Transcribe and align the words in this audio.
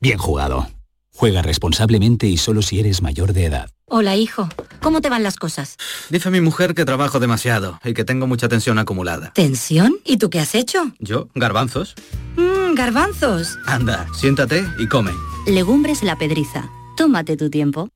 bien 0.00 0.18
jugado. 0.18 0.68
Juega 1.12 1.40
responsablemente 1.42 2.26
y 2.26 2.36
solo 2.36 2.60
si 2.62 2.78
eres 2.78 3.00
mayor 3.00 3.32
de 3.32 3.46
edad. 3.46 3.70
Hola, 3.86 4.16
hijo. 4.16 4.48
¿Cómo 4.82 5.00
te 5.00 5.08
van 5.08 5.22
las 5.22 5.36
cosas? 5.36 5.76
Dice 6.10 6.30
mi 6.30 6.40
mujer 6.40 6.74
que 6.74 6.84
trabajo 6.84 7.20
demasiado 7.20 7.80
y 7.84 7.94
que 7.94 8.04
tengo 8.04 8.26
mucha 8.26 8.48
tensión 8.48 8.78
acumulada. 8.78 9.32
¿Tensión? 9.32 9.96
¿Y 10.04 10.18
tú 10.18 10.28
qué 10.28 10.40
has 10.40 10.54
hecho? 10.54 10.92
¿Yo? 10.98 11.28
¿Garbanzos? 11.34 11.94
Mmm, 12.36 12.74
garbanzos. 12.74 13.58
Anda, 13.66 14.06
siéntate 14.14 14.66
y 14.78 14.88
come. 14.88 15.12
Legumbres 15.46 16.02
la 16.02 16.16
pedriza. 16.16 16.68
Tómate 16.96 17.36
tu 17.36 17.48
tiempo. 17.48 17.88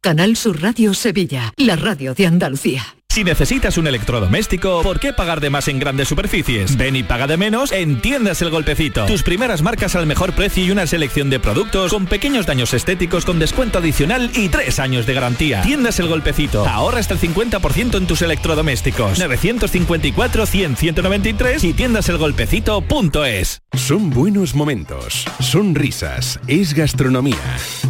Canal 0.00 0.36
Sur 0.36 0.60
Radio 0.60 0.94
Sevilla, 0.94 1.52
la 1.56 1.76
radio 1.76 2.14
de 2.14 2.26
Andalucía. 2.26 2.82
Si 3.12 3.22
necesitas 3.24 3.76
un 3.76 3.86
electrodoméstico, 3.86 4.82
¿por 4.82 4.98
qué 4.98 5.12
pagar 5.12 5.40
de 5.40 5.50
más 5.50 5.68
en 5.68 5.78
grandes 5.78 6.08
superficies? 6.08 6.78
Ven 6.78 6.96
y 6.96 7.02
paga 7.02 7.26
de 7.26 7.36
menos 7.36 7.70
en 7.70 8.00
Tiendas 8.00 8.40
El 8.40 8.48
Golpecito. 8.48 9.04
Tus 9.04 9.22
primeras 9.22 9.60
marcas 9.60 9.94
al 9.96 10.06
mejor 10.06 10.32
precio 10.32 10.64
y 10.64 10.70
una 10.70 10.86
selección 10.86 11.28
de 11.28 11.38
productos 11.38 11.92
con 11.92 12.06
pequeños 12.06 12.46
daños 12.46 12.72
estéticos 12.72 13.26
con 13.26 13.38
descuento 13.38 13.80
adicional 13.80 14.30
y 14.34 14.48
tres 14.48 14.78
años 14.78 15.04
de 15.04 15.12
garantía. 15.12 15.60
Tiendas 15.60 16.00
El 16.00 16.08
Golpecito. 16.08 16.66
Ahorra 16.66 17.00
hasta 17.00 17.12
el 17.12 17.20
50% 17.20 17.98
en 17.98 18.06
tus 18.06 18.22
electrodomésticos. 18.22 19.20
954-100-193 19.20 21.64
y 21.64 21.74
tiendaselgolpecito.es. 21.74 23.60
Son 23.74 24.08
buenos 24.08 24.54
momentos, 24.54 25.26
son 25.38 25.74
risas, 25.74 26.40
es 26.46 26.72
gastronomía. 26.72 27.36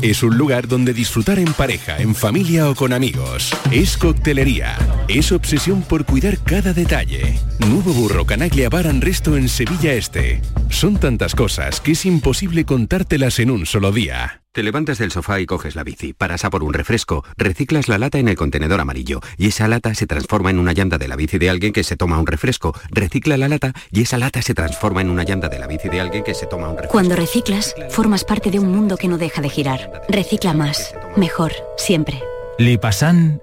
Es 0.00 0.24
un 0.24 0.36
lugar 0.36 0.66
donde 0.66 0.92
disfrutar 0.92 1.38
en 1.38 1.52
pareja, 1.52 1.98
en 1.98 2.16
familia 2.16 2.68
o 2.68 2.74
con 2.74 2.92
amigos. 2.92 3.52
Es 3.70 3.96
coctelería. 3.96 4.76
Es 5.14 5.30
obsesión 5.30 5.82
por 5.82 6.06
cuidar 6.06 6.38
cada 6.38 6.72
detalle. 6.72 7.38
Nuevo 7.58 7.92
Burro 7.92 8.24
Canaglia 8.24 8.70
Bar 8.70 8.86
and 8.86 9.04
Resto 9.04 9.36
en 9.36 9.50
Sevilla 9.50 9.92
Este. 9.92 10.40
Son 10.70 10.96
tantas 10.96 11.34
cosas 11.34 11.82
que 11.82 11.92
es 11.92 12.06
imposible 12.06 12.64
contártelas 12.64 13.38
en 13.38 13.50
un 13.50 13.66
solo 13.66 13.92
día. 13.92 14.40
Te 14.52 14.62
levantas 14.62 14.96
del 14.96 15.10
sofá 15.10 15.38
y 15.40 15.44
coges 15.44 15.76
la 15.76 15.84
bici, 15.84 16.14
paras 16.14 16.46
a 16.46 16.50
por 16.50 16.64
un 16.64 16.72
refresco, 16.72 17.26
reciclas 17.36 17.88
la 17.88 17.98
lata 17.98 18.18
en 18.18 18.28
el 18.28 18.36
contenedor 18.36 18.80
amarillo 18.80 19.20
y 19.36 19.48
esa 19.48 19.68
lata 19.68 19.94
se 19.94 20.06
transforma 20.06 20.48
en 20.48 20.58
una 20.58 20.72
llanta 20.72 20.96
de 20.96 21.08
la 21.08 21.16
bici 21.16 21.36
de 21.36 21.50
alguien 21.50 21.74
que 21.74 21.84
se 21.84 21.96
toma 21.96 22.18
un 22.18 22.26
refresco, 22.26 22.74
recicla 22.90 23.36
la 23.36 23.48
lata 23.48 23.74
y 23.90 24.02
esa 24.02 24.16
lata 24.16 24.40
se 24.40 24.54
transforma 24.54 25.02
en 25.02 25.10
una 25.10 25.24
llanta 25.24 25.50
de 25.50 25.58
la 25.58 25.66
bici 25.66 25.90
de 25.90 26.00
alguien 26.00 26.24
que 26.24 26.32
se 26.32 26.46
toma 26.46 26.68
un 26.68 26.76
refresco. 26.76 26.92
Cuando 26.92 27.16
reciclas, 27.16 27.74
formas 27.90 28.24
parte 28.24 28.50
de 28.50 28.60
un 28.60 28.72
mundo 28.72 28.96
que 28.96 29.08
no 29.08 29.18
deja 29.18 29.42
de 29.42 29.50
girar. 29.50 29.90
Recicla 30.08 30.54
más, 30.54 30.94
mejor, 31.16 31.52
siempre. 31.76 32.22
Lipasan 32.58 33.42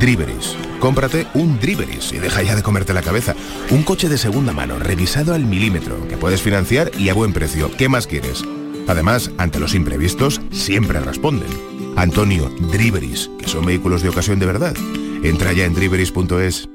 Driveris. 0.00 0.56
Cómprate 0.80 1.26
un 1.34 1.58
Driveris 1.60 2.12
y 2.12 2.18
deja 2.18 2.42
ya 2.42 2.56
de 2.56 2.62
comerte 2.62 2.94
la 2.94 3.02
cabeza. 3.02 3.34
Un 3.70 3.82
coche 3.82 4.08
de 4.08 4.18
segunda 4.18 4.52
mano, 4.52 4.78
revisado 4.78 5.34
al 5.34 5.44
milímetro, 5.44 6.06
que 6.08 6.16
puedes 6.16 6.42
financiar 6.42 6.90
y 6.98 7.08
a 7.08 7.14
buen 7.14 7.32
precio. 7.32 7.70
¿Qué 7.76 7.88
más 7.88 8.06
quieres? 8.06 8.44
Además, 8.86 9.30
ante 9.38 9.60
los 9.60 9.74
imprevistos, 9.74 10.40
siempre 10.50 11.00
responden. 11.00 11.48
Antonio, 11.96 12.50
Driveris, 12.70 13.30
que 13.38 13.48
son 13.48 13.64
vehículos 13.64 14.02
de 14.02 14.08
ocasión 14.08 14.38
de 14.38 14.46
verdad. 14.46 14.74
Entra 15.22 15.52
ya 15.52 15.64
en 15.64 15.74
driveris.es. 15.74 16.68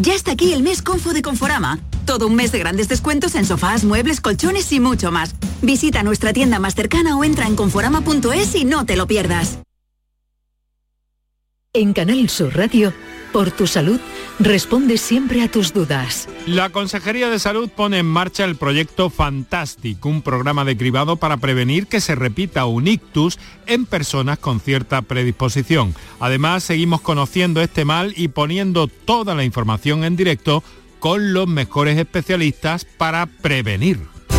Ya 0.00 0.14
está 0.14 0.32
aquí 0.32 0.52
el 0.52 0.62
mes 0.62 0.80
Confo 0.80 1.12
de 1.12 1.22
Conforama. 1.22 1.80
Todo 2.06 2.28
un 2.28 2.36
mes 2.36 2.52
de 2.52 2.60
grandes 2.60 2.88
descuentos 2.88 3.34
en 3.34 3.44
sofás, 3.44 3.84
muebles, 3.84 4.20
colchones 4.20 4.72
y 4.72 4.80
mucho 4.80 5.10
más. 5.10 5.34
Visita 5.60 6.02
nuestra 6.02 6.32
tienda 6.32 6.58
más 6.60 6.74
cercana 6.74 7.16
o 7.16 7.24
entra 7.24 7.46
en 7.46 7.56
conforama.es 7.56 8.54
y 8.54 8.64
no 8.64 8.86
te 8.86 8.96
lo 8.96 9.06
pierdas. 9.06 9.58
En 11.74 11.92
Canal 11.92 12.30
Sur 12.30 12.56
Radio, 12.56 12.94
por 13.30 13.50
tu 13.50 13.66
salud, 13.66 14.00
responde 14.38 14.96
siempre 14.96 15.42
a 15.42 15.50
tus 15.50 15.74
dudas. 15.74 16.26
La 16.46 16.70
Consejería 16.70 17.28
de 17.28 17.38
Salud 17.38 17.68
pone 17.68 17.98
en 17.98 18.06
marcha 18.06 18.46
el 18.46 18.56
proyecto 18.56 19.10
Fantastic, 19.10 20.02
un 20.06 20.22
programa 20.22 20.64
de 20.64 20.78
cribado 20.78 21.16
para 21.16 21.36
prevenir 21.36 21.86
que 21.86 22.00
se 22.00 22.14
repita 22.14 22.64
un 22.64 22.88
ictus 22.88 23.38
en 23.66 23.84
personas 23.84 24.38
con 24.38 24.60
cierta 24.60 25.02
predisposición. 25.02 25.94
Además, 26.20 26.64
seguimos 26.64 27.02
conociendo 27.02 27.60
este 27.60 27.84
mal 27.84 28.14
y 28.16 28.28
poniendo 28.28 28.86
toda 28.86 29.34
la 29.34 29.44
información 29.44 30.04
en 30.04 30.16
directo 30.16 30.64
con 31.00 31.34
los 31.34 31.48
mejores 31.48 31.98
especialistas 31.98 32.86
para 32.86 33.26
prevenir. 33.26 34.00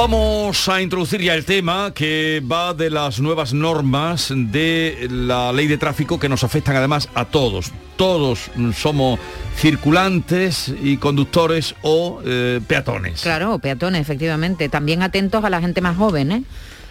Vamos 0.00 0.68
a 0.68 0.80
introducir 0.80 1.20
ya 1.20 1.34
el 1.34 1.44
tema 1.44 1.92
que 1.92 2.40
va 2.40 2.72
de 2.72 2.88
las 2.88 3.18
nuevas 3.18 3.52
normas 3.52 4.32
de 4.32 5.08
la 5.10 5.52
ley 5.52 5.66
de 5.66 5.76
tráfico 5.76 6.20
que 6.20 6.28
nos 6.28 6.44
afectan 6.44 6.76
además 6.76 7.08
a 7.16 7.24
todos. 7.24 7.72
Todos 7.96 8.48
somos 8.76 9.18
circulantes 9.56 10.72
y 10.80 10.98
conductores 10.98 11.74
o 11.82 12.20
eh, 12.24 12.60
peatones. 12.64 13.22
Claro, 13.22 13.58
peatones, 13.58 14.00
efectivamente. 14.00 14.68
También 14.68 15.02
atentos 15.02 15.44
a 15.44 15.50
la 15.50 15.60
gente 15.60 15.80
más 15.80 15.96
joven, 15.96 16.30
¿eh? 16.30 16.42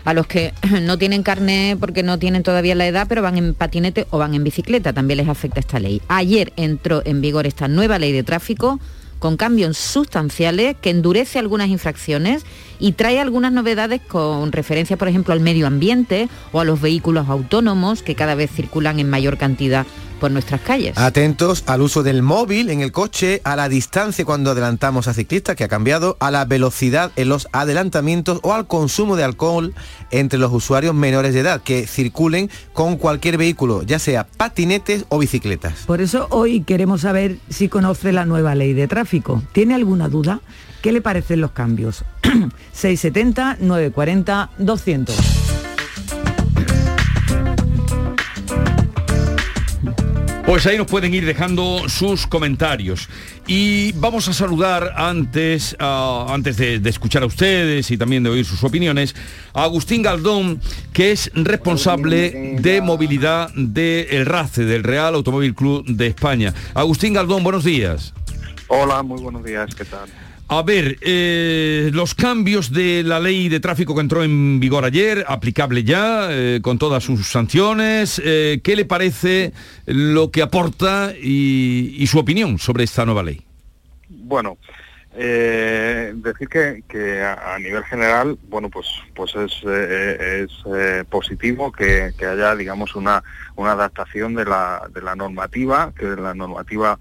a 0.04 0.14
los 0.14 0.28
que 0.28 0.54
no 0.82 0.98
tienen 0.98 1.24
carne 1.24 1.78
porque 1.80 2.04
no 2.04 2.20
tienen 2.20 2.44
todavía 2.44 2.76
la 2.76 2.88
edad, 2.88 3.08
pero 3.08 3.22
van 3.22 3.38
en 3.38 3.54
patinete 3.54 4.06
o 4.10 4.18
van 4.18 4.34
en 4.34 4.44
bicicleta, 4.44 4.92
también 4.92 5.20
les 5.20 5.30
afecta 5.30 5.62
esta 5.62 5.80
ley. 5.80 6.02
Ayer 6.10 6.52
entró 6.58 7.02
en 7.06 7.22
vigor 7.22 7.48
esta 7.48 7.70
nueva 7.70 8.00
ley 8.00 8.12
de 8.12 8.24
tráfico 8.24 8.82
con 9.20 9.38
cambios 9.38 9.78
sustanciales 9.78 10.76
que 10.82 10.90
endurece 10.90 11.40
algunas 11.40 11.70
infracciones 11.70 12.46
y 12.80 12.94
trae 12.94 13.20
algunas 13.20 13.52
novedades 13.52 14.02
con 14.02 14.52
referencia, 14.52 14.98
por 14.98 15.08
ejemplo, 15.08 15.34
al 15.34 15.40
medio 15.40 15.68
ambiente 15.68 16.30
o 16.52 16.60
a 16.60 16.66
los 16.66 16.80
vehículos 16.82 17.30
autónomos 17.30 18.04
que 18.04 18.16
cada 18.16 18.36
vez 18.36 18.52
circulan 18.52 19.00
en 19.00 19.10
mayor 19.10 19.38
cantidad 19.38 19.86
por 20.18 20.32
nuestras 20.32 20.62
calles. 20.62 20.98
Atentos 20.98 21.64
al 21.68 21.82
uso 21.82 22.04
del 22.04 22.22
móvil 22.22 22.70
en 22.70 22.82
el 22.82 22.92
coche, 22.92 23.42
a 23.44 23.56
la 23.56 23.70
distancia 23.70 24.26
cuando 24.26 24.52
adelantamos 24.52 25.08
a 25.08 25.14
ciclistas, 25.14 25.56
que 25.56 25.64
ha 25.64 25.68
cambiado, 25.68 26.18
a 26.20 26.32
la 26.32 26.46
velocidad 26.46 27.12
en 27.16 27.30
los 27.30 27.48
adelantamientos 27.52 28.40
o 28.44 28.54
al 28.54 28.68
consumo 28.68 29.16
de 29.16 29.24
alcohol 29.24 29.74
entre 30.12 30.40
los 30.40 30.52
usuarios 30.52 30.94
menores 30.94 31.34
de 31.34 31.42
edad 31.42 31.62
que 31.62 31.88
circulen 31.88 32.50
con 32.74 32.98
cualquier 32.98 33.38
vehículo, 33.38 33.84
ya 33.84 34.00
sea 34.00 34.26
patinetes 34.26 35.06
o 35.10 35.20
bicicletas. 35.20 35.86
Por 35.86 36.02
eso 36.02 36.28
hoy 36.32 36.62
queremos 36.62 37.02
saber 37.02 37.38
si 37.50 37.70
conoce 37.70 38.12
la 38.12 38.26
nueva 38.26 38.56
ley 38.56 38.74
de 38.74 38.88
tráfico. 38.88 39.42
¿Tiene 39.54 39.76
alguna 39.76 40.10
duda? 40.10 40.42
¿Qué 40.82 40.92
le 40.92 41.02
parecen 41.02 41.42
los 41.42 41.52
cambios? 41.52 42.04
670, 42.74 43.58
940, 43.60 44.52
200. 44.58 45.16
Pues 50.48 50.66
ahí 50.66 50.78
nos 50.78 50.88
pueden 50.88 51.14
ir 51.14 51.26
dejando 51.26 51.90
sus 51.90 52.26
comentarios. 52.26 53.10
Y 53.48 53.92
vamos 53.92 54.30
a 54.30 54.34
saludar 54.34 54.94
antes, 54.96 55.76
antes 55.78 56.56
de, 56.56 56.80
de 56.80 56.90
escuchar 56.90 57.24
a 57.24 57.26
ustedes 57.26 57.92
y 57.92 57.98
también 57.98 58.24
de 58.24 58.30
oír 58.30 58.46
sus 58.46 58.64
opiniones, 58.64 59.14
a 59.54 59.64
Agustín 59.64 60.02
Galdón, 60.02 60.62
que 60.94 61.12
es 61.12 61.30
responsable 61.34 62.56
de 62.62 62.80
movilidad 62.80 63.52
del 63.56 64.26
RACE, 64.26 64.64
del 64.64 64.86
Real 64.86 65.16
Automóvil 65.16 65.54
Club 65.54 65.86
de 65.86 66.08
España. 66.08 66.54
Agustín 66.74 67.12
Galdón, 67.12 67.44
buenos 67.44 67.66
días. 67.66 68.14
Hola, 68.70 69.04
muy 69.04 69.22
buenos 69.22 69.44
días, 69.44 69.76
¿qué 69.76 69.84
tal? 69.84 70.08
A 70.50 70.64
ver, 70.64 70.98
eh, 71.02 71.90
los 71.94 72.16
cambios 72.16 72.72
de 72.72 73.04
la 73.04 73.20
ley 73.20 73.50
de 73.50 73.60
tráfico 73.60 73.94
que 73.94 74.00
entró 74.00 74.24
en 74.24 74.62
vigor 74.62 74.86
ayer, 74.86 75.26
aplicable 75.28 75.84
ya, 75.84 76.30
eh, 76.30 76.62
con 76.62 76.80
todas 76.80 77.04
sus 77.04 77.28
sanciones, 77.28 78.22
eh, 78.24 78.62
¿qué 78.64 78.78
le 78.78 78.86
parece 78.86 79.52
lo 79.86 80.32
que 80.32 80.42
aporta 80.42 81.12
y, 81.22 82.06
su 82.08 82.18
opinión 82.18 82.60
sobre 82.60 82.86
esta 82.86 83.04
nueva 83.04 83.24
ley? 83.24 83.42
Bueno, 84.08 84.58
decir 85.14 86.48
que, 86.48 87.22
a, 87.22 87.60
nivel 87.60 87.84
general, 87.84 88.38
bueno, 88.48 88.70
pues 88.70 88.88
pues 89.14 89.36
es, 89.36 89.66
positivo 91.10 91.74
que, 91.74 92.14
que 92.18 92.26
haya, 92.26 92.56
digamos, 92.56 92.96
una, 92.96 93.22
una 93.58 93.74
adaptación 93.74 94.34
de 94.34 94.46
la, 94.46 94.88
de 94.94 95.02
la 95.02 95.14
normativa, 95.18 95.92
que 95.94 96.06
la 96.06 96.34
normativa 96.34 96.98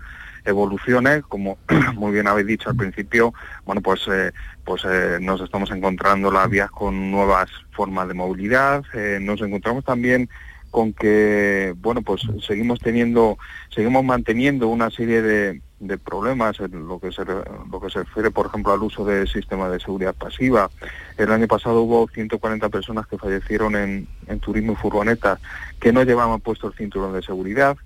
evolucione, 0.46 1.22
como 1.22 1.58
muy 1.94 2.12
bien 2.12 2.28
habéis 2.28 2.46
dicho 2.46 2.70
al 2.70 2.76
principio, 2.76 3.34
bueno, 3.64 3.82
pues 3.82 4.00
eh, 4.10 4.32
pues 4.64 4.82
eh, 4.84 5.18
nos 5.20 5.40
estamos 5.40 5.70
encontrando 5.70 6.30
las 6.30 6.48
vías 6.48 6.70
con 6.70 7.10
nuevas 7.10 7.50
formas 7.72 8.08
de 8.08 8.14
movilidad, 8.14 8.84
eh, 8.94 9.18
nos 9.20 9.40
encontramos 9.42 9.84
también 9.84 10.28
con 10.70 10.92
que, 10.92 11.74
bueno, 11.78 12.02
pues 12.02 12.22
seguimos 12.46 12.80
teniendo, 12.80 13.38
seguimos 13.70 14.04
manteniendo 14.04 14.68
una 14.68 14.90
serie 14.90 15.22
de, 15.22 15.62
problemas 16.04 16.58
en 16.60 16.88
lo 16.88 16.98
que 16.98 17.12
se 17.12 17.22
lo 17.24 17.80
que 17.80 17.90
se 17.90 18.02
refiere, 18.02 18.30
por 18.30 18.46
ejemplo, 18.46 18.72
al 18.72 18.82
uso 18.82 19.04
de 19.04 19.26
sistemas 19.26 19.70
de 19.70 19.80
seguridad 19.80 20.14
pasiva. 20.14 20.70
El 21.16 21.30
año 21.30 21.46
pasado 21.46 21.82
hubo 21.82 22.08
140 22.08 22.68
personas 22.70 23.06
que 23.06 23.18
fallecieron 23.18 23.76
en, 23.76 24.08
en 24.26 24.40
turismo 24.40 24.72
y 24.72 24.76
furgonetas 24.76 25.38
que 25.80 25.92
no 25.92 26.02
llevaban 26.02 26.40
puesto 26.40 26.68
el 26.68 26.74
cinturón 26.74 27.12
de 27.12 27.22
seguridad. 27.22 27.76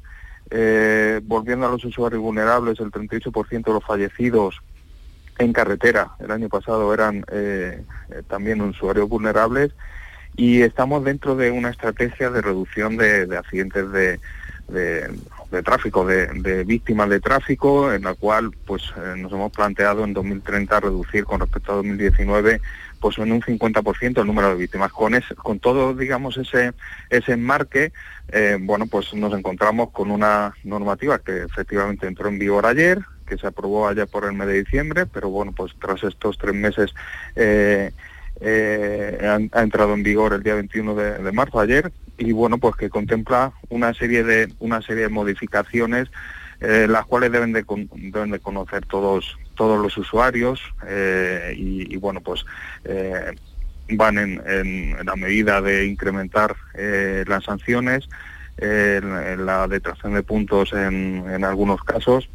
Eh, 0.53 1.21
volviendo 1.23 1.67
a 1.67 1.71
los 1.71 1.85
usuarios 1.85 2.21
vulnerables, 2.21 2.81
el 2.81 2.91
38% 2.91 3.65
de 3.65 3.73
los 3.73 3.85
fallecidos 3.85 4.61
en 5.39 5.53
carretera 5.53 6.11
el 6.19 6.33
año 6.33 6.49
pasado 6.49 6.93
eran 6.93 7.25
eh, 7.31 7.83
eh, 8.11 8.23
también 8.29 8.61
usuarios 8.61 9.09
vulnerables 9.09 9.73
y 10.37 10.61
estamos 10.63 11.05
dentro 11.05 11.37
de 11.37 11.51
una 11.51 11.71
estrategia 11.71 12.31
de 12.31 12.43
reducción 12.43 12.97
de, 12.97 13.27
de 13.27 13.39
accidentes 13.39 13.91
de, 13.93 14.21
tráfico, 15.65 16.05
de, 16.05 16.65
víctimas 16.65 17.09
de 17.09 17.21
tráfico, 17.21 17.93
en 17.93 18.03
la 18.03 18.15
cual 18.15 18.51
pues 18.67 18.93
nos 19.17 19.33
hemos 19.33 19.53
planteado 19.53 20.05
en 20.05 20.15
2030 20.15 20.81
reducir 20.81 21.25
con 21.25 21.41
respecto 21.41 21.73
a 21.73 21.77
2019 21.77 22.61
pues 23.01 23.19
en 23.19 23.33
un 23.33 23.41
50% 23.43 24.21
el 24.21 24.27
número 24.27 24.51
de 24.51 24.55
víctimas. 24.57 24.93
Con, 24.93 25.15
ese- 25.15 25.35
con 25.35 25.59
todo, 25.59 25.95
digamos, 25.95 26.37
ese, 26.37 26.73
ese 27.09 27.33
enmarque, 27.33 27.93
eh, 28.29 28.59
bueno, 28.61 28.87
pues 28.87 29.13
nos 29.15 29.33
encontramos 29.37 29.91
con 29.91 30.11
una 30.11 30.55
normativa 30.65 31.19
que 31.19 31.43
efectivamente 31.43 32.07
entró 32.07 32.29
en 32.29 32.39
vigor 32.39 32.67
ayer, 32.67 33.01
que 33.27 33.39
se 33.39 33.47
aprobó 33.47 33.89
allá 33.89 34.07
por 34.07 34.25
el 34.25 34.33
mes 34.33 34.47
de 34.49 34.63
diciembre, 34.65 35.07
pero 35.07 35.31
bueno, 35.31 35.53
pues 35.53 35.73
tras 35.81 36.03
estos 36.05 36.37
tres 36.39 36.55
meses 36.55 36.93
eh, 37.37 37.93
eh, 38.41 39.19
ha, 39.53 39.59
ha 39.59 39.63
entrado 39.63 39.95
en 39.95 40.03
vigor 40.03 40.33
el 40.33 40.43
día 40.43 40.55
21 40.55 40.95
de, 40.95 41.19
de 41.19 41.33
marzo 41.33 41.61
ayer 41.61 41.93
y 42.19 42.33
bueno, 42.33 42.59
pues 42.59 42.77
que 42.77 42.91
contempla 42.91 43.53
una 43.69 43.95
serie 43.95 44.25
de 44.25 44.53
una 44.59 44.83
serie 44.83 45.05
de 45.05 45.09
modificaciones 45.09 46.09
eh, 46.61 46.87
las 46.89 47.07
cuales 47.07 47.33
deben 47.33 47.53
de, 47.53 47.65
deben 47.95 48.31
de 48.31 48.39
conocer 48.39 48.85
todos 48.85 49.39
todos 49.55 49.81
los 49.81 49.97
usuarios 49.97 50.61
eh, 50.87 51.55
y, 51.57 51.97
bueno 51.97 52.21
pues 52.21 52.45
eh, 52.85 53.35
van 53.91 54.19
en, 54.19 54.97
la 55.05 55.17
medida 55.17 55.61
de 55.61 55.87
incrementar 55.87 56.55
las 57.27 57.45
sanciones 57.45 58.09
la 58.59 59.67
detracción 59.69 60.15
de 60.15 60.23
puntos 60.23 60.73
en, 60.75 61.25
en 61.29 61.45
algunos 61.45 61.83
casos. 61.83 62.29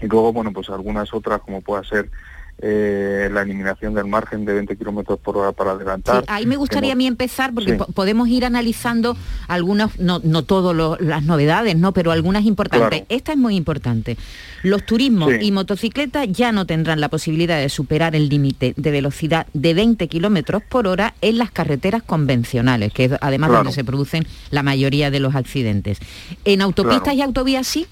Y 0.00 0.06
luego 0.06 0.32
bueno 0.32 0.52
pues 0.52 0.68
algunas 0.68 1.12
otras 1.14 1.40
como 1.40 1.62
pueda 1.62 1.82
ser 1.82 2.10
eh, 2.58 3.28
la 3.32 3.42
eliminación 3.42 3.92
del 3.94 4.06
margen 4.06 4.44
de 4.46 4.54
20 4.54 4.76
kilómetros 4.78 5.18
por 5.18 5.36
hora 5.36 5.52
para 5.52 5.72
adelantar 5.72 6.20
Sí, 6.22 6.24
ahí 6.28 6.46
me 6.46 6.56
gustaría 6.56 6.92
a 6.92 6.96
mí 6.96 7.06
empezar 7.06 7.52
porque 7.52 7.72
Sí. 7.72 7.76
po- 7.78 7.86
podemos 7.86 8.28
ir 8.28 8.46
analizando 8.46 9.14
algunas, 9.46 9.98
no, 9.98 10.20
no 10.24 10.42
todas 10.42 10.98
las 11.00 11.22
novedades, 11.22 11.76
no, 11.76 11.92
pero 11.92 12.12
algunas 12.12 12.44
importantes. 12.46 12.88
Claro. 13.00 13.06
Esta 13.10 13.32
es 13.32 13.38
muy 13.38 13.56
importante. 13.56 14.16
Los 14.62 14.86
turismos 14.86 15.32
Sí. 15.34 15.38
y 15.42 15.52
motocicletas 15.52 16.26
ya 16.32 16.50
no 16.50 16.64
tendrán 16.64 17.00
la 17.00 17.10
posibilidad 17.10 17.58
de 17.58 17.68
superar 17.68 18.16
el 18.16 18.28
límite 18.30 18.72
de 18.76 18.90
velocidad 18.90 19.46
de 19.52 19.74
20 19.74 20.08
kilómetros 20.08 20.62
por 20.62 20.86
hora 20.86 21.14
en 21.20 21.36
las 21.38 21.50
carreteras 21.50 22.02
convencionales, 22.02 22.92
que 22.92 23.04
es 23.04 23.12
además 23.20 23.48
Claro. 23.50 23.64
donde 23.64 23.74
se 23.74 23.84
producen 23.84 24.26
la 24.50 24.62
mayoría 24.62 25.10
de 25.10 25.20
los 25.20 25.34
accidentes. 25.34 25.98
En 26.46 26.62
autopistas 26.62 27.02
Claro. 27.02 27.18
y 27.18 27.22
autovías 27.22 27.66
sí. 27.66 27.86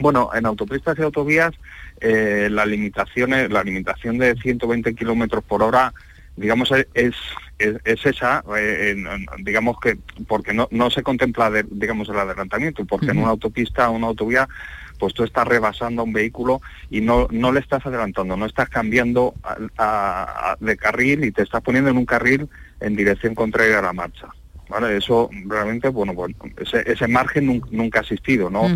Bueno, 0.00 0.30
en 0.34 0.46
autopistas 0.46 0.98
y 0.98 1.02
autovías 1.02 1.52
eh, 2.00 2.48
la 2.50 2.64
limitación 2.64 3.30
la 3.52 3.62
limitación 3.64 4.18
de 4.18 4.34
120 4.36 4.94
kilómetros 4.94 5.42
por 5.44 5.62
hora, 5.62 5.92
digamos 6.36 6.70
es 6.94 7.14
es, 7.58 7.74
es 7.84 8.06
esa, 8.06 8.44
eh, 8.56 8.94
en- 8.96 9.26
digamos 9.44 9.80
que 9.80 9.98
porque 10.28 10.54
no, 10.54 10.68
no 10.70 10.90
se 10.90 11.02
contempla 11.02 11.50
de- 11.50 11.66
digamos 11.68 12.08
el 12.08 12.18
adelantamiento, 12.18 12.84
porque 12.84 13.06
en 13.10 13.18
una 13.18 13.30
autopista 13.30 13.90
o 13.90 13.94
una 13.96 14.06
autovía 14.06 14.48
pues 15.00 15.14
tú 15.14 15.22
estás 15.24 15.46
rebasando 15.46 16.02
a 16.02 16.04
un 16.04 16.12
vehículo 16.12 16.60
y 16.90 17.00
no, 17.00 17.26
no 17.30 17.50
le 17.52 17.60
estás 17.60 17.84
adelantando, 17.86 18.36
no 18.36 18.46
estás 18.46 18.68
cambiando 18.68 19.34
a- 19.44 19.56
a- 19.76 20.50
a- 20.52 20.56
de 20.60 20.76
carril 20.76 21.24
y 21.24 21.32
te 21.32 21.42
estás 21.42 21.62
poniendo 21.62 21.90
en 21.90 21.96
un 21.96 22.06
carril 22.06 22.48
en 22.80 22.94
dirección 22.96 23.34
contraria 23.34 23.78
a 23.80 23.82
la 23.82 23.92
marcha. 23.92 24.28
¿Vale? 24.68 24.96
Eso 24.98 25.30
realmente, 25.46 25.88
bueno, 25.88 26.12
bueno 26.12 26.34
ese, 26.58 26.82
ese 26.90 27.08
margen 27.08 27.46
nun- 27.46 27.66
nunca 27.70 28.00
ha 28.00 28.02
existido, 28.02 28.50
¿no? 28.50 28.68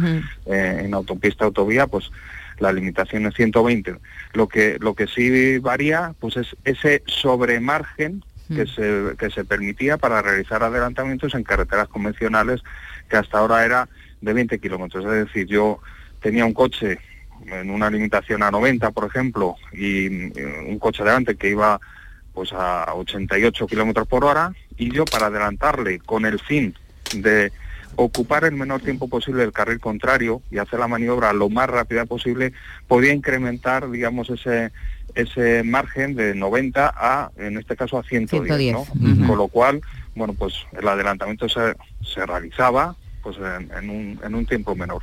Eh, 0.47 0.83
en 0.85 0.95
autopista, 0.95 1.45
autovía, 1.45 1.87
pues 1.87 2.11
la 2.59 2.73
limitación 2.73 3.27
es 3.27 3.35
120. 3.35 3.97
Lo 4.33 4.49
que, 4.49 4.79
lo 4.81 4.95
que 4.95 5.07
sí 5.07 5.59
varía, 5.59 6.15
pues 6.19 6.37
es 6.37 6.57
ese 6.65 7.03
sobremargen 7.07 8.25
que 8.49 8.67
se, 8.67 9.17
que 9.17 9.31
se 9.31 9.45
permitía 9.45 9.97
para 9.97 10.21
realizar 10.21 10.63
adelantamientos 10.63 11.35
en 11.35 11.43
carreteras 11.43 11.89
convencionales, 11.89 12.61
que 13.09 13.17
hasta 13.17 13.39
ahora 13.39 13.65
era 13.65 13.89
de 14.21 14.33
20 14.33 14.59
kilómetros. 14.59 15.05
Es 15.07 15.27
decir, 15.27 15.47
yo 15.47 15.81
tenía 16.21 16.45
un 16.45 16.53
coche 16.53 16.99
en 17.47 17.71
una 17.71 17.91
limitación 17.91 18.43
a 18.43 18.51
90, 18.51 18.91
por 18.93 19.05
ejemplo, 19.07 19.57
y 19.73 20.07
eh, 20.39 20.67
un 20.69 20.79
coche 20.79 21.03
delante 21.03 21.35
que 21.37 21.49
iba 21.51 21.81
pues 22.33 22.53
a 22.53 22.95
88 22.95 23.67
kilómetros 23.67 24.07
por 24.07 24.25
hora, 24.25 24.53
y 24.77 24.93
yo 24.93 25.05
para 25.05 25.27
adelantarle 25.27 25.99
con 25.99 26.27
el 26.27 26.39
fin 26.39 26.75
de 27.15 27.53
ocupar 27.97 28.45
el 28.45 28.53
menor 28.53 28.81
tiempo 28.81 29.09
posible 29.09 29.45
el 29.45 29.53
carril 29.53 29.79
contrario 29.79 30.41
y 30.51 30.59
hacer 30.59 30.79
la 30.79 30.89
maniobra 30.89 31.33
lo 31.33 31.51
más 31.51 31.69
rápida 31.69 32.07
posible, 32.07 32.53
podía 32.89 33.13
incrementar, 33.13 33.91
digamos, 33.91 34.31
ese 34.31 34.73
ese 35.15 35.63
margen 35.63 36.15
de 36.15 36.35
90 36.35 36.95
a, 36.97 37.31
en 37.37 37.59
este 37.59 37.77
caso, 37.77 37.99
a 37.99 38.03
110, 38.03 38.45
110, 38.45 38.73
¿no? 38.73 38.81
ujú. 38.81 39.27
Con 39.27 39.39
lo 39.39 39.49
cual, 39.49 39.83
bueno, 40.15 40.33
pues 40.33 40.55
el 40.73 40.87
adelantamiento 40.89 41.49
se, 41.49 41.75
se 42.03 42.25
realizaba 42.25 42.97
pues 43.23 43.37
en, 43.37 43.71
en 43.73 43.91
un, 43.91 44.21
en 44.25 44.35
un 44.35 44.47
tiempo 44.47 44.75
menor. 44.75 45.03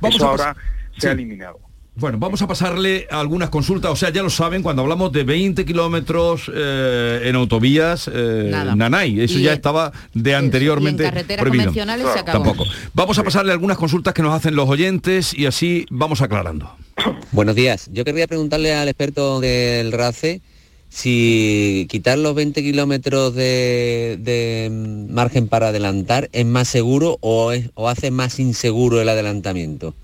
Vamos 0.00 0.16
Eso 0.16 0.26
a 0.26 0.30
ahora 0.30 0.56
se 0.96 1.08
ha 1.08 1.12
eliminado. 1.12 1.58
Bueno, 1.96 2.18
vamos 2.18 2.42
a 2.42 2.48
pasarle 2.48 3.06
algunas 3.08 3.50
consultas, 3.50 3.92
o 3.92 3.94
sea, 3.96 4.10
ya 4.10 4.20
lo 4.24 4.28
saben, 4.30 4.64
cuando 4.64 4.82
hablamos 4.82 5.12
de 5.12 5.22
20 5.22 5.64
kilómetros 5.64 6.50
eh, 6.52 7.20
en 7.26 7.36
autovías, 7.36 8.10
eh, 8.12 8.50
nanay, 8.74 9.20
eso 9.20 9.38
Y 9.38 9.42
ya 9.42 9.50
en- 9.50 9.56
estaba 9.56 9.92
de 10.12 10.34
anteriormente 10.34 11.04
y 11.04 11.06
en 11.06 11.12
carreteras 11.12 11.42
prohibido. 11.44 11.64
convencionales 11.66 12.06
se 12.12 12.18
acabó. 12.18 12.44
Tampoco. 12.46 12.68
Vamos 12.94 13.16
a 13.20 13.22
pasarle 13.22 13.52
algunas 13.52 13.78
consultas 13.78 14.12
que 14.12 14.22
nos 14.22 14.34
hacen 14.34 14.56
los 14.56 14.68
oyentes 14.68 15.32
y 15.38 15.46
así 15.46 15.86
vamos 15.88 16.20
aclarando. 16.20 16.68
Buenos 17.30 17.54
días. 17.54 17.88
Yo 17.92 18.04
querría 18.04 18.26
preguntarle 18.26 18.74
al 18.74 18.88
experto 18.88 19.38
del 19.38 19.92
RACE 19.92 20.40
si 20.88 21.86
quitar 21.88 22.18
los 22.18 22.34
20 22.34 22.60
kilómetros 22.62 23.36
de, 23.36 24.16
de, 24.20 24.68
mm, 24.72 25.12
margen 25.12 25.46
para 25.46 25.68
adelantar 25.68 26.28
es 26.32 26.44
más 26.44 26.66
seguro 26.66 27.18
o, 27.20 27.52
es- 27.52 27.70
o 27.74 27.88
hace 27.88 28.10
más 28.10 28.40
inseguro 28.40 29.00
el 29.00 29.08
adelantamiento. 29.08 29.94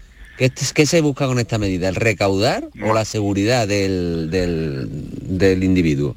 ¿Qué, 0.40 0.50
qué 0.74 0.86
se 0.86 1.02
busca 1.02 1.26
con 1.26 1.38
esta 1.38 1.58
medida? 1.58 1.90
¿El 1.90 1.96
recaudar 1.96 2.64
o 2.82 2.94
la 2.94 3.04
seguridad 3.04 3.68
del, 3.68 4.30
del, 4.30 4.88
del 4.88 5.62
individuo? 5.62 6.16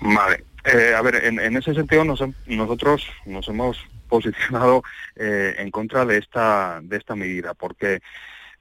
Vale. 0.00 0.44
Eh, 0.64 0.94
a 0.96 1.02
ver, 1.02 1.16
en, 1.24 1.40
en 1.40 1.56
ese 1.56 1.74
sentido 1.74 2.04
nos 2.04 2.22
nosotros 2.46 3.08
nos 3.26 3.48
hemos 3.48 3.76
posicionado 4.08 4.84
eh, 5.16 5.56
en 5.58 5.72
contra 5.72 6.04
de 6.04 6.18
esta 6.18 6.80
de 6.84 6.96
esta 6.96 7.16
medida 7.16 7.54
porque 7.54 8.02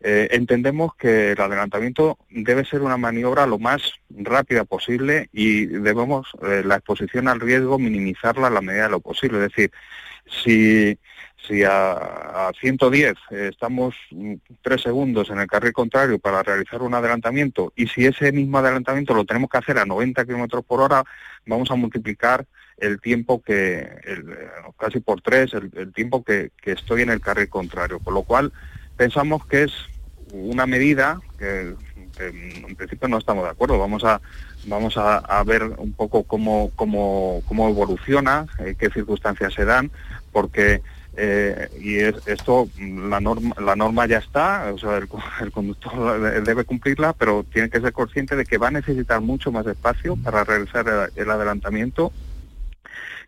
eh, 0.01 0.28
entendemos 0.32 0.96
que 0.96 1.34
el 1.34 1.42
adelantamiento 1.42 2.18
debe 2.32 2.66
ser 2.66 2.82
una 2.82 2.98
maniobra 2.98 3.46
lo 3.46 3.60
más 3.60 3.94
rápida 4.10 4.66
posible 4.66 5.30
y 5.32 5.68
debemos 5.68 6.30
eh, 6.42 6.63
la 6.66 6.78
exposición 6.78 7.28
al 7.28 7.39
riesgo 7.39 7.78
minimizarla 7.78 8.48
a 8.48 8.50
la 8.50 8.62
medida 8.62 8.86
de 8.86 8.89
lo 8.89 9.01
posible. 9.01 9.38
Es 9.38 9.51
decir, 9.51 9.72
si 10.25 10.98
si 11.50 11.63
a, 11.63 11.94
a 12.48 12.51
110 12.60 13.18
eh, 13.32 13.50
estamos 13.51 13.96
mm, 14.12 14.36
tres 14.62 14.84
segundos 14.84 15.29
en 15.32 15.39
el 15.39 15.48
carril 15.48 15.74
contrario 15.74 16.20
para 16.20 16.44
realizar 16.44 16.82
un 16.82 16.94
adelantamiento 16.94 17.74
y 17.75 17.88
si 17.88 18.06
ese 18.06 18.32
mismo 18.32 18.60
adelantamiento 18.60 19.13
lo 19.13 19.25
tenemos 19.25 19.50
que 19.50 19.58
hacer 19.58 19.79
a 19.79 19.86
90 19.86 20.24
kilómetros 20.25 20.63
por 20.63 20.79
hora, 20.79 21.03
vamos 21.46 21.72
a 21.72 21.75
multiplicar 21.75 22.46
el 22.77 23.01
tiempo 23.01 23.41
que, 23.41 23.79
el, 23.79 24.32
eh, 24.32 24.50
casi 24.77 25.00
por 25.00 25.22
tres, 25.22 25.53
el, 25.53 25.91
tiempo 25.91 26.24
que, 26.24 26.51
estoy 26.63 27.01
en 27.01 27.10
el 27.10 27.20
carril 27.20 27.50
contrario. 27.50 28.00
Con 28.00 28.13
lo 28.13 28.24
cual, 28.24 28.53
pensamos 28.96 29.46
que 29.46 29.63
es 29.63 29.74
una 30.32 30.65
medida 30.65 31.20
que, 31.38 31.74
que 32.18 32.27
en 32.27 32.75
principio 32.75 33.10
no 33.10 33.18
estamos 33.18 33.44
de 33.44 33.50
acuerdo. 33.50 33.77
Vamos 33.77 34.06
a 34.06 34.22
vamos 34.65 34.98
a, 34.98 35.18
a 35.18 35.44
ver 35.44 35.63
un 35.63 35.94
poco 35.94 36.24
cómo, 36.24 36.72
cómo, 36.75 37.41
cómo 37.48 37.70
evoluciona, 37.70 38.46
eh, 38.60 38.75
qué 38.77 38.89
circunstancias 38.89 39.53
se 39.53 39.65
dan, 39.65 39.91
porque 40.32 40.82
eh, 41.18 41.70
y 41.80 41.98
es, 42.00 42.16
esto 42.28 42.68
la 42.78 43.20
norma 43.20 43.56
la 43.60 43.75
norma 43.75 44.06
ya 44.08 44.20
está, 44.20 44.72
o 44.74 44.78
sea, 44.78 44.98
el, 44.98 45.08
co- 45.08 45.22
el 45.42 45.51
conductor 45.51 46.20
de- 46.22 46.42
debe 46.42 46.63
cumplirla, 46.66 47.13
pero 47.13 47.44
tiene 47.51 47.70
que 47.70 47.82
ser 47.82 47.92
consciente 47.94 48.36
de 48.36 48.46
que 48.46 48.58
va 48.58 48.68
a 48.68 48.72
necesitar 48.72 49.20
mucho 49.22 49.51
más 49.51 49.66
espacio 49.68 50.16
para 50.24 50.44
realizar 50.44 50.86
el, 51.16 51.22
el 51.24 51.30
adelantamiento, 51.32 52.12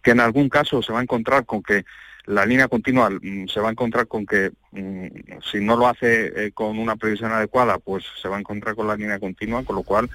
que 0.04 0.12
en 0.12 0.20
algún 0.20 0.50
caso 0.50 0.82
se 0.82 0.94
va 0.94 1.00
a 1.00 1.04
encontrar 1.04 1.46
con 1.46 1.62
que 1.64 1.84
la 2.26 2.46
línea 2.46 2.68
continua 2.68 3.10
mm, 3.10 3.48
se 3.48 3.60
va 3.60 3.70
a 3.70 3.72
encontrar 3.72 4.08
con 4.08 4.26
que 4.26 4.52
mm, 4.72 5.08
si 5.52 5.60
no 5.60 5.76
lo 5.76 5.88
hace 5.88 6.46
eh, 6.46 6.52
con 6.54 6.78
una 6.78 6.96
previsión 6.96 7.32
adecuada, 7.32 7.78
pues 7.80 8.04
se 8.22 8.28
va 8.30 8.38
a 8.38 8.40
encontrar 8.40 8.76
con 8.76 8.88
la 8.88 8.96
línea 8.96 9.20
continua, 9.20 9.64
con 9.64 9.76
lo 9.76 9.84
cual 9.84 10.10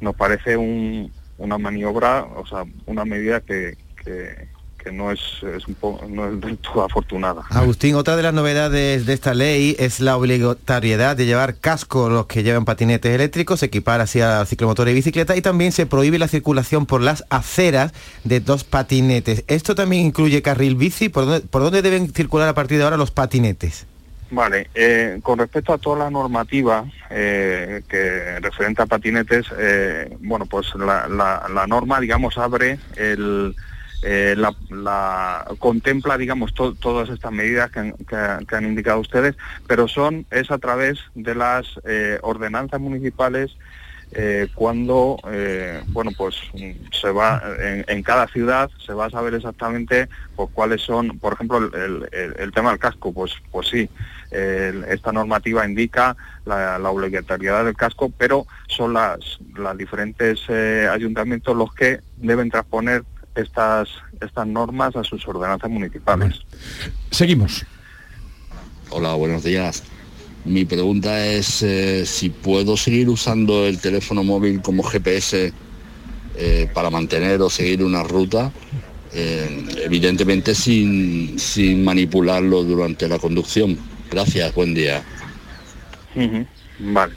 nos 0.00 0.14
parece 0.14 0.56
un- 0.56 1.12
una 1.38 1.58
maniobra, 1.58 2.22
o 2.24 2.46
sea, 2.46 2.64
una 2.86 3.04
medida 3.04 3.40
que, 3.40 3.76
que 4.82 4.90
no 4.92 5.10
es, 5.12 5.20
es 5.42 5.66
un 5.66 5.76
no 6.14 6.28
es 6.28 6.40
del 6.40 6.56
todo 6.58 6.84
afortunada. 6.84 7.42
Agustín, 7.50 7.94
otra 7.94 8.16
de 8.16 8.22
las 8.22 8.32
novedades 8.34 9.06
de 9.06 9.12
esta 9.12 9.34
ley 9.34 9.76
es 9.78 10.00
la 10.00 10.16
obligatoriedad 10.16 11.16
de 11.16 11.26
llevar 11.26 11.56
casco 11.56 12.08
los 12.08 12.26
que 12.26 12.42
llevan 12.42 12.64
patinetes 12.64 13.14
eléctricos, 13.14 13.62
equipar 13.62 14.00
así 14.00 14.20
a 14.20 14.44
ciclomotor 14.46 14.88
y 14.88 14.94
bicicleta 14.94 15.36
y 15.36 15.42
también 15.42 15.72
se 15.72 15.86
prohíbe 15.86 16.18
la 16.18 16.28
circulación 16.28 16.86
por 16.86 17.00
las 17.02 17.24
aceras 17.30 17.92
de 18.24 18.40
dos 18.40 18.64
patinetes. 18.64 19.44
¿Esto 19.46 19.74
también 19.74 20.06
incluye 20.06 20.42
carril 20.42 20.76
bici? 20.76 21.08
¿Por 21.08 21.26
dónde, 21.26 21.46
por 21.46 21.62
dónde 21.62 21.82
deben 21.82 22.12
circular 22.12 22.48
a 22.48 22.54
partir 22.54 22.78
de 22.78 22.84
ahora 22.84 22.96
los 22.96 23.10
patinetes? 23.10 23.86
Vale, 24.32 24.70
eh, 24.76 25.18
con 25.24 25.40
respecto 25.40 25.72
a 25.72 25.78
toda 25.78 26.04
la 26.04 26.10
normativa 26.10 26.84
eh, 27.10 27.82
que 27.88 28.38
referente 28.38 28.80
a 28.80 28.86
patinetes, 28.86 29.46
eh, 29.58 30.16
bueno, 30.20 30.46
pues 30.46 30.68
la, 30.76 31.08
la- 31.08 31.46
la 31.52 31.66
norma, 31.66 31.98
digamos, 31.98 32.38
abre 32.38 32.78
el, 32.96 33.56
eh, 34.02 34.34
la, 34.36 34.54
la- 34.70 35.46
contempla, 35.58 36.16
digamos, 36.16 36.54
to- 36.54 36.74
todas 36.74 37.08
estas 37.10 37.32
medidas 37.32 37.70
que 37.70 37.80
han, 37.80 37.92
que 37.92 38.16
ha- 38.16 38.40
que 38.48 38.56
han 38.56 38.64
indicado 38.64 38.98
ustedes, 39.00 39.36
pero 39.66 39.88
son 39.88 40.26
es 40.30 40.50
a 40.50 40.58
través 40.58 40.98
de 41.14 41.34
las 41.34 41.66
eh, 41.84 42.18
ordenanzas 42.22 42.80
municipales 42.80 43.56
eh, 44.12 44.48
cuando, 44.56 45.18
bueno, 45.88 46.10
pues 46.16 46.34
se 46.90 47.10
va, 47.12 47.40
en, 47.86 48.02
cada 48.02 48.26
ciudad 48.26 48.68
se 48.84 48.92
va 48.92 49.04
a 49.06 49.10
saber 49.10 49.34
exactamente 49.34 50.08
pues, 50.34 50.48
cuáles 50.52 50.82
son, 50.82 51.16
por 51.20 51.34
ejemplo, 51.34 51.58
el, 51.58 52.52
tema 52.52 52.70
del 52.70 52.80
casco, 52.80 53.12
pues, 53.12 53.34
pues 53.52 53.68
sí, 53.68 53.88
esta 54.32 55.12
normativa 55.12 55.64
indica 55.64 56.16
la, 56.44 56.76
la 56.80 56.90
obligatoriedad 56.90 57.64
del 57.64 57.76
casco, 57.76 58.10
pero 58.18 58.48
son 58.66 58.94
las, 58.94 59.20
las 59.56 59.78
diferentes 59.78 60.50
ayuntamientos 60.50 61.56
los 61.56 61.72
que 61.72 62.00
deben 62.16 62.50
transponer 62.50 63.04
estas, 63.40 63.88
estas 64.20 64.46
normas 64.46 64.94
a 64.96 65.04
sus 65.04 65.26
ordenanzas 65.26 65.70
municipales. 65.70 66.40
Seguimos. 67.10 67.64
Hola, 68.90 69.14
buenos 69.14 69.44
días. 69.44 69.82
Mi 70.44 70.64
pregunta 70.64 71.26
es 71.26 71.62
eh, 71.62 72.06
si 72.06 72.30
puedo 72.30 72.76
seguir 72.76 73.08
usando 73.08 73.66
el 73.66 73.78
teléfono 73.78 74.24
móvil 74.24 74.62
como 74.62 74.82
GPS 74.82 75.52
eh, 76.36 76.70
para 76.72 76.90
mantener 76.90 77.42
o 77.42 77.50
seguir 77.50 77.84
una 77.84 78.02
ruta, 78.02 78.50
eh, 79.12 79.64
evidentemente 79.84 80.54
sin, 80.54 81.38
sin 81.38 81.84
manipularlo 81.84 82.62
durante 82.62 83.08
la 83.08 83.18
conducción. 83.18 83.76
Gracias, 84.10 84.54
buen 84.54 84.74
día. 84.74 85.02
Vale. 86.78 87.14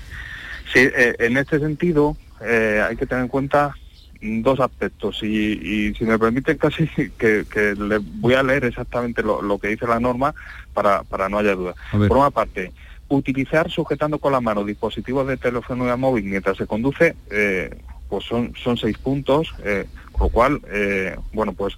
Sí, 0.74 0.80
eh, 0.80 1.16
en 1.20 1.38
este 1.38 1.60
sentido 1.60 2.18
eh, 2.42 2.84
hay 2.88 2.96
que 2.96 3.06
tener 3.06 3.24
en 3.24 3.30
cuenta 3.30 3.76
dos 4.24 4.60
aspectos 4.60 5.22
y, 5.22 5.28
y 5.28 5.94
si 5.96 6.06
me 6.06 6.18
permiten 6.18 6.58
casi 6.58 6.88
que, 7.18 7.46
que 7.50 7.76
le 7.76 7.98
voy 7.98 8.34
a 8.34 8.44
leer 8.44 8.66
exactamente 8.66 9.22
lo, 9.22 9.42
lo 9.42 9.60
que 9.60 9.68
dice 9.70 9.86
la 9.86 10.00
norma 10.00 10.34
para, 10.74 11.04
para 11.04 11.30
no 11.30 11.40
haya 11.40 11.56
duda. 11.56 11.76
Por 11.92 12.18
una 12.18 12.32
parte, 12.32 12.72
utilizar 13.10 13.70
sujetando 13.70 14.20
con 14.20 14.32
la 14.32 14.42
mano 14.42 14.64
dispositivos 14.64 15.28
de 15.28 15.38
telefonía 15.38 15.96
móvil 15.96 16.26
mientras 16.26 16.58
se 16.58 16.68
conduce, 16.68 17.16
eh, 17.30 17.76
pues 18.10 18.26
son, 18.26 18.54
son 18.56 18.78
seis 18.78 18.98
puntos, 18.98 19.54
eh, 19.64 19.86
con 20.12 20.28
lo 20.28 20.30
cual, 20.30 20.62
eh, 20.72 21.16
bueno, 21.34 21.54
pues 21.54 21.76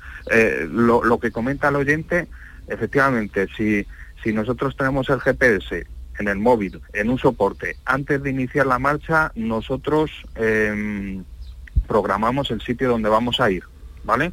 lo, 0.70 1.04
lo 1.04 1.20
que 1.20 1.32
comenta 1.32 1.70
el 1.70 1.78
oyente, 1.78 2.28
efectivamente, 2.68 3.48
si, 3.56 3.86
si 4.24 4.34
nosotros 4.34 4.75
tenemos 4.75 5.10
el 5.10 5.22
GPS 5.22 5.86
en 6.20 6.28
el 6.28 6.38
móvil, 6.38 6.82
en 6.94 7.10
un 7.10 7.18
soporte, 7.18 7.78
antes 7.86 8.22
de 8.22 8.30
iniciar 8.30 8.68
la 8.68 8.80
marcha, 8.80 9.32
nosotros 9.36 10.12
programamos 11.86 12.51
el 12.51 12.62
sitio 12.62 12.89
donde 12.89 13.10
vamos 13.10 13.39
a 13.39 13.50
ir, 13.51 13.63
¿vale? 14.04 14.32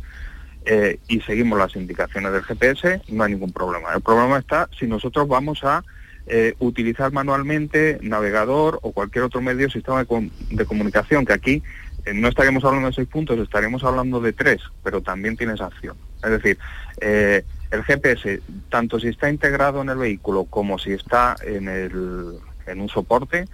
Eh, 0.64 1.00
y 1.08 1.20
seguimos 1.20 1.58
las 1.58 1.74
indicaciones 1.74 2.32
del 2.32 2.42
GPS, 2.42 3.02
no 3.08 3.24
hay 3.24 3.32
ningún 3.32 3.52
problema. 3.52 3.92
El 3.94 4.00
problema 4.00 4.38
está 4.38 4.68
si 4.78 4.86
nosotros 4.86 5.26
vamos 5.26 5.64
a 5.64 5.82
eh, 6.26 6.54
utilizar 6.60 7.10
manualmente 7.10 7.98
navegador 8.00 8.78
o 8.82 8.92
cualquier 8.92 9.24
otro 9.24 9.40
medio 9.40 9.68
sistema 9.68 10.04
de, 10.04 10.30
de 10.50 10.64
comunicación, 10.64 11.26
que 11.26 11.32
aquí 11.32 11.62
eh, 12.04 12.14
no 12.14 12.28
estaríamos 12.28 12.64
hablando 12.64 12.88
de 12.88 12.94
seis 12.94 13.08
puntos, 13.08 13.38
estaríamos 13.38 13.82
hablando 13.82 14.20
de 14.20 14.32
tres, 14.32 14.60
pero 14.84 15.00
también 15.00 15.36
tiene 15.36 15.54
esa 15.54 15.66
acción. 15.66 15.96
Es 16.22 16.30
decir, 16.30 16.56
el 17.00 17.82
GPS, 17.82 18.40
tanto 18.68 19.00
si 19.00 19.08
está 19.08 19.28
integrado 19.28 19.82
en 19.82 19.88
el 19.88 19.96
vehículo 19.96 20.44
como 20.44 20.78
si 20.78 20.92
está 20.92 21.34
en, 21.44 21.66
el, 21.66 22.38
en 22.66 22.80
un 22.80 22.88
soporte, 22.88 23.46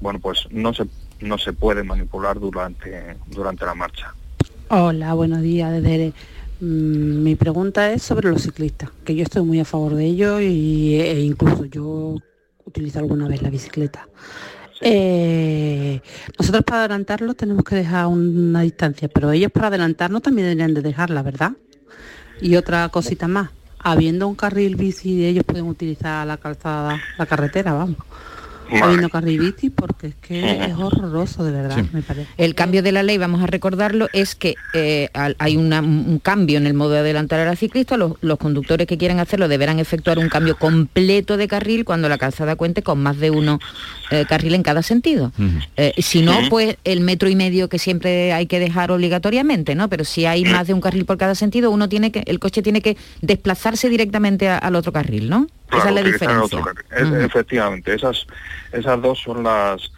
bueno, 0.00 0.18
pues 0.18 0.48
no 0.50 0.74
se, 0.74 0.86
no 1.20 1.38
se 1.38 1.52
puede 1.52 1.82
manipular 1.82 2.38
durante, 2.38 3.16
durante 3.26 3.64
la 3.64 3.74
marcha. 3.74 4.14
Hola, 4.68 5.14
buenos 5.14 5.42
días. 5.42 5.72
Desde, 5.72 6.12
mm, 6.60 7.22
mi 7.22 7.34
pregunta 7.34 7.92
es 7.92 8.02
sobre 8.02 8.28
los 8.28 8.42
ciclistas, 8.42 8.90
que 9.04 9.14
yo 9.14 9.22
estoy 9.22 9.42
muy 9.42 9.60
a 9.60 9.64
favor 9.64 9.94
de 9.94 10.04
ellos 10.04 10.40
y, 10.42 11.00
e 11.00 11.20
incluso 11.20 11.64
yo 11.64 12.16
utilizo 12.64 12.98
alguna 12.98 13.28
vez 13.28 13.42
la 13.42 13.50
bicicleta. 13.50 14.06
Eh, 14.80 16.00
nosotros 16.38 16.64
para 16.64 16.80
adelantarlos 16.80 17.36
tenemos 17.36 17.64
que 17.64 17.74
dejar 17.76 18.06
una 18.06 18.60
distancia, 18.62 19.08
pero 19.08 19.32
ellos 19.32 19.50
para 19.50 19.68
adelantarnos 19.68 20.22
también 20.22 20.46
deberían 20.46 20.74
de 20.74 20.82
dejarla, 20.82 21.22
¿verdad? 21.22 21.52
Y 22.40 22.54
otra 22.54 22.88
cosita 22.90 23.26
más, 23.26 23.50
habiendo 23.78 24.28
un 24.28 24.36
carril 24.36 24.76
bici, 24.76 25.24
ellos 25.24 25.44
pueden 25.44 25.66
utilizar 25.66 26.26
la 26.26 26.36
calzada, 26.36 27.00
la 27.16 27.26
carretera, 27.26 27.72
vamos. 27.72 27.96
Porque 29.70 30.08
es 30.08 30.14
que 30.16 30.64
es 30.66 30.74
horroroso, 30.76 31.44
de 31.44 31.52
verdad, 31.52 31.76
me 31.92 32.02
parece. 32.02 32.28
El 32.36 32.54
cambio 32.54 32.82
de 32.82 32.92
la 32.92 33.02
ley, 33.02 33.18
vamos 33.18 33.42
a 33.42 33.46
recordarlo, 33.46 34.08
es 34.12 34.34
que 34.34 34.54
eh, 34.74 35.08
hay 35.38 35.56
una- 35.56 35.80
un 35.80 36.18
cambio 36.18 36.58
en 36.58 36.66
el 36.66 36.74
modo 36.74 36.90
de 36.92 36.98
adelantar 37.00 37.40
a 37.40 37.44
la 37.46 37.56
ciclista. 37.56 37.96
Los, 37.96 38.12
los 38.20 38.38
conductores 38.38 38.86
que 38.86 38.98
quieran 38.98 39.20
hacerlo 39.20 39.48
deberán 39.48 39.78
efectuar 39.78 40.18
un 40.18 40.28
cambio 40.28 40.56
completo 40.56 41.36
de 41.36 41.48
carril 41.48 41.84
cuando 41.84 42.08
la 42.08 42.18
calzada 42.18 42.56
cuente 42.56 42.82
con 42.82 42.98
más 43.02 43.18
de 43.18 43.30
uno 43.30 43.58
eh, 44.10 44.24
carril 44.28 44.54
en 44.54 44.62
cada 44.62 44.82
sentido. 44.82 45.32
Eh, 45.76 45.94
si 45.98 46.22
no, 46.22 46.32
pues 46.50 46.76
el 46.84 47.00
metro 47.00 47.28
y 47.28 47.36
medio 47.36 47.68
que 47.68 47.78
siempre 47.78 48.32
hay 48.32 48.46
que 48.46 48.58
dejar 48.58 48.90
obligatoriamente, 48.90 49.74
¿no? 49.74 49.88
Pero 49.88 50.04
si 50.04 50.24
hay 50.26 50.44
más 50.44 50.66
de 50.66 50.74
un 50.74 50.80
carril 50.80 51.04
por 51.04 51.18
cada 51.18 51.34
sentido, 51.34 51.70
uno 51.70 51.88
tiene 51.88 52.10
que, 52.12 52.22
el 52.26 52.38
coche 52.38 52.62
tiene 52.62 52.80
que 52.80 52.96
desplazarse 53.22 53.88
directamente 53.88 54.48
a- 54.48 54.58
al 54.58 54.74
otro 54.76 54.92
carril, 54.92 55.28
¿no? 55.28 55.46
Esa 55.70 55.88
es 55.88 55.94
la 55.94 56.02
diferencia. 56.02 56.62
Es-. 56.90 57.24
Efectivamente, 57.24 57.94
esas, 57.94 58.26
esas 58.72 59.00
dos 59.02 59.18
son 59.20 59.42
las, 59.42 59.92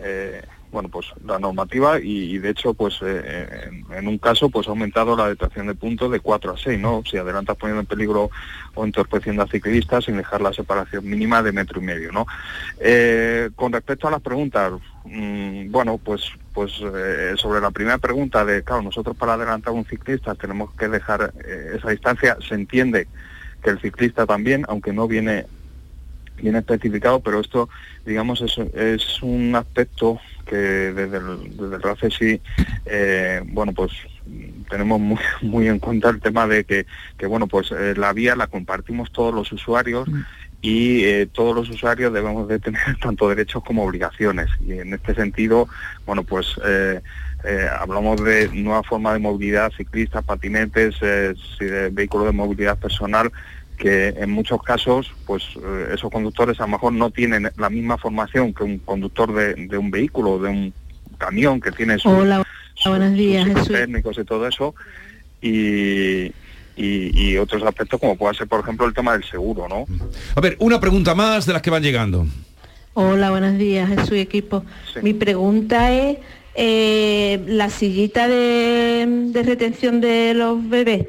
eh, 0.00 0.42
bueno, 0.70 0.88
pues 0.88 1.06
la 1.24 1.38
normativa 1.38 1.98
y, 1.98 2.34
y 2.34 2.38
de 2.38 2.50
hecho, 2.50 2.74
pues 2.74 2.98
eh, 3.02 3.68
en, 3.68 3.96
en 3.96 4.08
un 4.08 4.18
caso, 4.18 4.50
pues 4.50 4.66
ha 4.66 4.70
aumentado 4.70 5.16
la 5.16 5.28
detracción 5.28 5.66
de 5.66 5.74
puntos 5.74 6.10
de 6.10 6.20
4 6.20 6.52
a 6.52 6.58
6, 6.58 6.78
¿no? 6.78 7.02
Si 7.08 7.16
adelantas 7.16 7.56
poniendo 7.56 7.80
en 7.80 7.86
peligro 7.86 8.30
o 8.74 8.84
entorpeciendo 8.84 9.42
a 9.42 9.48
ciclistas 9.48 10.04
sin 10.04 10.16
dejar 10.18 10.42
la 10.42 10.52
separación 10.52 11.08
mínima 11.08 11.42
de 11.42 11.52
metro 11.52 11.80
y 11.80 11.84
medio, 11.84 12.12
¿no? 12.12 12.26
Eh, 12.80 13.50
con 13.56 13.72
respecto 13.72 14.08
a 14.08 14.10
las 14.10 14.20
preguntas, 14.20 14.72
mm, 15.04 15.70
bueno, 15.70 15.98
pues 15.98 16.30
pues 16.52 16.72
eh, 16.82 17.34
sobre 17.36 17.60
la 17.60 17.70
primera 17.70 17.98
pregunta 17.98 18.44
de, 18.44 18.64
claro, 18.64 18.82
nosotros 18.82 19.16
para 19.16 19.34
adelantar 19.34 19.72
a 19.72 19.76
un 19.76 19.84
ciclista 19.84 20.34
tenemos 20.34 20.74
que 20.74 20.88
dejar 20.88 21.32
esa 21.72 21.90
distancia, 21.90 22.36
se 22.46 22.56
entiende 22.56 23.06
que 23.62 23.70
el 23.70 23.80
ciclista 23.80 24.26
también, 24.26 24.64
aunque 24.68 24.92
no 24.92 25.08
viene 25.08 25.46
viene 26.40 26.58
especificado, 26.58 27.20
pero 27.20 27.40
esto, 27.40 27.68
digamos, 28.06 28.40
es, 28.40 28.58
es 28.74 29.22
un 29.22 29.56
aspecto 29.56 30.20
que 30.46 30.56
desde 30.56 31.18
el, 31.18 31.56
desde 31.56 31.76
el 31.76 31.82
RACE 31.82 32.10
sí, 32.10 32.40
eh, 32.86 33.42
bueno, 33.44 33.72
pues 33.72 33.92
tenemos 34.70 35.00
muy, 35.00 35.18
muy 35.42 35.68
en 35.68 35.78
cuenta 35.78 36.10
el 36.10 36.20
tema 36.20 36.46
de 36.46 36.64
que, 36.64 36.86
que 37.16 37.26
bueno, 37.26 37.46
pues 37.46 37.72
eh, 37.72 37.94
la 37.96 38.12
vía 38.12 38.36
la 38.36 38.46
compartimos 38.46 39.10
todos 39.12 39.34
los 39.34 39.50
usuarios 39.52 40.08
y 40.60 41.04
eh, 41.04 41.28
todos 41.32 41.54
los 41.54 41.68
usuarios 41.70 42.12
debemos 42.12 42.48
de 42.48 42.58
tener 42.58 42.80
tanto 43.02 43.28
derechos 43.28 43.62
como 43.62 43.84
obligaciones. 43.84 44.48
Y 44.60 44.72
en 44.72 44.94
este 44.94 45.14
sentido, 45.14 45.68
bueno, 46.06 46.24
pues 46.24 46.54
eh, 46.66 47.00
eh, 47.48 47.66
hablamos 47.80 48.22
de 48.22 48.48
nueva 48.52 48.82
forma 48.82 49.14
de 49.14 49.20
movilidad, 49.20 49.72
ciclistas, 49.76 50.22
patinetes, 50.24 50.96
eh, 51.00 51.34
vehículos 51.90 52.26
de 52.26 52.32
movilidad 52.32 52.76
personal, 52.78 53.32
que 53.78 54.08
en 54.08 54.30
muchos 54.30 54.62
casos, 54.62 55.10
pues 55.24 55.44
eh, 55.56 55.94
esos 55.94 56.10
conductores 56.10 56.60
a 56.60 56.64
lo 56.64 56.68
mejor 56.72 56.92
no 56.92 57.10
tienen 57.10 57.50
la 57.56 57.70
misma 57.70 57.96
formación 57.96 58.52
que 58.52 58.64
un 58.64 58.78
conductor 58.80 59.32
de, 59.32 59.54
de 59.54 59.78
un 59.78 59.90
vehículo, 59.90 60.38
de 60.38 60.50
un 60.50 60.74
camión 61.16 61.60
que 61.60 61.72
tiene 61.72 61.98
sus, 61.98 62.12
Hola, 62.12 62.44
buenos 62.84 63.12
días, 63.14 63.44
sus 63.46 63.54
Jesús. 63.54 63.72
técnicos 63.76 64.18
y 64.18 64.24
todo 64.24 64.46
eso. 64.46 64.74
Y, 65.40 66.26
y, 66.76 67.10
y 67.14 67.36
otros 67.38 67.62
aspectos 67.62 67.98
como 68.00 68.16
puede 68.16 68.34
ser, 68.34 68.46
por 68.48 68.60
ejemplo, 68.60 68.86
el 68.86 68.92
tema 68.94 69.12
del 69.12 69.24
seguro, 69.24 69.68
¿no? 69.68 69.86
A 70.34 70.40
ver, 70.40 70.56
una 70.60 70.78
pregunta 70.80 71.14
más 71.14 71.46
de 71.46 71.52
las 71.52 71.62
que 71.62 71.70
van 71.70 71.82
llegando. 71.82 72.26
Hola, 72.94 73.30
buenos 73.30 73.56
días, 73.58 73.88
Jesús 73.88 74.12
y 74.12 74.20
equipo. 74.20 74.64
Mi 75.02 75.14
pregunta 75.14 75.92
es 75.92 76.18
eh, 76.60 77.40
la 77.46 77.70
sillita 77.70 78.26
de, 78.26 79.06
de 79.08 79.42
retención 79.44 80.00
de 80.00 80.34
los 80.34 80.68
bebés. 80.68 81.06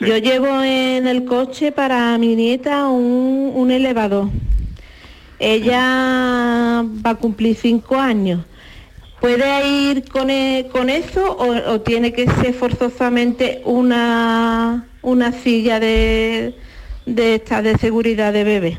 Yo 0.00 0.16
llevo 0.18 0.62
en 0.62 1.08
el 1.08 1.24
coche 1.24 1.72
para 1.72 2.16
mi 2.18 2.36
nieta 2.36 2.86
un, 2.86 3.50
un 3.54 3.70
elevador. 3.72 4.28
Ella 5.40 6.84
va 7.04 7.10
a 7.10 7.14
cumplir 7.16 7.56
cinco 7.56 7.96
años. 7.96 8.44
¿Puede 9.20 9.68
ir 9.90 10.08
con, 10.08 10.30
e- 10.30 10.68
con 10.70 10.88
eso 10.90 11.24
o, 11.32 11.72
o 11.72 11.80
tiene 11.80 12.12
que 12.12 12.28
ser 12.28 12.54
forzosamente 12.54 13.62
una, 13.64 14.86
una 15.02 15.32
silla 15.32 15.80
de, 15.80 16.54
de 17.06 17.34
esta 17.34 17.62
de 17.62 17.76
seguridad 17.78 18.32
de 18.32 18.44
bebé? 18.44 18.78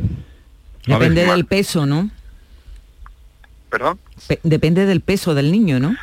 Depende 0.86 1.26
del 1.26 1.46
peso, 1.46 1.86
¿no? 1.86 2.10
¿Perdón? 3.70 4.00
Pe- 4.28 4.40
depende 4.44 4.86
del 4.86 5.02
peso 5.02 5.34
del 5.36 5.52
niño, 5.52 5.80
¿no? 5.80 5.96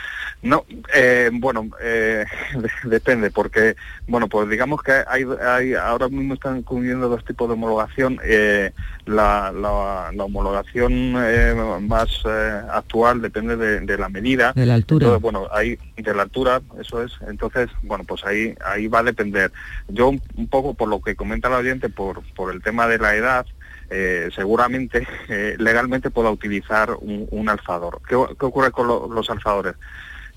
No, 0.42 0.64
eh, 0.94 1.28
bueno, 1.34 1.68
eh, 1.82 2.24
de- 2.54 2.88
depende, 2.88 3.30
porque, 3.30 3.76
bueno, 4.06 4.26
pues 4.26 4.48
digamos 4.48 4.82
que 4.82 4.92
hay, 5.06 5.24
hay 5.46 5.74
ahora 5.74 6.08
mismo 6.08 6.32
están 6.32 6.62
cubriendo 6.62 7.10
dos 7.10 7.22
tipos 7.26 7.46
de 7.46 7.54
homologación. 7.54 8.18
eh, 8.24 8.72
la, 9.04 9.52
la- 9.52 10.10
la 10.14 10.24
homologación 10.24 11.14
eh, 11.18 11.54
más 11.82 12.08
eh, 12.24 12.60
actual 12.72 13.20
depende 13.20 13.56
de, 13.56 13.80
de 13.80 13.98
la 13.98 14.08
medida. 14.08 14.52
De 14.54 14.64
la 14.64 14.74
altura. 14.74 15.06
Entonces, 15.06 15.22
bueno, 15.22 15.46
ahí, 15.52 15.78
de 15.96 16.14
la 16.14 16.22
altura, 16.22 16.62
eso 16.80 17.02
es. 17.02 17.12
Entonces, 17.28 17.68
bueno, 17.82 18.04
pues 18.04 18.24
ahí, 18.24 18.54
ahí 18.64 18.86
va 18.88 19.00
a 19.00 19.04
depender. 19.04 19.52
Yo, 19.88 20.08
un, 20.08 20.22
un 20.36 20.48
poco 20.48 20.72
por 20.72 20.88
lo 20.88 21.00
que 21.02 21.16
comenta 21.16 21.48
el 21.48 21.54
oyente, 21.54 21.88
por, 21.90 22.22
por 22.34 22.54
el 22.54 22.62
tema 22.62 22.86
de 22.88 22.98
la 22.98 23.14
edad, 23.14 23.44
eh, 23.90 24.30
seguramente 24.34 25.06
eh, 25.28 25.56
legalmente 25.58 26.10
pueda 26.10 26.30
utilizar 26.30 26.92
un, 27.00 27.26
un 27.30 27.48
alzador. 27.48 28.00
¿Qué, 28.08 28.16
qué 28.38 28.46
ocurre 28.46 28.70
con 28.70 28.86
lo- 28.86 29.08
los 29.12 29.28
alzadores? 29.30 29.74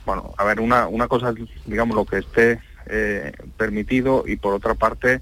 Bueno, 0.05 0.33
a 0.38 0.43
ver, 0.43 0.60
una, 0.60 0.88
una 0.88 1.07
cosa 1.07 1.33
digamos, 1.65 1.95
lo 1.95 2.05
que 2.05 2.17
esté 2.17 2.60
eh, 2.88 3.31
permitido 3.55 4.25
y 4.27 4.36
por 4.36 4.53
otra 4.53 4.74
parte 4.75 5.22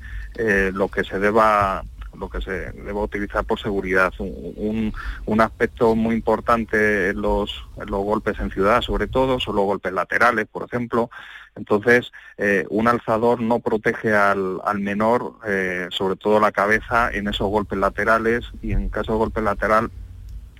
lo 0.74 0.88
que 0.88 1.04
se 1.04 1.20
deba 1.20 1.84
lo 2.18 2.28
que 2.30 2.42
se 2.42 2.72
deba 2.72 3.04
utilizar 3.04 3.46
por 3.46 3.60
seguridad. 3.60 4.12
Un, 4.20 4.94
un- 5.26 5.42
aspecto 5.42 5.96
muy 5.96 6.14
importante 6.16 7.14
los, 7.14 7.64
los 7.78 8.04
golpes 8.04 8.38
en 8.40 8.52
ciudad, 8.52 8.82
sobre 8.82 9.08
todo, 9.08 9.40
son 9.40 9.56
los 9.56 9.66
golpes 9.66 9.94
laterales, 9.94 10.48
por 10.52 10.64
ejemplo. 10.64 11.10
Entonces, 11.56 12.12
eh, 12.38 12.66
un 12.70 12.88
alzador 12.88 13.42
no 13.42 13.60
protege 13.60 14.14
al, 14.16 14.60
al 14.64 14.80
menor, 14.80 15.34
eh, 15.46 15.88
sobre 15.92 16.16
todo 16.16 16.40
la 16.40 16.52
cabeza, 16.52 17.12
en 17.12 17.28
esos 17.28 17.50
golpes 17.50 17.78
laterales 17.78 18.46
y 18.62 18.72
en 18.72 18.90
caso 18.90 19.12
de 19.14 19.18
golpe 19.18 19.42
lateral 19.42 19.92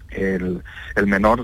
el, 0.10 0.62
el 0.96 1.08
menor 1.08 1.44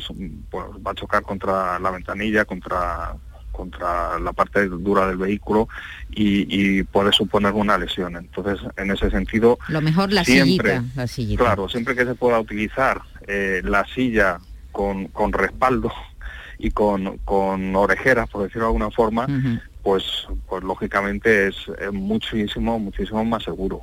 pues, 0.51 0.65
va 0.85 0.91
a 0.91 0.95
chocar 0.95 1.23
contra 1.23 1.79
la 1.79 1.91
ventanilla, 1.91 2.45
contra 2.45 3.15
contra 3.53 4.19
la 4.19 4.33
parte 4.33 4.67
dura 4.67 5.07
del 5.07 5.17
vehículo 5.17 5.67
y, 6.11 6.45
y 6.79 6.83
puede 6.83 7.11
suponer 7.11 7.53
una 7.53 7.75
lesión. 7.75 8.15
Entonces, 8.15 8.59
en 8.77 8.91
ese 8.91 9.09
sentido, 9.09 9.57
Lo 9.69 9.81
mejor 9.81 10.13
la 10.13 10.23
siempre, 10.23 10.75
sillita, 10.77 10.95
la 11.01 11.07
sillita. 11.07 11.43
claro, 11.43 11.67
siempre 11.67 11.95
que 11.95 12.05
se 12.05 12.13
pueda 12.13 12.39
utilizar 12.39 13.01
eh, 13.25 13.61
la 13.63 13.83
silla 13.87 14.37
con, 14.71 15.07
con 15.07 15.33
respaldo 15.33 15.91
y 16.59 16.71
con, 16.71 17.17
con 17.19 17.75
orejeras, 17.75 18.29
por 18.29 18.43
decirlo 18.43 18.63
de 18.63 18.67
alguna 18.67 18.91
forma, 18.91 19.27
pues, 19.83 20.03
pues 20.47 20.63
lógicamente 20.63 21.47
es, 21.47 21.55
es 21.79 21.93
muchísimo, 21.93 22.79
muchísimo 22.79 23.23
más 23.23 23.43
seguro. 23.43 23.81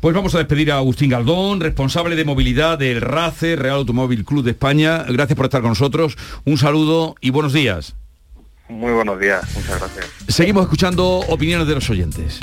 Pues 0.00 0.14
vamos 0.14 0.34
a 0.34 0.38
despedir 0.38 0.72
a 0.72 0.78
Agustín 0.78 1.10
Galdón, 1.10 1.60
responsable 1.60 2.16
de 2.16 2.24
movilidad 2.24 2.78
del 2.78 3.00
RACE, 3.00 3.56
Real 3.56 3.76
Automóvil 3.76 4.24
Club 4.24 4.44
de 4.44 4.52
España. 4.52 5.04
Gracias 5.08 5.36
por 5.36 5.46
estar 5.46 5.60
con 5.60 5.70
nosotros. 5.70 6.16
Un 6.44 6.58
saludo 6.58 7.14
y 7.20 7.30
buenos 7.30 7.52
días. 7.52 7.94
Muy 8.68 8.92
buenos 8.92 9.20
días, 9.20 9.44
muchas 9.54 9.78
gracias. 9.78 10.06
Seguimos 10.28 10.62
escuchando 10.62 11.18
opiniones 11.28 11.66
de 11.66 11.74
los 11.74 11.88
oyentes. 11.90 12.40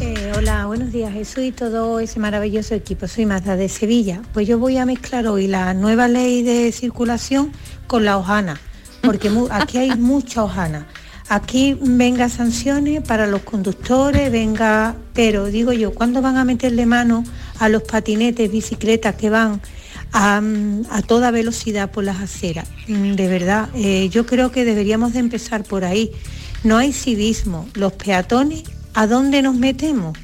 Eh, 0.00 0.32
hola, 0.36 0.66
buenos 0.66 0.92
días 0.92 1.12
Jesús 1.12 1.44
y 1.44 1.52
todo 1.52 2.00
ese 2.00 2.20
maravilloso 2.20 2.74
equipo. 2.74 3.08
Soy 3.08 3.26
Mazda 3.26 3.56
de 3.56 3.68
Sevilla. 3.68 4.22
Pues 4.32 4.46
yo 4.46 4.58
voy 4.58 4.76
a 4.76 4.86
mezclar 4.86 5.26
hoy 5.26 5.46
la 5.46 5.72
nueva 5.74 6.06
ley 6.08 6.42
de 6.42 6.70
circulación 6.72 7.52
con 7.86 8.04
la 8.04 8.18
hojana, 8.18 8.60
porque 9.02 9.30
aquí 9.50 9.78
hay 9.78 9.90
mucha 9.98 10.44
hojana. 10.44 10.86
Aquí 11.28 11.76
venga 11.80 12.28
sanciones 12.28 13.02
para 13.02 13.26
los 13.26 13.42
conductores, 13.42 14.30
venga, 14.30 14.94
pero 15.12 15.46
digo 15.46 15.72
yo, 15.72 15.92
¿cuándo 15.92 16.22
van 16.22 16.36
a 16.36 16.44
meterle 16.44 16.86
mano 16.86 17.24
a 17.58 17.68
los 17.68 17.82
patinetes, 17.82 18.50
bicicletas 18.52 19.16
que 19.16 19.28
van 19.28 19.60
a, 20.12 20.40
a 20.90 21.02
toda 21.02 21.32
velocidad 21.32 21.90
por 21.90 22.04
las 22.04 22.20
aceras? 22.20 22.68
Mm, 22.86 23.14
De 23.14 23.28
verdad, 23.28 23.70
eh, 23.74 24.08
yo 24.08 24.24
creo 24.24 24.52
que 24.52 24.64
deberíamos 24.64 25.14
de 25.14 25.18
empezar 25.20 25.64
por 25.64 25.84
ahí. 25.84 26.12
No 26.62 26.76
hay 26.78 26.92
civismo. 26.92 27.68
Los 27.74 27.94
peatones, 27.94 28.62
¿a 28.96 29.06
dónde 29.06 29.42
nos 29.42 29.54
metemos? 29.54 30.16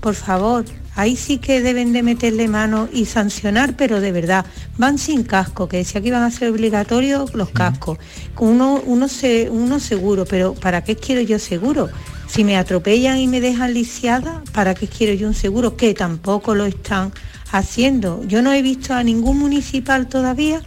Por 0.00 0.14
favor, 0.14 0.64
ahí 0.94 1.16
sí 1.16 1.38
que 1.38 1.60
deben 1.60 1.92
de 1.92 2.02
meterle 2.04 2.46
mano 2.48 2.88
y 2.92 3.04
sancionar, 3.06 3.76
pero 3.76 4.00
de 4.00 4.12
verdad, 4.12 4.46
van 4.78 4.96
sin 4.98 5.24
casco, 5.24 5.68
que 5.68 5.78
decía 5.78 6.00
que 6.00 6.08
iban 6.08 6.22
a 6.22 6.30
ser 6.30 6.50
obligatorios 6.50 7.34
los 7.34 7.50
cascos. 7.50 7.98
Uno, 8.38 8.80
uno, 8.86 9.08
se, 9.08 9.50
uno 9.50 9.80
seguro, 9.80 10.24
pero 10.24 10.54
¿para 10.54 10.84
qué 10.84 10.94
quiero 10.96 11.20
yo 11.20 11.38
seguro? 11.40 11.88
Si 12.28 12.44
me 12.44 12.56
atropellan 12.56 13.18
y 13.18 13.26
me 13.26 13.40
dejan 13.40 13.74
lisiada, 13.74 14.42
¿para 14.52 14.74
qué 14.74 14.86
quiero 14.86 15.14
yo 15.14 15.26
un 15.28 15.34
seguro? 15.34 15.76
Que 15.76 15.94
tampoco 15.94 16.54
lo 16.54 16.66
están 16.66 17.12
haciendo. 17.50 18.22
Yo 18.28 18.40
no 18.42 18.52
he 18.52 18.62
visto 18.62 18.94
a 18.94 19.02
ningún 19.02 19.38
municipal 19.38 20.06
todavía 20.08 20.60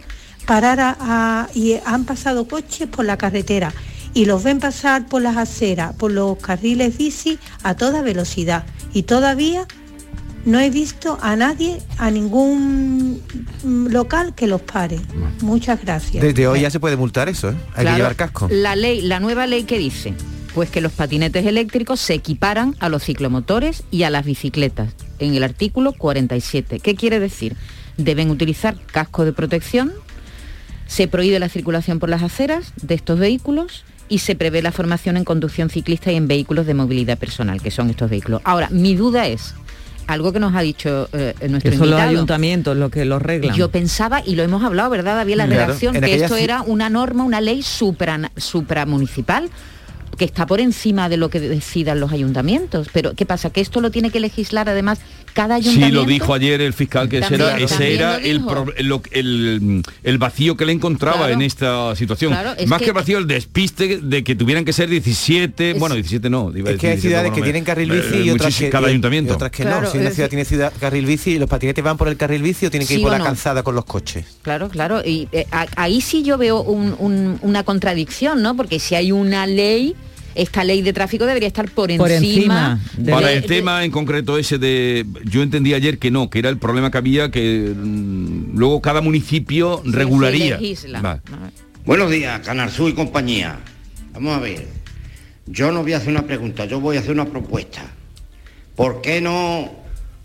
parar 0.46 0.80
a, 0.80 0.96
a- 1.00 1.48
y 1.54 1.76
han 1.86 2.04
pasado 2.04 2.46
coches 2.48 2.88
por 2.88 3.04
la 3.06 3.16
carretera 3.16 3.72
y 4.14 4.24
los 4.26 4.42
ven 4.42 4.58
pasar 4.58 5.06
por 5.06 5.22
las 5.22 5.36
aceras, 5.36 5.94
por 5.94 6.10
los 6.10 6.36
carriles 6.38 6.98
bici 6.98 7.38
a 7.62 7.74
toda 7.74 8.02
velocidad. 8.02 8.64
Y 8.92 9.04
todavía 9.04 9.66
no 10.44 10.58
he 10.58 10.70
visto 10.70 11.18
a 11.22 11.36
nadie, 11.36 11.80
a 11.98 12.10
ningún 12.10 13.22
mm, 13.62 13.86
local 13.88 14.34
que 14.34 14.46
los 14.46 14.60
pare. 14.60 14.98
Muchas 15.40 15.80
gracias. 15.82 16.22
Desde 16.22 16.46
hoy 16.46 16.62
ya 16.62 16.70
se 16.70 16.80
puede 16.80 16.96
multar 16.96 17.28
eso, 17.28 17.50
¿eh? 17.50 17.54
Hay 17.74 17.82
Claro, 17.82 17.90
que 17.90 17.96
llevar 17.96 18.16
casco. 18.16 18.48
La 18.50 18.76
ley, 18.76 19.00
la 19.02 19.20
nueva 19.20 19.46
ley 19.46 19.64
que 19.64 19.78
dice, 19.78 20.14
pues 20.54 20.68
que 20.68 20.80
los 20.80 20.92
patinetes 20.92 21.46
eléctricos 21.46 22.00
se 22.00 22.14
equiparan 22.14 22.76
a 22.80 22.88
los 22.88 23.04
ciclomotores 23.04 23.84
y 23.90 24.02
a 24.02 24.10
las 24.10 24.24
bicicletas, 24.24 24.94
en 25.18 25.34
el 25.34 25.44
artículo 25.44 25.92
47. 25.92 26.80
¿Qué 26.80 26.94
quiere 26.96 27.20
decir? 27.20 27.56
Deben 27.96 28.30
utilizar 28.30 28.76
casco 28.86 29.24
de 29.24 29.32
protección, 29.32 29.92
se 30.86 31.08
prohíbe 31.08 31.38
la 31.38 31.48
circulación 31.48 31.98
por 31.98 32.08
las 32.08 32.22
aceras 32.22 32.72
de 32.82 32.94
estos 32.94 33.18
vehículos 33.18 33.84
y 34.12 34.18
se 34.18 34.34
prevé 34.34 34.60
la 34.60 34.72
formación 34.72 35.16
en 35.16 35.24
conducción 35.24 35.70
ciclista 35.70 36.12
y 36.12 36.16
en 36.16 36.28
vehículos 36.28 36.66
de 36.66 36.74
movilidad 36.74 37.16
personal, 37.16 37.62
que 37.62 37.70
son 37.70 37.88
estos 37.88 38.10
vehículos. 38.10 38.42
Ahora, 38.44 38.68
mi 38.70 38.94
duda 38.94 39.26
es, 39.26 39.54
algo 40.06 40.34
que 40.34 40.38
nos 40.38 40.54
ha 40.54 40.60
dicho 40.60 41.08
eh, 41.14 41.34
nuestro 41.48 41.70
Que 41.70 41.78
son 41.78 41.88
los 41.88 41.98
ayuntamientos 41.98 42.76
los 42.76 42.90
que 42.90 43.06
lo 43.06 43.16
arreglan. 43.16 43.56
yo 43.56 43.70
pensaba, 43.70 44.20
y 44.22 44.34
lo 44.34 44.42
hemos 44.42 44.62
hablado, 44.64 44.90
¿verdad, 44.90 45.16
David, 45.16 45.36
la 45.36 45.46
Claro, 45.46 45.60
redacción, 45.62 45.96
en 45.96 46.02
que 46.02 46.16
esto 46.16 46.36
era 46.36 46.60
una 46.60 46.90
norma, 46.90 47.24
una 47.24 47.40
ley 47.40 47.62
supra, 47.62 48.30
supramunicipal 48.36 49.48
que 50.16 50.24
está 50.24 50.46
por 50.46 50.60
encima 50.60 51.08
de 51.08 51.16
lo 51.16 51.30
que 51.30 51.40
decidan 51.40 51.98
los 52.00 52.12
ayuntamientos. 52.12 52.88
Pero, 52.92 53.14
¿qué 53.14 53.24
pasa? 53.26 53.50
¿Que 53.50 53.60
esto 53.60 53.80
lo 53.80 53.90
tiene 53.90 54.10
que 54.10 54.20
legislar 54.20 54.68
además 54.68 54.98
cada 55.34 55.54
ayuntamiento? 55.54 55.86
Sí, 55.86 55.92
lo 55.92 56.04
dijo 56.04 56.34
ayer 56.34 56.60
el 56.60 56.72
fiscal, 56.74 57.08
que 57.08 57.18
ese 57.18 57.34
era, 57.34 57.46
También, 57.48 57.64
ese 57.66 57.74
también 57.76 57.94
era 57.98 58.16
el, 58.18 58.38
dijo. 58.38 58.48
pro- 58.50 58.74
lo- 58.80 59.02
el, 59.10 59.82
el 60.04 60.18
vacío 60.18 60.56
que 60.56 60.66
le 60.66 60.72
encontraba 60.72 61.16
Claro. 61.18 61.32
en 61.32 61.42
esta 61.42 61.96
situación. 61.96 62.32
Claro, 62.32 62.52
es 62.58 62.66
Más 62.68 62.82
que, 62.82 62.92
vacío, 62.92 63.18
el 63.18 63.26
despiste 63.26 63.98
de 64.02 64.22
que 64.22 64.34
tuvieran 64.34 64.64
que 64.64 64.72
ser 64.72 64.88
17, 64.90 65.74
bueno, 65.74 65.94
17 65.94 66.28
no. 66.28 66.52
iba 66.54 66.70
Es 66.70 66.78
que 66.78 66.88
hay 66.88 66.96
decir 66.96 67.08
17, 67.08 67.08
ciudades 67.08 67.22
bueno, 67.30 67.34
que 67.34 67.40
me- 67.40 67.44
tienen 67.46 67.64
carril 67.64 67.90
eh, 67.90 68.00
bici 68.00 68.22
y 68.24 68.30
otras 68.30 68.56
que, 68.58 68.68
Cada 68.70 68.86
y- 68.88 68.90
ayuntamiento. 68.90 69.32
y 69.32 69.34
otras 69.36 69.50
que 69.50 69.62
Claro, 69.62 69.82
no. 69.82 69.90
Si 69.90 69.98
una 69.98 70.10
ciudad 70.10 70.26
decir- 70.26 70.28
tiene 70.28 70.44
ciudad, 70.44 70.72
carril 70.78 71.06
bici, 71.06 71.38
los 71.38 71.48
patinetes 71.48 71.82
van 71.82 71.96
por 71.96 72.08
el 72.08 72.16
carril 72.18 72.42
bici 72.42 72.66
o 72.66 72.70
tienen 72.70 72.86
que 72.86 72.94
¿Sí 72.94 73.00
ir 73.00 73.04
por 73.04 73.12
la 73.12 73.18
no? 73.18 73.24
calzada 73.24 73.62
con 73.62 73.74
los 73.74 73.84
coches. 73.86 74.26
Claro, 74.42 74.68
claro. 74.68 75.00
Y 75.04 75.28
eh, 75.32 75.46
a- 75.50 75.66
ahí 75.76 76.00
sí 76.02 76.22
yo 76.22 76.36
veo 76.36 76.60
un- 76.62 76.94
un- 76.98 77.38
una 77.42 77.64
contradicción, 77.64 78.42
¿no? 78.42 78.54
Porque 78.56 78.78
si 78.78 78.94
hay 78.94 79.12
una 79.12 79.46
ley 79.46 79.94
esta 80.34 80.64
ley 80.64 80.82
de 80.82 80.92
tráfico 80.92 81.26
debería 81.26 81.48
estar 81.48 81.70
por 81.70 81.90
encima, 81.90 82.04
Por 82.04 82.12
encima 82.12 82.80
de- 82.96 83.12
Para 83.12 83.28
de- 83.28 83.36
el 83.36 83.44
tema 83.46 83.84
en 83.84 83.90
concreto 83.90 84.38
ese 84.38 84.58
de, 84.58 85.04
yo 85.24 85.42
entendí 85.42 85.74
ayer 85.74 85.98
que 85.98 86.10
no, 86.10 86.30
que 86.30 86.38
era 86.38 86.48
el 86.48 86.58
problema 86.58 86.90
que 86.90 86.98
había 86.98 87.30
que 87.30 87.72
mm, 87.76 88.56
luego 88.56 88.80
cada 88.82 89.00
municipio 89.00 89.82
regularía. 89.84 90.58
Vale. 91.02 91.20
Buenos 91.84 92.10
días, 92.10 92.40
Canarzú 92.40 92.88
y 92.88 92.92
compañía. 92.94 93.58
Vamos 94.12 94.36
a 94.36 94.40
ver. 94.40 94.66
Yo 95.46 95.72
no 95.72 95.82
voy 95.82 95.92
a 95.92 95.96
hacer 95.96 96.10
una 96.10 96.22
pregunta, 96.26 96.64
yo 96.66 96.80
voy 96.80 96.96
a 96.96 97.00
hacer 97.00 97.12
una 97.12 97.24
propuesta. 97.26 97.82
¿Por 98.76 99.00
qué 99.02 99.20
no 99.20 99.70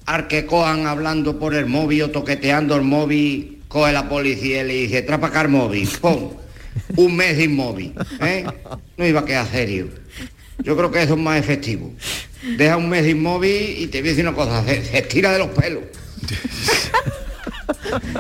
al 0.06 0.28
que 0.28 0.46
cojan 0.46 0.86
hablando 0.88 1.38
por 1.38 1.54
el 1.54 1.66
móvil 1.66 2.04
o 2.04 2.10
toqueteando 2.12 2.76
el 2.76 2.84
móvil, 2.84 3.58
coge 3.68 3.92
la 3.92 4.08
policía 4.08 4.64
y 4.64 4.68
le 4.68 4.74
dice, 4.74 5.02
trapa 5.02 5.28
acá 5.28 5.42
el 5.42 5.50
móvil, 5.50 5.86
¡pum! 6.00 6.30
Un 6.96 7.16
mes 7.16 7.38
de 7.38 7.44
inmóvil, 7.46 7.94
¿eh? 8.22 8.46
No 8.98 9.06
iba 9.06 9.22
a 9.22 9.26
quedar 9.26 9.48
serio. 9.50 9.90
Yo 10.60 10.76
creo 10.76 10.92
que 10.92 11.04
eso 11.04 11.14
es 11.14 11.20
más 11.20 11.40
efectivo. 11.40 11.94
Deja 12.58 12.78
un 12.78 12.90
mes 12.90 13.04
de 13.04 13.12
inmóvil 13.12 13.76
y 13.80 13.88
te 13.88 14.00
voy 14.02 14.10
a 14.10 14.12
decir 14.12 14.28
una 14.28 14.36
cosa, 14.36 14.64
se, 14.66 14.84
se 14.86 14.98
estira 15.00 15.32
de 15.34 15.40
los 15.40 15.50
pelos. 15.50 15.84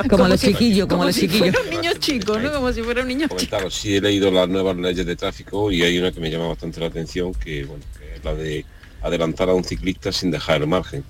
Como 0.09 0.27
los 0.27 0.39
chiquillos, 0.39 0.87
como 0.87 1.05
los 1.05 1.15
si 1.15 1.21
chiquillos. 1.21 1.55
fuera 1.55 1.61
un 1.61 1.69
niño 1.69 1.91
chico, 1.99 2.39
¿no? 2.39 2.51
Como 2.51 2.71
si 2.71 2.81
fuera 2.83 3.01
un 3.01 3.07
niño 3.07 3.23
chico. 3.23 3.35
comentaros, 3.35 3.73
sí 3.75 3.95
he 3.95 4.01
leído 4.01 4.31
las 4.31 4.47
nuevas 4.47 4.77
leyes 4.77 5.05
de 5.05 5.15
tráfico 5.15 5.71
y 5.71 5.83
hay 5.83 5.97
una 5.97 6.11
que 6.11 6.19
me 6.19 6.29
llama 6.29 6.47
bastante 6.47 6.79
la 6.79 6.87
atención, 6.87 7.33
que, 7.33 7.65
bueno, 7.65 7.83
que 7.99 8.15
es 8.15 8.23
la 8.23 8.33
de 8.35 8.65
adelantar 9.01 9.49
a 9.49 9.53
un 9.53 9.63
ciclista 9.63 10.11
sin 10.11 10.31
dejar 10.31 10.61
el 10.61 10.67
margen. 10.67 11.03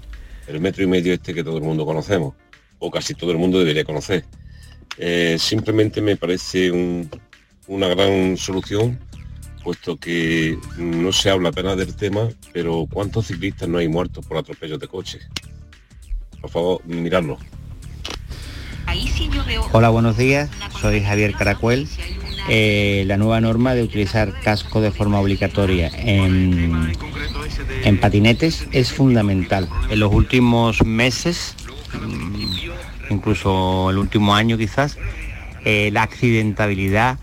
El 0.48 0.60
metro 0.60 0.84
y 0.84 0.88
medio 0.88 1.14
este 1.14 1.34
que 1.34 1.44
todo 1.44 1.58
el 1.58 1.64
mundo 1.64 1.86
conocemos, 1.86 2.34
o 2.80 2.90
casi 2.90 3.14
todo 3.14 3.32
el 3.32 3.38
mundo 3.38 3.60
debería 3.60 3.84
conocer. 3.84 4.26
Eh, 4.98 5.38
simplemente 5.40 6.02
me 6.02 6.16
parece 6.16 6.72
un- 6.72 7.10
una 7.68 7.88
gran 7.88 8.38
solución, 8.38 9.00
puesto 9.64 9.98
que 9.98 10.58
no 10.78 11.12
se 11.12 11.30
habla 11.30 11.50
apenas 11.50 11.78
del 11.78 11.96
tema, 11.96 12.30
pero 12.54 12.88
¿cuántos 12.92 13.28
ciclistas 13.28 13.68
no 13.68 13.78
hay 13.78 13.88
muertos 13.88 14.26
por 14.26 14.38
atropellos 14.38 14.80
de 14.80 14.88
coches? 14.88 15.28
Por 16.42 16.50
favor, 16.50 16.86
miradlo. 16.86 17.38
Hola, 19.74 19.90
buenos 19.90 20.18
días. 20.18 20.50
Soy 20.80 21.02
Javier 21.02 21.34
Caracuel. 21.34 21.88
Eh, 22.50 23.04
la 23.08 23.18
nueva 23.18 23.42
norma 23.42 23.74
de 23.74 23.84
utilizar 23.84 24.34
casco 24.42 24.80
de 24.80 24.92
forma 24.92 25.20
obligatoria 25.20 25.90
en, 25.94 26.94
en 27.84 28.00
patinetes 28.00 28.66
es 28.72 28.94
fundamental. 28.94 29.68
En 29.90 30.00
los 30.00 30.14
últimos 30.14 30.86
meses, 30.86 31.56
mm, 32.02 32.46
incluso 33.10 33.90
el 33.90 33.98
último 33.98 34.34
año 34.34 34.58
quizás, 34.58 34.98
eh, 35.66 35.90
la 35.92 36.04
accidentabilidad 36.04 37.20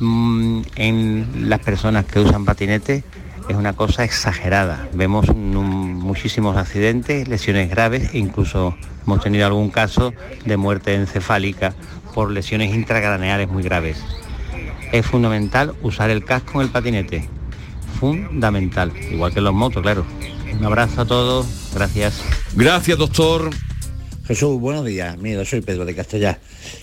mm, 0.00 0.62
en 0.76 1.48
las 1.48 1.60
personas 1.60 2.04
que 2.04 2.20
usan 2.20 2.44
patinetes 2.44 3.04
es 3.48 3.56
una 3.56 3.72
cosa 3.72 4.04
exagerada. 4.04 4.88
Vemos 4.92 5.34
muchísimos 5.34 6.56
accidentes, 6.56 7.28
lesiones 7.28 7.70
graves 7.70 8.14
e 8.14 8.18
incluso 8.18 8.76
hemos 9.06 9.22
tenido 9.22 9.46
algún 9.46 9.70
caso 9.70 10.12
de 10.44 10.56
muerte 10.56 10.94
encefálica 10.94 11.74
por 12.14 12.30
lesiones 12.30 12.74
intracraneales 12.74 13.48
muy 13.48 13.62
graves. 13.62 14.02
Es 14.92 15.06
fundamental 15.06 15.74
usar 15.82 16.10
el 16.10 16.24
casco 16.24 16.60
en 16.60 16.66
el 16.66 16.72
patinete. 16.72 17.28
Fundamental. 17.98 18.92
Igual 19.10 19.32
que 19.32 19.38
en 19.38 19.44
los 19.44 19.54
motos, 19.54 19.82
claro. 19.82 20.04
Un 20.52 20.64
abrazo 20.64 21.02
a 21.02 21.04
todos. 21.04 21.70
Gracias. 21.74 22.22
Gracias, 22.54 22.98
doctor. 22.98 23.50
Jesús, 24.28 24.60
buenos 24.60 24.84
días. 24.84 25.16
Mira, 25.16 25.42
soy 25.46 25.62
Pedro 25.62 25.86
de 25.86 25.94
Castellar. 25.94 26.38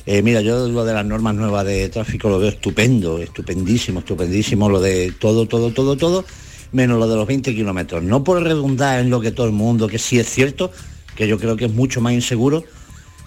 Eh, 0.07 0.23
mira, 0.23 0.41
yo 0.41 0.67
lo 0.67 0.83
de 0.83 0.95
las 0.95 1.05
normas 1.05 1.35
nuevas 1.35 1.63
de 1.63 1.89
tráfico 1.89 2.27
lo 2.27 2.39
veo 2.39 2.49
estupendo, 2.49 3.19
estupendísimo, 3.19 3.99
estupendísimo, 3.99 4.67
lo 4.67 4.81
de 4.81 5.13
todo, 5.19 5.47
todo, 5.47 5.71
todo, 5.71 5.95
todo, 5.95 6.25
menos 6.71 6.97
lo 6.97 7.07
de 7.07 7.15
los 7.15 7.27
20 7.27 7.53
kilómetros. 7.53 8.01
No 8.01 8.23
por 8.23 8.41
redundar 8.41 8.99
en 8.99 9.11
lo 9.11 9.21
que 9.21 9.31
todo 9.31 9.45
el 9.45 9.51
mundo, 9.51 9.87
que 9.87 9.99
sí 9.99 10.17
es 10.17 10.27
cierto, 10.27 10.71
que 11.15 11.27
yo 11.27 11.37
creo 11.37 11.55
que 11.55 11.65
es 11.65 11.71
mucho 11.71 12.01
más 12.01 12.13
inseguro 12.13 12.63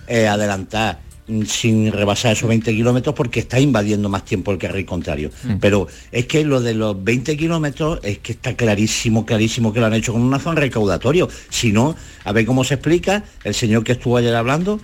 eh, 0.08 0.26
adelantar 0.26 0.98
sin 1.46 1.92
rebasar 1.92 2.32
esos 2.32 2.48
20 2.48 2.72
kilómetros 2.74 3.14
porque 3.14 3.40
está 3.40 3.60
invadiendo 3.60 4.08
más 4.08 4.24
tiempo 4.24 4.50
el 4.50 4.58
carril 4.58 4.86
contrario. 4.86 5.30
Pero 5.60 5.86
es 6.10 6.26
que 6.26 6.44
lo 6.44 6.60
de 6.60 6.74
los 6.74 7.02
20 7.02 7.36
kilómetros 7.36 8.00
es 8.02 8.18
que 8.18 8.32
está 8.32 8.54
clarísimo, 8.54 9.26
clarísimo 9.26 9.72
que 9.72 9.80
lo 9.80 9.86
han 9.86 9.94
hecho 9.94 10.12
con 10.12 10.22
un 10.22 10.32
afán 10.32 10.56
recaudatorio. 10.56 11.28
Si 11.50 11.72
no, 11.72 11.94
a 12.24 12.32
ver 12.32 12.46
cómo 12.46 12.64
se 12.64 12.74
explica, 12.74 13.24
el 13.44 13.54
señor 13.54 13.84
que 13.84 13.92
estuvo 13.92 14.16
ayer 14.16 14.34
hablando, 14.34 14.80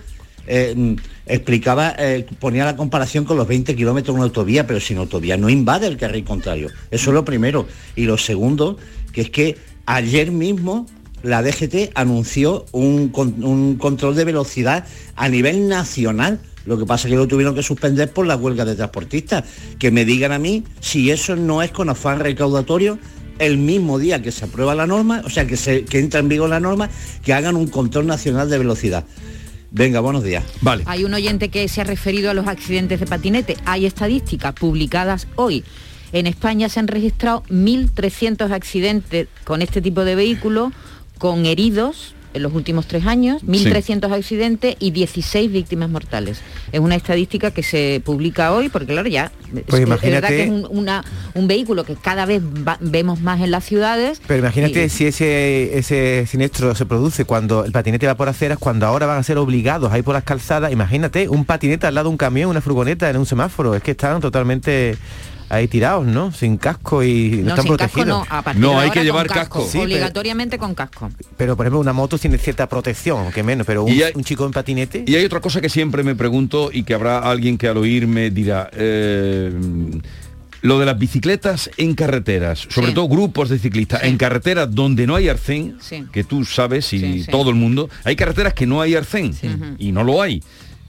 eh, 0.47 0.73
mm, 0.75 0.95
explicaba, 1.25 1.95
eh, 1.97 2.25
ponía 2.39 2.65
la 2.65 2.75
comparación 2.75 3.25
con 3.25 3.37
los 3.37 3.47
20 3.47 3.75
kilómetros 3.75 4.13
de 4.13 4.19
una 4.19 4.25
autovía, 4.25 4.67
pero 4.67 4.79
sin 4.79 4.97
autovía 4.97 5.37
no 5.37 5.49
invade 5.49 5.87
el 5.87 5.97
carril 5.97 6.23
contrario. 6.23 6.69
Eso 6.91 7.09
es 7.09 7.13
lo 7.13 7.25
primero. 7.25 7.67
Y 7.95 8.05
lo 8.05 8.17
segundo, 8.17 8.77
que 9.11 9.21
es 9.21 9.29
que 9.29 9.57
ayer 9.85 10.31
mismo 10.31 10.85
la 11.25 11.41
DGT 11.43 11.91
anunció 11.95 12.65
un, 12.71 13.09
con- 13.09 13.43
un 13.43 13.75
control 13.75 14.15
de 14.15 14.23
velocidad 14.25 14.85
a 15.15 15.27
nivel 15.29 15.67
nacional. 15.67 16.39
Lo 16.65 16.77
que 16.79 16.85
pasa 16.85 17.07
es 17.07 17.11
que 17.11 17.17
lo 17.17 17.27
tuvieron 17.27 17.53
que 17.55 17.61
suspender 17.63 18.11
por 18.11 18.25
la 18.25 18.35
huelga 18.35 18.65
de 18.65 18.75
transportistas. 18.75 19.43
Que 19.77 19.91
me 19.91 20.05
digan 20.05 20.31
a 20.31 20.39
mí 20.39 20.63
si 20.79 21.11
eso 21.11 21.35
no 21.35 21.61
es 21.61 21.71
con 21.71 21.89
afán 21.89 22.19
recaudatorio 22.19 22.97
el 23.37 23.57
mismo 23.57 23.99
día 23.99 24.21
que 24.21 24.31
se 24.31 24.45
aprueba 24.45 24.73
la 24.75 24.87
norma, 24.87 25.21
o 25.25 25.29
sea, 25.29 25.45
que, 25.45 25.57
se, 25.57 25.83
que 25.83 25.99
entra 25.99 26.21
en 26.21 26.29
vigor 26.29 26.49
la 26.49 26.59
norma, 26.61 26.89
que 27.23 27.33
hagan 27.33 27.55
un 27.57 27.67
control 27.67 28.07
nacional 28.07 28.49
de 28.49 28.57
velocidad. 28.57 29.03
Venga, 29.71 29.99
buenos 29.99 30.23
días. 30.23 30.43
Vale. 30.61 30.83
Hay 30.85 31.03
un 31.03 31.13
oyente 31.13 31.49
que 31.49 31.67
se 31.67 31.81
ha 31.81 31.83
referido 31.83 32.31
a 32.31 32.33
los 32.33 32.47
accidentes 32.47 32.99
de 33.01 33.05
patinete. 33.07 33.57
Hay 33.65 33.85
estadísticas 33.85 34.53
publicadas 34.53 35.27
hoy. 35.35 35.65
En 36.13 36.27
España 36.27 36.69
se 36.69 36.79
han 36.79 36.87
registrado 36.87 37.43
1.300 37.49 38.51
accidentes 38.51 39.27
con 39.43 39.61
este 39.61 39.81
tipo 39.81 40.05
de 40.05 40.15
vehículos, 40.15 40.71
con 41.17 41.45
heridos 41.45 42.13
en 42.33 42.43
los 42.43 42.53
últimos 42.53 42.85
tres 42.85 43.05
años, 43.07 43.43
1.300 43.45 44.11
accidentes 44.11 44.75
y 44.79 44.91
16 44.91 45.49
víctimas 45.49 45.89
mortales. 45.89 46.41
Es 46.73 46.81
una 46.81 46.95
estadística 46.95 47.51
que 47.51 47.63
se 47.63 48.01
publica 48.03 48.51
hoy, 48.51 48.67
porque 48.67 48.87
claro, 48.87 49.07
ya 49.07 49.31
es- 49.55 49.63
Pues 49.67 49.81
es, 49.83 49.87
verdad 49.87 50.05
imagínate- 50.09 50.27
que 50.27 50.43
es 50.43 50.49
un, 50.49 50.67
una- 50.69 51.01
un 51.33 51.47
vehículo 51.47 51.85
que 51.85 51.95
cada 51.95 52.25
vez 52.25 52.41
va- 52.43 52.77
vemos 52.81 53.21
más 53.21 53.39
en 53.39 53.51
las 53.51 53.63
ciudades. 53.63 54.21
Pero 54.27 54.39
imagínate 54.41 54.83
Y- 54.83 54.89
si 54.89 55.05
ese, 55.05 55.77
ese 55.77 56.25
siniestro 56.27 56.75
se 56.75 56.85
produce 56.85 57.23
cuando 57.23 57.63
el 57.63 57.71
patinete 57.71 58.05
va 58.05 58.15
por 58.15 58.27
aceras, 58.27 58.57
cuando 58.57 58.85
ahora 58.85 59.05
van 59.05 59.17
a 59.19 59.23
ser 59.23 59.37
obligados 59.37 59.93
a 59.93 59.97
ir 59.97 60.03
por 60.03 60.13
las 60.13 60.25
calzadas, 60.25 60.73
imagínate 60.73 61.29
un 61.29 61.45
patinete 61.45 61.87
al 61.87 61.95
lado 61.95 62.09
de 62.09 62.11
un 62.11 62.17
camión, 62.17 62.49
una 62.49 62.59
furgoneta 62.59 63.09
en 63.09 63.15
un 63.15 63.25
semáforo, 63.25 63.75
es 63.75 63.81
que 63.81 63.91
están 63.91 64.19
totalmente 64.19 64.97
ahí 65.55 65.67
tirados, 65.67 66.05
¿no? 66.05 66.31
Sin 66.31 66.57
casco 66.57 67.03
y 67.03 67.29
no, 67.31 67.43
No, 67.43 67.49
están 67.49 67.65
sin 67.67 67.75
casco 67.77 67.93
protegidos. 67.93 68.07
no, 68.07 68.35
a 68.35 68.41
partir 68.41 68.61
de 68.63 69.09
ahora 69.09 69.25
con 69.27 69.35
casco, 69.37 69.61
Sí, 69.63 69.69
pero- 69.73 69.83
obligatoriamente 69.83 70.57
con 70.57 70.75
casco. 70.75 71.09
pero, 71.37 71.55
por 71.57 71.65
ejemplo 71.65 71.79
una 71.79 71.93
moto 71.93 72.17
tiene 72.17 72.37
cierta 72.37 72.67
protección, 72.69 73.31
que 73.31 73.43
menos, 73.43 73.65
pero 73.67 73.83
un, 73.83 73.91
hay- 73.91 74.13
chico 74.23 74.45
en 74.45 74.51
patinete... 74.51 75.03
Y 75.07 75.15
hay 75.15 75.25
otra 75.25 75.39
cosa 75.41 75.61
que 75.61 75.69
siempre 75.69 76.03
me 76.03 76.15
pregunto 76.15 76.69
y 76.71 76.83
que 76.83 76.93
habrá 76.93 77.19
alguien 77.19 77.57
que 77.57 77.67
al 77.67 77.77
oírme 77.77 78.29
dirá, 78.31 78.69
eh, 78.73 79.51
lo 80.61 80.79
de 80.79 80.85
las 80.87 80.97
bicicletas 80.97 81.69
en 81.77 81.93
carreteras, 81.93 82.65
sobre 82.69 82.87
Sí. 82.87 82.93
todo 82.95 83.07
grupos 83.07 83.49
de 83.49 83.59
ciclistas, 83.59 84.03
en 84.03 84.17
carreteras 84.17 84.73
donde 84.73 85.05
no 85.05 85.15
hay 85.15 85.29
arcén, 85.29 85.77
Sí. 85.79 86.05
que 86.11 86.23
tú 86.23 86.43
sabes 86.43 86.91
y 86.93 86.99
Sí, 86.99 87.23
sí. 87.23 87.31
todo 87.31 87.49
el 87.51 87.55
mundo, 87.55 87.87
hay 88.03 88.15
carreteras 88.15 88.53
que 88.55 88.65
no 88.65 88.81
hay 88.81 88.95
arcén 88.95 89.31
y 89.77 89.91
no 89.91 90.03
lo 90.03 90.21
hay. 90.23 90.41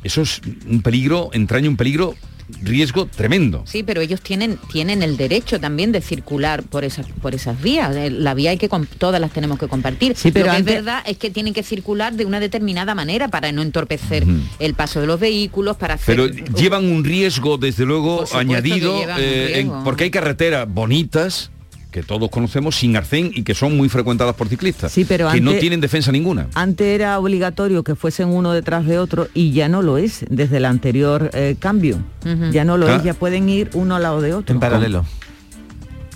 Eso 0.03 0.23
es 0.23 0.41
un 0.71 0.81
peligro, 0.83 1.29
entraña 1.33 1.69
un 1.69 1.77
peligro, 1.77 2.15
riesgo 2.63 3.07
tremendo. 3.07 3.63
Sí, 3.67 3.83
pero 3.83 4.01
ellos 4.01 4.21
tienen 4.21 4.59
tienen 4.73 5.03
el 5.03 5.17
derecho 5.17 5.59
también 5.61 5.93
de 5.93 6.01
circular 6.01 6.63
por 6.63 6.85
esas 6.85 7.07
por 7.23 7.35
esas 7.35 7.61
vías. 7.61 7.95
Eh, 7.97 8.11
La 8.11 8.35
vía 8.35 8.51
hay 8.51 8.59
que 8.59 8.69
todas 8.99 9.21
las 9.21 9.33
tenemos 9.33 9.59
que 9.59 9.69
compartir. 9.69 10.15
Sí, 10.17 10.31
pero 10.31 10.47
Lo 10.47 10.53
que 10.53 10.57
antes- 10.59 10.75
es 10.77 10.85
verdad 10.85 11.03
es 11.07 11.19
que 11.19 11.31
tienen 11.31 11.53
que 11.55 11.63
circular 11.63 12.13
de 12.15 12.25
una 12.25 12.41
determinada 12.41 12.95
manera 12.95 13.29
para 13.29 13.51
no 13.53 13.63
entorpecer 13.63 14.25
el 14.59 14.75
paso 14.75 15.01
de 15.01 15.07
los 15.07 15.19
vehículos, 15.19 15.77
para 15.77 15.95
hacer 15.95 16.17
Pero 16.17 16.29
llevan 16.57 16.85
un 16.85 17.05
riesgo, 17.05 17.59
desde 17.59 17.85
luego, 17.85 18.25
añadido, 18.33 19.01
eh, 19.19 19.61
en- 19.61 19.71
porque 19.85 20.05
hay 20.05 20.11
carreteras 20.11 20.67
bonitas 20.69 21.51
que 21.91 22.03
todos 22.03 22.29
conocemos 22.31 22.77
sin 22.77 22.95
arcén 22.97 23.31
y 23.35 23.43
que 23.43 23.55
son 23.55 23.77
muy 23.77 23.89
frecuentadas 23.89 24.35
por 24.35 24.49
ciclistas, 24.49 24.93
Sí, 24.93 25.05
pero 25.07 25.31
que 25.31 25.41
no 25.41 25.55
tienen 25.55 25.81
defensa 25.81 26.13
ninguna. 26.13 26.49
Antes 26.55 26.87
era 26.89 27.19
obligatorio 27.19 27.83
que 27.85 27.95
fuesen 27.95 28.29
uno 28.29 28.53
detrás 28.53 28.85
de 28.87 28.99
otro 28.99 29.29
y 29.33 29.53
ya 29.53 29.69
no 29.69 29.81
lo 29.83 29.97
es 29.97 30.27
desde 30.29 30.59
el 30.59 30.67
anterior 30.67 31.31
eh, 31.33 31.57
cambio. 31.59 31.99
Ya 32.53 32.65
no 32.65 32.77
lo 32.77 32.87
Ah. 32.89 32.97
es, 32.97 33.03
ya 33.05 33.15
pueden 33.15 33.49
ir 33.49 33.71
uno 33.75 33.97
al 33.97 34.03
lado 34.03 34.21
de 34.21 34.35
otro. 34.35 34.53
En 34.55 34.61
paralelo. 34.61 35.05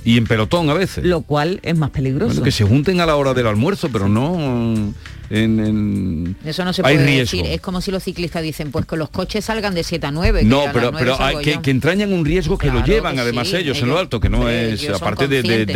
Y 0.04 0.16
en 0.18 0.24
pelotón 0.26 0.68
a 0.70 0.74
veces. 0.74 1.04
Lo 1.04 1.22
cual 1.22 1.60
es 1.62 1.76
más 1.78 1.90
peligroso. 1.90 2.28
Bueno, 2.28 2.42
que 2.42 2.52
se 2.52 2.64
junten 2.64 3.00
a 3.00 3.06
la 3.06 3.16
hora 3.16 3.32
del 3.34 3.46
almuerzo, 3.46 3.88
pero 3.92 4.08
no 4.08 4.92
en... 5.30 5.60
en- 5.60 6.36
Eso 6.44 6.64
no 6.64 6.72
se 6.72 6.82
puede 6.82 7.04
riesgo. 7.06 7.38
decir. 7.38 7.46
Es 7.54 7.60
como 7.60 7.80
si 7.80 7.90
los 7.90 8.02
ciclistas 8.02 8.42
dicen, 8.42 8.70
pues 8.72 8.84
que 8.86 8.96
los 8.96 9.10
coches 9.10 9.44
salgan 9.44 9.74
de 9.74 9.84
7 9.84 10.06
a 10.06 10.10
9. 10.10 10.42
No, 10.44 10.64
que 10.64 10.70
pero, 10.72 10.90
9 10.90 10.96
pero 10.98 11.22
hay- 11.22 11.36
que, 11.62 11.70
entrañan 11.70 12.12
un 12.12 12.24
riesgo 12.24 12.58
que 12.58 12.66
lo 12.66 12.72
Claro 12.74 12.86
llevan 12.86 13.14
que 13.14 13.20
además 13.20 13.48
sí, 13.48 13.56
ellos, 13.56 13.80
en 13.80 13.88
lo 13.88 13.98
alto, 13.98 14.20
que 14.20 14.28
no 14.28 14.48
es 14.48 14.88
aparte 14.90 15.28
de, 15.28 15.42
de, 15.42 15.66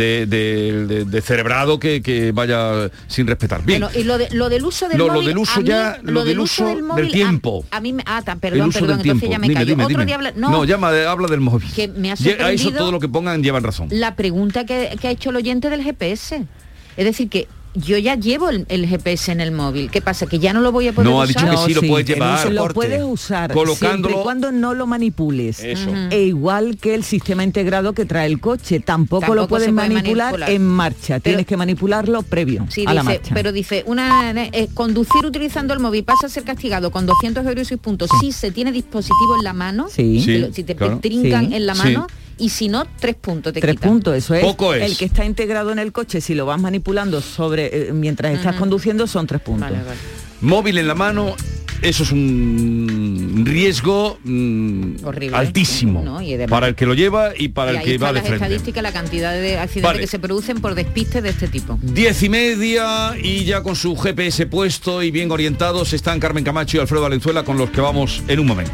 cerebrado 1.21 1.79
que, 1.79 2.01
que 2.01 2.31
vaya 2.31 2.89
sin 3.07 3.27
respetar. 3.27 3.63
Bien, 3.63 3.81
Bueno, 3.81 3.97
y 3.99 4.03
lo, 4.03 4.17
de- 4.17 4.29
lo 4.31 4.49
del 4.49 4.65
uso 4.65 4.87
del 4.89 4.97
Lo- 4.97 5.07
lo 5.07 5.13
móvil. 5.13 5.27
del 5.29 5.37
uso 5.37 5.61
mí- 5.61 5.67
ya, 5.67 5.99
lo 6.03 6.25
del 6.25 6.39
uso 6.39 6.67
del 6.67 6.83
móvil, 6.83 7.05
a- 7.07 7.11
tiempo. 7.11 7.65
A, 7.71 7.79
mí 7.79 7.93
me. 7.93 8.03
Ah, 8.05 8.21
ta- 8.23 8.33
el 8.33 8.39
perdón, 8.39 8.69
uso 8.69 8.79
perdón, 8.79 8.97
del 8.97 9.03
tiempo. 9.03 9.27
ya 9.27 9.39
me 9.39 9.47
Dime, 9.47 9.83
Otro 9.83 9.87
dime. 9.87 10.05
día 10.05 10.15
habla- 10.15 10.33
no, 10.35 10.63
llama, 10.65 10.89
habla 11.09 11.27
del 11.27 11.41
móvil. 11.41 11.69
Que 11.73 11.87
me 11.87 12.09
ha 12.09 12.13
A 12.13 12.15
eso 12.15 12.23
sorprendido- 12.29 12.77
todo 12.77 12.91
lo 12.91 12.99
que 12.99 13.07
pongan 13.09 13.41
llevan 13.43 13.63
razón. 13.63 13.87
La 13.91 14.05
la 14.05 14.15
pregunta 14.15 14.65
que, 14.65 14.95
que 15.01 15.07
ha 15.07 15.11
hecho 15.11 15.31
el 15.31 15.37
oyente 15.37 15.69
del 15.69 15.81
GPS. 15.83 16.45
Es 16.97 17.05
decir, 17.05 17.27
que 17.29 17.47
yo 17.75 17.97
ya 17.97 18.15
llevo 18.15 18.49
el, 18.49 18.65
el 18.69 18.87
GPS 18.87 19.31
en 19.31 19.41
el 19.41 19.51
móvil. 19.51 19.91
¿Qué 19.91 20.01
pasa? 20.01 20.25
Que 20.25 20.39
ya 20.39 20.53
no 20.53 20.61
lo 20.61 20.71
voy 20.71 20.87
a 20.87 20.93
poder 20.93 21.09
No, 21.11 21.21
ha 21.21 21.25
usar. 21.25 21.43
dicho 21.43 21.51
que 21.51 21.57
sí, 21.67 21.73
lo 21.73 21.81
puedes 21.87 22.07
llevar. 22.07 22.51
Lo 22.51 22.67
puedes 22.69 23.03
usar 23.03 23.51
Colocándolo- 23.53 23.75
siempre 23.77 24.11
y 24.13 24.23
cuando 24.23 24.51
no 24.51 24.73
lo 24.73 24.87
manipules. 24.87 25.59
Eso. 25.59 25.89
E 26.11 26.23
igual 26.23 26.77
que 26.77 26.95
el 26.95 27.03
sistema 27.03 27.43
integrado 27.43 27.93
que 27.93 28.05
trae 28.05 28.27
el 28.27 28.39
coche, 28.39 28.79
tampoco, 28.79 29.21
Tampoco 29.21 29.35
lo 29.35 29.47
puedes 29.47 29.71
manipular, 29.71 30.25
manipular. 30.33 30.49
en 30.51 30.67
marcha. 30.67 31.19
Pero- 31.19 31.21
Tienes 31.35 31.45
que 31.45 31.57
manipularlo 31.57 32.21
previo 32.23 32.65
Sí, 32.69 32.83
a 32.87 32.93
la 32.93 33.01
dice, 33.01 33.13
marcha. 33.13 33.33
pero 33.35 33.51
dice, 33.51 33.83
una 33.87 34.31
eh, 34.31 34.69
conducir 34.73 35.25
utilizando 35.25 35.73
el 35.73 35.79
móvil 35.79 36.03
pasa 36.03 36.27
a 36.27 36.29
ser 36.29 36.43
castigado 36.43 36.91
con 36.91 37.05
200 37.05 37.45
euros 37.45 37.71
y 37.71 37.77
puntos 37.77 38.09
si 38.19 38.31
se 38.31 38.51
tiene 38.51 38.71
dispositivo 38.71 39.35
en 39.37 39.43
la 39.43 39.53
mano, 39.53 39.87
Sí. 39.89 40.19
si, 40.19 40.25
Sí, 40.25 40.37
lo- 40.39 40.53
si 40.53 40.63
te 40.63 40.75
claro. 40.75 40.99
trincan 41.01 41.47
Sí. 41.49 41.55
en 41.55 41.65
la 41.65 41.75
Sí. 41.75 41.81
mano, 41.83 42.07
y 42.37 42.49
si 42.49 42.67
no, 42.67 42.85
tres 42.99 43.15
puntos 43.15 43.53
te 43.53 43.61
Tres 43.61 43.75
quitan. 43.75 43.89
puntos, 43.89 44.15
eso 44.15 44.33
es. 44.33 44.43
Poco 44.43 44.73
es. 44.73 44.83
El 44.83 44.97
que 44.97 45.05
está 45.05 45.25
integrado 45.25 45.71
en 45.71 45.79
el 45.79 45.91
coche, 45.91 46.21
si 46.21 46.33
lo 46.35 46.45
vas 46.45 46.59
manipulando 46.59 47.21
sobre 47.21 47.89
eh, 47.89 47.93
mientras 47.93 48.33
estás 48.33 48.55
conduciendo, 48.55 49.07
son 49.07 49.27
tres 49.27 49.41
puntos. 49.41 49.69
Móvil 50.41 50.77
en 50.77 50.87
la 50.87 50.95
mano, 50.95 51.35
eso 51.81 52.03
es 52.03 52.11
un 52.11 53.43
riesgo 53.45 54.19
mm, 54.23 54.95
Horrible. 55.05 55.37
altísimo 55.37 56.01
No, 56.03 56.21
y 56.21 56.33
además- 56.33 56.49
para 56.51 56.67
el 56.67 56.75
que 56.75 56.85
lo 56.85 56.93
lleva 56.93 57.31
y 57.37 57.47
para 57.49 57.73
y 57.73 57.75
el 57.77 57.81
que 57.83 57.97
va 57.97 58.11
de 58.13 58.19
frente. 58.19 58.35
estadísticas, 58.35 58.83
la 58.83 58.91
cantidad 58.91 59.33
de 59.33 59.57
accidentes 59.57 59.83
Vale. 59.83 59.99
que 60.01 60.07
se 60.07 60.19
producen 60.19 60.59
por 60.61 60.75
despistes 60.75 61.23
de 61.23 61.29
este 61.29 61.47
tipo. 61.47 61.79
Diez 61.81 62.21
y 62.21 62.29
media 62.29 63.13
y 63.21 63.45
ya 63.45 63.63
con 63.63 63.75
su 63.75 63.95
GPS 63.95 64.45
puesto 64.47 65.01
y 65.03 65.11
bien 65.11 65.31
orientados 65.31 65.93
están 65.93 66.19
Carmen 66.19 66.43
Camacho 66.43 66.77
y 66.77 66.79
Alfredo 66.81 67.03
Valenzuela 67.03 67.43
con 67.43 67.57
los 67.57 67.69
que 67.69 67.81
vamos 67.81 68.21
en 68.27 68.39
un 68.39 68.45
momento. 68.47 68.73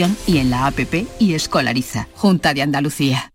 y 0.27 0.37
en 0.37 0.49
la 0.49 0.67
APP 0.67 1.07
y 1.19 1.33
Escolariza, 1.33 2.07
Junta 2.15 2.53
de 2.53 2.61
Andalucía. 2.61 3.31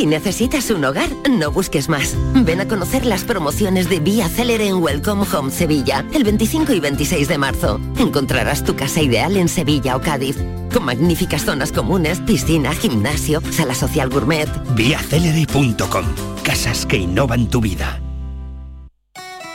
Si 0.00 0.06
necesitas 0.06 0.70
un 0.70 0.84
hogar, 0.84 1.10
no 1.28 1.50
busques 1.50 1.88
más. 1.88 2.16
Ven 2.32 2.60
a 2.60 2.68
conocer 2.68 3.04
las 3.04 3.24
promociones 3.24 3.90
de 3.90 3.98
Vía 4.00 4.28
Célere 4.28 4.68
en 4.68 4.76
Welcome 4.76 5.26
Home 5.30 5.50
Sevilla, 5.50 6.06
el 6.14 6.24
25 6.24 6.72
y 6.72 6.80
26 6.80 7.28
de 7.28 7.38
marzo. 7.38 7.80
Encontrarás 7.98 8.64
tu 8.64 8.76
casa 8.76 9.02
ideal 9.02 9.36
en 9.36 9.48
Sevilla 9.48 9.96
o 9.96 10.00
Cádiz, 10.00 10.36
con 10.72 10.84
magníficas 10.84 11.44
zonas 11.44 11.72
comunes, 11.72 12.20
piscina, 12.20 12.72
gimnasio, 12.72 13.42
sala 13.50 13.74
social 13.74 14.08
gourmet. 14.08 14.48
Viacelere.com. 14.74 16.06
Casas 16.44 16.86
que 16.86 16.96
innovan 16.96 17.48
tu 17.48 17.60
vida. 17.60 18.00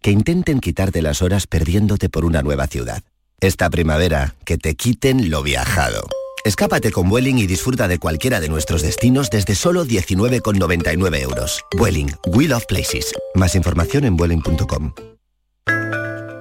Que 0.00 0.10
intenten 0.10 0.60
quitarte 0.60 1.02
las 1.02 1.22
horas 1.22 1.46
perdiéndote 1.46 2.08
por 2.08 2.24
una 2.24 2.42
nueva 2.42 2.66
ciudad. 2.66 3.02
Esta 3.40 3.68
primavera, 3.70 4.34
que 4.44 4.56
te 4.56 4.74
quiten 4.74 5.30
lo 5.30 5.42
viajado. 5.42 6.08
Escápate 6.44 6.92
con 6.92 7.08
Vueling 7.08 7.38
y 7.38 7.46
disfruta 7.46 7.88
de 7.88 7.98
cualquiera 7.98 8.40
de 8.40 8.48
nuestros 8.48 8.82
destinos 8.82 9.30
desde 9.30 9.54
solo 9.54 9.84
19,99 9.84 11.20
euros. 11.20 11.64
Vueling, 11.76 12.08
We 12.28 12.46
Love 12.46 12.66
Places. 12.66 13.12
Más 13.34 13.56
información 13.56 14.04
en 14.04 14.16
vueling.com. 14.16 15.15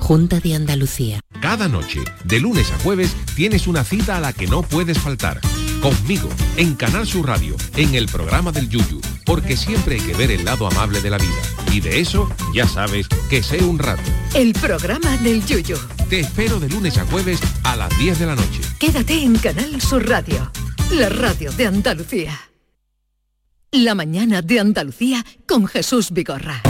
Junta 0.00 0.40
de 0.40 0.54
Andalucía. 0.54 1.20
Cada 1.40 1.68
noche, 1.68 2.00
de 2.24 2.40
lunes 2.40 2.72
a 2.72 2.78
jueves, 2.80 3.14
tienes 3.36 3.68
una 3.68 3.84
cita 3.84 4.16
a 4.16 4.20
la 4.20 4.32
que 4.32 4.48
no 4.48 4.62
puedes 4.62 4.98
faltar. 4.98 5.40
Conmigo, 5.80 6.28
en 6.56 6.74
Canal 6.74 7.06
Sur 7.06 7.28
Radio, 7.28 7.54
en 7.76 7.94
el 7.94 8.06
programa 8.06 8.50
del 8.50 8.68
Yuyu, 8.68 9.00
porque 9.24 9.56
siempre 9.56 9.94
hay 9.94 10.00
que 10.00 10.14
ver 10.14 10.30
el 10.30 10.44
lado 10.44 10.66
amable 10.66 11.00
de 11.00 11.10
la 11.10 11.18
vida. 11.18 11.40
Y 11.70 11.80
de 11.80 12.00
eso, 12.00 12.28
ya 12.52 12.66
sabes, 12.66 13.06
que 13.28 13.42
sé 13.42 13.62
un 13.62 13.78
rato. 13.78 14.02
El 14.34 14.52
programa 14.54 15.16
del 15.18 15.44
Yuyu. 15.46 15.76
Te 16.08 16.20
espero 16.20 16.58
de 16.58 16.68
lunes 16.68 16.98
a 16.98 17.06
jueves 17.06 17.38
a 17.62 17.76
las 17.76 17.96
10 17.98 18.18
de 18.18 18.26
la 18.26 18.34
noche. 18.34 18.60
Quédate 18.78 19.22
en 19.22 19.36
Canal 19.38 19.80
Sur 19.80 20.08
Radio, 20.08 20.50
la 20.92 21.08
radio 21.08 21.52
de 21.52 21.66
Andalucía. 21.66 22.40
La 23.70 23.94
mañana 23.94 24.42
de 24.42 24.58
Andalucía 24.58 25.24
con 25.46 25.68
Jesús 25.68 26.10
Vigorra. 26.10 26.60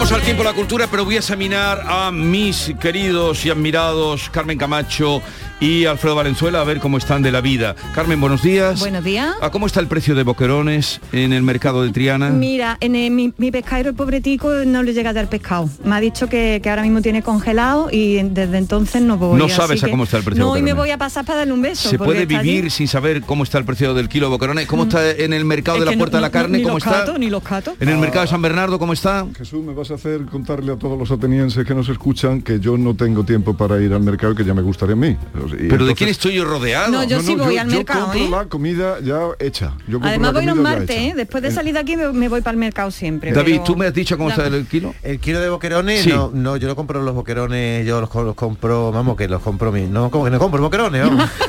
Vamos 0.00 0.12
al 0.12 0.22
tiempo 0.22 0.42
de 0.42 0.48
la 0.48 0.54
cultura, 0.54 0.86
pero 0.90 1.04
voy 1.04 1.16
a 1.16 1.18
examinar 1.18 1.82
a 1.86 2.10
mis 2.10 2.72
queridos 2.80 3.44
y 3.44 3.50
admirados 3.50 4.30
Carmen 4.30 4.56
Camacho 4.56 5.20
y 5.60 5.84
Alfredo 5.84 6.14
Valenzuela 6.14 6.62
a 6.62 6.64
ver 6.64 6.80
cómo 6.80 6.96
están 6.96 7.20
de 7.20 7.30
la 7.30 7.42
vida. 7.42 7.76
Carmen, 7.94 8.18
buenos 8.18 8.40
días. 8.42 8.80
Buenos 8.80 9.04
días. 9.04 9.34
¿A 9.42 9.50
cómo 9.50 9.66
está 9.66 9.78
el 9.80 9.88
precio 9.88 10.14
de 10.14 10.22
boquerones 10.22 11.02
en 11.12 11.34
el 11.34 11.42
mercado 11.42 11.82
de 11.82 11.90
Triana? 11.90 12.30
Mira, 12.30 12.78
en 12.80 12.96
el- 12.96 13.10
mi, 13.10 13.34
mi 13.36 13.50
pescadero, 13.50 13.90
el 13.90 13.94
pobretico, 13.94 14.50
no 14.64 14.82
le 14.82 14.94
llega 14.94 15.10
a 15.10 15.12
dar 15.12 15.28
pescado. 15.28 15.68
Me 15.84 15.94
ha 15.96 16.00
dicho 16.00 16.30
que, 16.30 16.60
que 16.62 16.70
ahora 16.70 16.80
mismo 16.80 17.02
tiene 17.02 17.22
congelado 17.22 17.90
y 17.92 18.22
desde 18.22 18.56
entonces 18.56 19.02
no 19.02 19.18
voy. 19.18 19.38
No 19.38 19.44
así 19.44 19.54
sabes 19.54 19.82
a 19.82 19.86
que- 19.86 19.90
cómo 19.90 20.04
está 20.04 20.16
el 20.16 20.22
precio 20.24 20.42
de 20.42 20.50
No, 20.50 20.56
y 20.56 20.62
me 20.62 20.72
voy 20.72 20.90
a 20.92 20.96
pasar 20.96 21.26
para 21.26 21.40
darle 21.40 21.52
un 21.52 21.60
beso. 21.60 21.90
¿Se 21.90 21.98
puede 21.98 22.24
vivir 22.24 22.62
allí. 22.62 22.70
sin 22.70 22.88
saber 22.88 23.20
cómo 23.20 23.44
está 23.44 23.58
el 23.58 23.66
precio 23.66 23.92
del 23.92 24.08
kilo 24.08 24.28
de 24.28 24.30
boquerones? 24.30 24.66
¿Cómo 24.66 24.84
está 24.84 25.10
en 25.10 25.34
el 25.34 25.44
mercado 25.44 25.76
Es 25.76 25.84
de 25.84 25.90
la 25.90 25.96
Puerta 25.98 26.16
no- 26.16 26.18
de 26.18 26.22
la 26.22 26.28
no- 26.28 26.32
Carne? 26.32 26.56
ni 26.58 26.64
¿Cómo 26.64 26.76
los 26.76 26.86
está? 26.86 27.00
cato, 27.00 27.18
ni 27.18 27.28
los 27.28 27.42
cato. 27.42 27.76
En 27.78 27.90
el 27.90 27.98
mercado 27.98 28.22
de 28.24 28.28
San 28.30 28.40
Bernardo, 28.40 28.78
¿cómo 28.78 28.94
está? 28.94 29.26
Jesús, 29.36 29.62
me 29.62 29.74
vas 29.74 29.89
a 29.90 29.94
hacer 29.94 30.24
contarle 30.26 30.72
a 30.72 30.76
todos 30.76 30.98
los 30.98 31.10
atenienses 31.10 31.64
que 31.66 31.74
nos 31.74 31.88
escuchan 31.88 32.42
que 32.42 32.60
yo 32.60 32.76
no 32.78 32.94
tengo 32.94 33.24
tiempo 33.24 33.56
para 33.56 33.80
ir 33.80 33.92
al 33.92 34.00
mercado 34.02 34.32
y 34.32 34.36
que 34.36 34.44
ya 34.44 34.54
me 34.54 34.62
gustaría 34.62 34.94
a 34.94 34.96
mí. 34.96 35.16
Y 35.58 35.68
¿Pero 35.68 35.84
de 35.86 35.94
quién 35.94 36.08
estoy 36.10 36.34
yo 36.34 36.44
rodeado? 36.44 36.90
No, 36.92 37.04
yo 37.04 37.20
sí 37.20 37.34
voy 37.34 37.56
al 37.58 37.68
yo 37.68 37.76
mercado, 37.78 38.06
compro 38.06 38.20
¿eh? 38.24 38.28
la 38.30 38.44
comida 38.46 39.00
ya 39.00 39.20
hecha. 39.38 39.74
Yo 39.86 39.94
compro 39.94 40.08
Además 40.08 40.32
voy 40.32 40.46
los 40.46 40.56
martes. 40.56 40.90
¿eh? 40.96 41.12
Después 41.16 41.42
de 41.42 41.50
salir 41.50 41.74
de 41.74 41.80
aquí 41.80 41.96
me, 41.96 42.12
me 42.12 42.28
voy 42.28 42.40
para 42.40 42.52
el 42.52 42.58
mercado 42.58 42.90
siempre. 42.90 43.32
David, 43.32 43.52
pero- 43.52 43.64
¿tú 43.64 43.76
me 43.76 43.86
has 43.86 43.94
dicho 43.94 44.16
cómo 44.16 44.30
está 44.30 44.46
el 44.46 44.66
kilo? 44.66 44.94
El 45.02 45.18
kilo 45.20 45.40
de 45.40 45.48
boquerones, 45.48 46.02
Sí. 46.04 46.10
no, 46.10 46.30
no, 46.32 46.56
yo 46.56 46.68
no 46.68 46.76
compro 46.76 47.02
los 47.02 47.14
boquerones, 47.14 47.86
yo 47.86 48.00
los, 48.00 48.08
co- 48.10 48.22
los 48.22 48.34
compro, 48.34 48.92
vamos, 48.92 49.16
que 49.16 49.28
los 49.28 49.42
compro 49.42 49.72
mi, 49.72 49.82
no, 49.86 50.10
como 50.10 50.24
que 50.24 50.30
no 50.30 50.38
compro 50.38 50.60
boquerones, 50.62 51.02
vamos. 51.02 51.28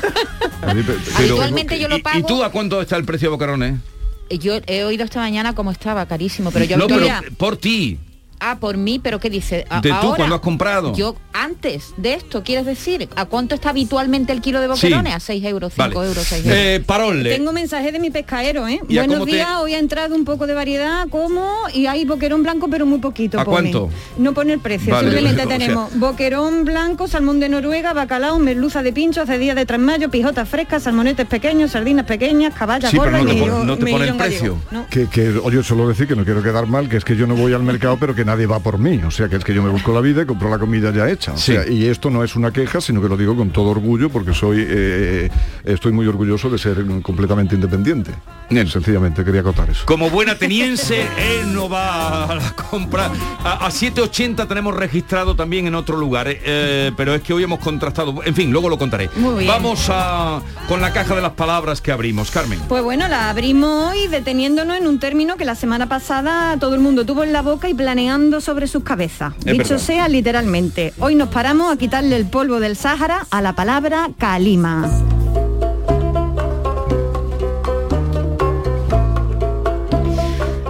Habitualmente 0.62 1.78
yo 1.78 1.88
lo 1.88 1.96
¿Y- 1.96 1.98
¿Y 1.98 2.02
pago. 2.02 2.26
tú 2.26 2.42
a 2.44 2.50
cuánto 2.50 2.80
está 2.80 2.96
el 2.96 3.04
precio 3.04 3.28
de 3.28 3.32
boquerones? 3.32 3.74
Yo 4.30 4.54
he 4.66 4.84
oído 4.84 5.04
esta 5.04 5.20
mañana 5.20 5.54
cómo 5.54 5.70
estaba, 5.70 6.06
carísimo, 6.06 6.50
pero 6.50 6.64
yo 6.64 6.76
no, 6.78 6.86
pero 6.86 7.06
por 7.36 7.56
ti. 7.56 7.98
Ah, 8.44 8.56
por 8.58 8.76
mí, 8.76 8.98
pero 8.98 9.20
¿qué 9.20 9.30
dice? 9.30 9.64
A- 9.70 9.80
De 9.80 9.88
tú, 9.90 9.94
ahora, 9.94 10.16
cuando 10.16 10.34
has 10.34 10.40
comprado. 10.40 10.92
Yo 10.96 11.14
antes 11.32 11.94
de 11.96 12.14
esto, 12.14 12.42
¿quieres 12.42 12.66
decir? 12.66 13.08
¿A 13.14 13.24
cuánto 13.26 13.54
está 13.54 13.70
habitualmente 13.70 14.32
el 14.32 14.40
kilo 14.40 14.60
de 14.60 14.66
boquerones? 14.66 15.12
Sí. 15.12 15.16
A 15.16 15.20
6 15.20 15.44
euros, 15.44 15.72
5 15.76 15.94
Vale. 15.94 16.08
euros, 16.08 16.24
6 16.26 16.44
euros. 16.44 16.58
Eh, 16.58 16.82
parole. 16.84 17.30
Tengo 17.36 17.52
mensaje 17.52 17.92
de 17.92 18.00
mi 18.00 18.10
pescadero, 18.10 18.66
¿eh? 18.66 18.80
¿Y 18.88 18.98
a 18.98 19.04
Buenos 19.06 19.26
te- 19.26 19.32
días, 19.34 19.48
hoy 19.60 19.74
ha 19.74 19.78
entrado 19.78 20.16
un 20.16 20.24
poco 20.24 20.48
de 20.48 20.54
variedad, 20.54 21.08
como 21.08 21.48
y 21.72 21.86
hay 21.86 22.04
boquerón 22.04 22.42
blanco, 22.42 22.68
pero 22.68 22.84
muy 22.84 22.98
poquito. 22.98 23.38
¿A 23.38 23.44
pone. 23.44 23.70
cuánto? 23.70 23.90
No 24.18 24.32
pone 24.34 24.54
el 24.54 24.58
precio, 24.58 24.92
Vale, 24.92 25.08
simplemente 25.10 25.42
o 25.44 25.48
sea- 25.48 25.58
tenemos 25.58 25.96
boquerón 25.98 26.64
blanco, 26.64 27.06
salmón 27.06 27.38
de 27.38 27.48
Noruega, 27.48 27.92
bacalao, 27.92 28.38
merluza 28.40 28.82
de 28.82 28.92
pincho, 28.92 29.24
cedilla 29.24 29.54
de 29.54 29.66
tres 29.66 29.78
mayo, 29.80 30.10
pijotas 30.10 30.48
frescas, 30.48 30.82
salmonetes 30.82 31.26
pequeños, 31.26 31.70
sardinas 31.70 32.06
pequeñas, 32.06 32.54
caballas 32.54 32.90
Sí, 32.90 32.98
pero 32.98 33.12
gordas 33.12 33.24
no 33.24 33.32
y 33.32 33.34
te 33.40 33.46
no 33.66 33.78
te 33.78 33.86
pone 33.92 34.08
el 34.08 34.16
precio. 34.16 34.58
No. 34.72 34.86
Que, 34.88 35.06
que, 35.08 35.28
oye, 35.38 35.62
solo 35.62 35.86
decir 35.88 36.08
que 36.08 36.16
no 36.16 36.24
quiero 36.24 36.42
quedar 36.42 36.66
mal, 36.66 36.88
que 36.88 36.96
es 36.96 37.04
que 37.04 37.14
yo 37.16 37.26
no 37.28 37.36
voy 37.36 37.52
al 37.52 37.62
mercado, 37.62 37.96
pero 37.98 38.14
que 38.14 38.24
nadie 38.32 38.46
va 38.46 38.58
por 38.60 38.78
mí. 38.78 39.00
O 39.06 39.10
sea, 39.10 39.28
que 39.28 39.36
es 39.36 39.44
que 39.44 39.54
yo 39.54 39.62
me 39.62 39.70
busco 39.70 39.92
la 39.92 40.00
vida 40.00 40.22
y 40.22 40.26
compro 40.26 40.48
la 40.50 40.58
comida 40.58 40.90
ya 40.90 41.08
hecha. 41.08 41.32
O 41.32 41.36
Sí. 41.36 41.52
sea, 41.52 41.68
y 41.68 41.86
esto 41.86 42.10
no 42.10 42.24
es 42.24 42.34
una 42.34 42.50
queja, 42.50 42.80
sino 42.80 43.00
que 43.02 43.08
lo 43.08 43.16
digo 43.16 43.36
con 43.36 43.50
todo 43.50 43.70
orgullo, 43.70 44.08
porque 44.10 44.32
soy 44.34 44.64
eh, 44.66 45.30
estoy 45.64 45.92
muy 45.92 46.06
orgulloso 46.06 46.48
de 46.50 46.58
ser 46.58 46.84
completamente 47.02 47.54
independiente. 47.54 48.10
Sencillamente 48.68 49.24
quería 49.24 49.40
acotar 49.40 49.68
eso. 49.70 49.84
Como 49.86 50.10
buen 50.10 50.28
ateniense, 50.28 51.02
él 51.18 51.54
no 51.54 51.68
va 51.68 52.24
a 52.24 52.34
la 52.34 52.50
compra. 52.52 53.10
A, 53.44 53.66
a 53.66 53.70
7.80 53.70 54.46
tenemos 54.46 54.74
registrado 54.74 55.34
también 55.34 55.66
en 55.66 55.74
otro 55.74 55.96
lugar, 55.96 56.28
eh, 56.28 56.40
eh, 56.44 56.92
pero 56.96 57.14
es 57.14 57.22
que 57.22 57.32
hoy 57.32 57.42
hemos 57.42 57.58
contrastado. 57.60 58.22
En 58.24 58.34
fin, 58.34 58.50
luego 58.52 58.68
lo 58.68 58.78
contaré. 58.78 59.08
Muy 59.16 59.36
bien. 59.44 59.48
Vamos 59.48 59.86
a, 59.90 60.40
con 60.68 60.80
la 60.80 60.92
caja 60.92 61.14
de 61.14 61.22
las 61.22 61.32
palabras 61.32 61.80
que 61.80 61.92
abrimos. 61.92 62.30
Carmen. 62.30 62.60
Pues 62.68 62.82
bueno, 62.82 63.08
la 63.08 63.30
abrimos 63.30 63.90
hoy 63.90 64.06
deteniéndonos 64.08 64.76
en 64.76 64.86
un 64.86 64.98
término 65.00 65.36
que 65.36 65.44
la 65.44 65.54
semana 65.54 65.88
pasada 65.88 66.56
todo 66.58 66.74
el 66.74 66.80
mundo 66.80 67.04
tuvo 67.04 67.24
en 67.24 67.32
la 67.32 67.42
boca 67.42 67.68
y 67.68 67.74
planeando 67.74 68.40
sobre 68.40 68.66
sus 68.66 68.82
cabezas. 68.84 69.34
Es 69.40 69.44
Dicho 69.44 69.70
verdad. 69.70 69.78
sea 69.78 70.08
literalmente. 70.08 70.92
Hoy 70.98 71.14
nos 71.14 71.28
paramos 71.28 71.72
a 71.72 71.76
quitarle 71.78 72.16
el 72.16 72.26
polvo 72.26 72.60
del 72.60 72.76
Sáhara 72.76 73.26
a 73.30 73.40
la 73.42 73.54
palabra 73.54 74.10
calima. 74.18 74.88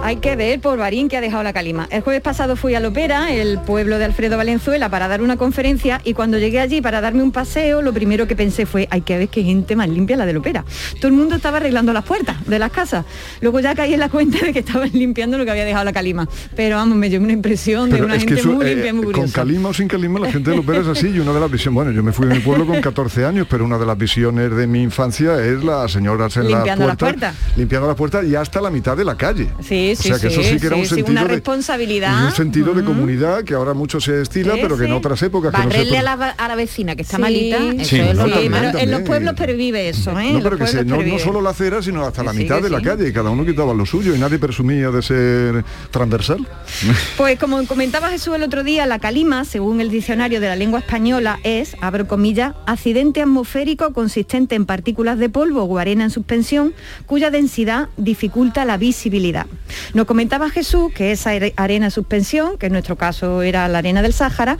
Hay 0.05 0.17
que 0.17 0.35
ver 0.35 0.59
por 0.59 0.77
Barín 0.77 1.07
que 1.07 1.15
ha 1.15 1.21
dejado 1.21 1.43
la 1.43 1.53
calima. 1.53 1.87
El 1.89 2.01
jueves 2.01 2.21
pasado 2.21 2.57
fui 2.57 2.75
a 2.75 2.81
Lopera, 2.81 3.31
el 3.31 3.57
pueblo 3.59 3.97
de 3.97 4.03
Alfredo 4.03 4.35
Valenzuela, 4.35 4.89
para 4.89 5.07
dar 5.07 5.21
una 5.21 5.37
conferencia 5.37 6.01
y 6.03 6.13
cuando 6.13 6.37
llegué 6.37 6.59
allí 6.59 6.81
para 6.81 6.99
darme 6.99 7.23
un 7.23 7.31
paseo, 7.31 7.81
lo 7.81 7.93
primero 7.93 8.27
que 8.27 8.35
pensé 8.35 8.65
fue, 8.65 8.85
hay 8.91 8.99
que 8.99 9.17
ver 9.17 9.29
qué 9.29 9.43
gente 9.43 9.77
más 9.77 9.87
limpia 9.87 10.17
la 10.17 10.25
de 10.25 10.33
Lopera. 10.33 10.65
Todo 10.99 11.07
el 11.07 11.13
mundo 11.13 11.37
estaba 11.37 11.55
arreglando 11.57 11.93
las 11.93 12.03
puertas 12.03 12.35
de 12.45 12.59
las 12.59 12.69
casas. 12.71 13.05
Luego 13.39 13.61
ya 13.61 13.75
caí 13.75 13.93
en 13.93 14.01
la 14.01 14.09
cuenta 14.09 14.39
de 14.45 14.51
que 14.51 14.59
estaban 14.59 14.89
limpiando 14.91 15.37
lo 15.37 15.45
que 15.45 15.51
había 15.51 15.63
dejado 15.63 15.85
la 15.85 15.93
calima. 15.93 16.27
Pero 16.53 16.75
vamos, 16.75 16.97
me 16.97 17.07
dio 17.09 17.21
una 17.21 17.31
impresión 17.31 17.89
de 17.89 18.01
una 18.01 18.19
gente 18.19 18.43
muy 18.43 18.65
eh, 18.65 18.69
limpia, 18.75 18.93
muy 18.93 19.03
Con 19.05 19.13
curiosa. 19.13 19.33
calima 19.35 19.69
o 19.69 19.73
sin 19.73 19.87
calima, 19.87 20.19
la 20.19 20.29
gente 20.29 20.49
de 20.51 20.57
Lopera 20.57 20.81
es 20.81 20.87
así 20.87 21.07
y 21.07 21.19
una 21.19 21.31
de 21.31 21.39
las 21.39 21.49
visiones, 21.49 21.75
bueno, 21.75 21.91
yo 21.91 22.03
me 22.03 22.11
fui 22.11 22.27
de 22.27 22.33
mi 22.35 22.39
pueblo 22.41 22.67
con 22.67 22.81
14 22.81 23.23
años, 23.23 23.47
pero 23.49 23.63
una 23.63 23.77
de 23.77 23.85
las 23.85 23.97
visiones 23.97 24.53
de 24.53 24.67
mi 24.67 24.83
infancia 24.83 25.41
es 25.45 25.63
las 25.63 25.93
señoras 25.93 26.35
en 26.35 26.49
Limpiando 26.49 26.87
las 26.87 26.97
puertas. 26.97 27.35
limpiando 27.55 27.87
las 27.87 27.95
puertas 27.95 28.25
y 28.25 28.35
hasta 28.35 28.59
la 28.59 28.69
mitad 28.69 28.97
de 28.97 29.05
la 29.05 29.15
calle. 29.15 29.47
Sí, 29.61 29.92
sí, 29.95 30.11
o 30.11 30.17
sea 30.17 30.29
que 30.29 30.33
sí, 30.33 30.41
eso 30.41 30.49
sí 30.53 30.59
que 30.59 30.67
era 30.67 30.75
un 30.75 30.85
sentido 30.85 31.11
una 31.11 31.21
de, 31.23 31.27
responsabilidad. 31.27 32.21
y 32.23 32.25
un 32.27 32.31
sentido 32.31 32.73
de 32.73 32.83
comunidad 32.83 33.43
que 33.43 33.53
ahora 33.53 33.73
mucho 33.73 33.99
se 33.99 34.21
estila, 34.21 34.53
Sí, 34.55 34.59
pero 34.61 34.77
que 34.77 34.85
en 34.85 34.93
otras 34.93 35.21
épocas 35.23 35.51
que 35.53 35.57
no 35.91 35.97
a 35.99 36.01
la, 36.03 36.13
a 36.37 36.47
la 36.47 36.55
vecina 36.55 36.95
que 36.95 37.01
está 37.03 37.17
Sí. 37.17 37.21
malita, 37.21 37.57
eso 37.57 37.83
Sí, 37.89 37.99
es 37.99 38.15
no, 38.15 38.27
lo 38.27 38.33
que- 38.35 38.41
también, 38.49 38.51
pero 38.71 38.79
en 38.79 38.91
los 38.91 39.01
pueblos 39.01 39.33
pervive 39.35 39.89
eso, 39.89 40.17
¿eh? 40.19 40.33
No, 40.33 40.41
pero 40.41 40.57
que 40.57 40.67
se- 40.67 40.83
no, 40.85 41.01
no 41.01 41.19
solo 41.19 41.41
la 41.41 41.51
acera, 41.51 41.81
sino 41.81 42.03
hasta 42.05 42.23
la 42.23 42.33
mitad 42.33 42.61
de 42.61 42.69
la 42.69 42.79
sí. 42.79 42.85
calle, 42.85 43.07
y 43.09 43.13
cada 43.13 43.29
uno 43.29 43.45
quitaba 43.45 43.73
lo 43.73 43.85
suyo 43.85 44.15
y 44.15 44.19
nadie 44.19 44.39
presumía 44.39 44.89
de 44.91 45.01
ser 45.01 45.65
transversal. 45.91 46.45
Pues 47.17 47.39
como 47.39 47.63
comentaba 47.67 48.09
Jesús 48.09 48.35
el 48.35 48.43
otro 48.43 48.63
día, 48.63 48.85
la 48.85 48.99
calima, 48.99 49.45
según 49.45 49.79
el 49.81 49.89
diccionario 49.89 50.39
de 50.41 50.47
la 50.47 50.55
lengua 50.55 50.79
española, 50.79 51.39
es, 51.43 51.75
abro 51.81 52.07
comillas, 52.07 52.55
accidente 52.65 53.21
atmosférico 53.21 53.93
consistente 53.93 54.55
en 54.55 54.65
partículas 54.65 55.17
de 55.19 55.29
polvo 55.29 55.63
o 55.63 55.77
arena 55.77 56.03
en 56.05 56.09
suspensión, 56.09 56.73
cuya 57.05 57.29
densidad 57.31 57.89
dificulta 57.97 58.65
la 58.65 58.77
visibilidad. 58.77 59.45
Nos 59.93 60.05
comentaba 60.05 60.49
Jesús 60.49 60.91
que 60.93 61.11
esa 61.11 61.31
are- 61.31 61.53
arena 61.57 61.85
en 61.85 61.91
suspensión, 61.91 62.57
que 62.57 62.67
en 62.67 62.71
nuestro 62.73 62.95
caso 62.95 63.41
era 63.41 63.67
la 63.67 63.79
arena 63.79 64.01
del 64.01 64.13
Sáhara, 64.13 64.57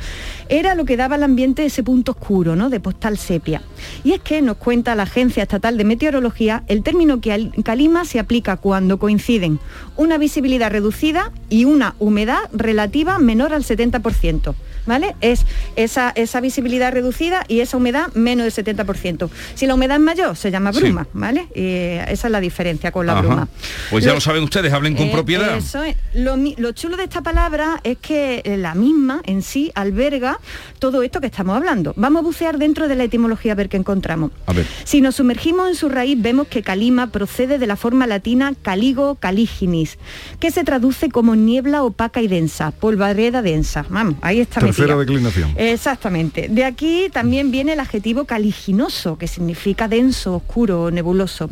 era 0.49 0.76
lo 0.76 0.86
que 0.86 0.97
daba 0.97 1.15
al 1.15 1.24
ambiente 1.24 1.65
ese 1.65 1.84
punto 1.84 2.11
oscuro, 2.11 2.55
¿no? 2.55 2.69
De 2.69 2.80
postal 2.80 3.17
sepia. 3.17 3.61
Y 4.03 4.13
es 4.13 4.21
que 4.21 4.41
nos 4.41 4.57
cuenta 4.57 4.95
la 4.95 5.03
Agencia 5.03 5.43
Estatal 5.43 5.78
de 5.78 5.84
Meteorología, 5.86 6.63
el 6.67 6.84
término 6.84 7.21
que 7.21 7.32
al- 7.34 7.51
calima 7.63 8.05
se 8.05 8.19
aplica 8.19 8.57
cuando 8.57 8.99
coinciden 8.99 9.59
una 9.95 10.17
visibilidad 10.17 10.71
reducida 10.71 11.32
y 11.49 11.65
una 11.65 11.95
humedad 11.99 12.39
relativa 12.53 13.19
menor 13.19 13.53
al 13.53 13.63
70%. 13.63 14.55
¿Vale? 14.86 15.15
Es 15.21 15.45
esa, 15.75 16.11
esa 16.15 16.41
visibilidad 16.41 16.91
reducida 16.91 17.43
y 17.47 17.61
esa 17.61 17.77
humedad 17.77 18.13
menos 18.13 18.53
del 18.53 18.65
70%. 18.65 19.29
Si 19.55 19.65
la 19.65 19.75
humedad 19.75 19.97
es 19.97 20.03
mayor, 20.03 20.36
se 20.36 20.51
llama 20.51 20.73
Sí. 20.73 20.81
bruma, 20.81 21.07
¿vale? 21.13 21.47
Esa 21.55 22.27
es 22.27 22.31
la 22.31 22.39
diferencia 22.39 22.91
con 22.91 23.05
la 23.05 23.13
Ajá. 23.13 23.21
bruma. 23.21 23.47
Pues 23.89 24.03
ya 24.03 24.09
Lo- 24.11 24.15
lo 24.15 24.21
saben 24.21 24.43
ustedes, 24.43 24.73
hablen 24.73 24.95
con 24.95 25.07
eh, 25.07 25.11
propiedad. 25.11 25.55
Eso 25.57 25.84
es. 25.84 25.95
Lo, 26.13 26.36
chulo 26.73 26.97
de 26.97 27.03
esta 27.03 27.21
palabra 27.21 27.79
es 27.84 27.97
que 27.99 28.41
la 28.59 28.75
misma 28.75 29.21
en 29.25 29.41
sí 29.41 29.71
alberga 29.75 30.39
todo 30.79 31.01
esto 31.03 31.21
que 31.21 31.27
estamos 31.27 31.55
hablando. 31.55 31.93
Vamos 31.95 32.21
a 32.21 32.23
bucear 32.23 32.57
dentro 32.57 32.88
de 32.88 32.95
la 32.95 33.03
etimología 33.05 33.53
a 33.53 33.55
ver 33.55 33.69
qué 33.69 33.77
encontramos. 33.77 34.31
A 34.47 34.53
ver. 34.53 34.65
Si 34.84 35.01
nos 35.01 35.15
sumergimos 35.15 35.69
en 35.69 35.75
su 35.75 35.89
raíz, 35.89 36.21
vemos 36.21 36.47
que 36.47 36.61
calima 36.61 37.07
procede 37.07 37.57
de 37.57 37.67
la 37.67 37.75
forma 37.75 38.07
latina 38.07 38.53
caligo 38.61 39.15
caliginis, 39.15 39.97
que 40.39 40.51
se 40.51 40.63
traduce 40.63 41.09
como 41.09 41.36
niebla 41.36 41.84
opaca 41.84 42.21
y 42.21 42.27
densa, 42.27 42.71
polvareda 42.71 43.41
densa. 43.41 43.86
Vamos, 43.89 44.15
ahí 44.21 44.39
está 44.39 44.59
Tercera 44.76 44.97
declinación. 44.97 45.53
Exactamente. 45.57 46.47
De 46.49 46.65
aquí 46.65 47.09
también 47.11 47.51
viene 47.51 47.74
el 47.74 47.80
adjetivo 47.80 48.26
caliginoso, 48.26 49.17
que 49.17 49.28
significa 49.28 49.88
denso, 49.88 50.36
oscuro, 50.36 50.91
nebuloso. 50.91 51.49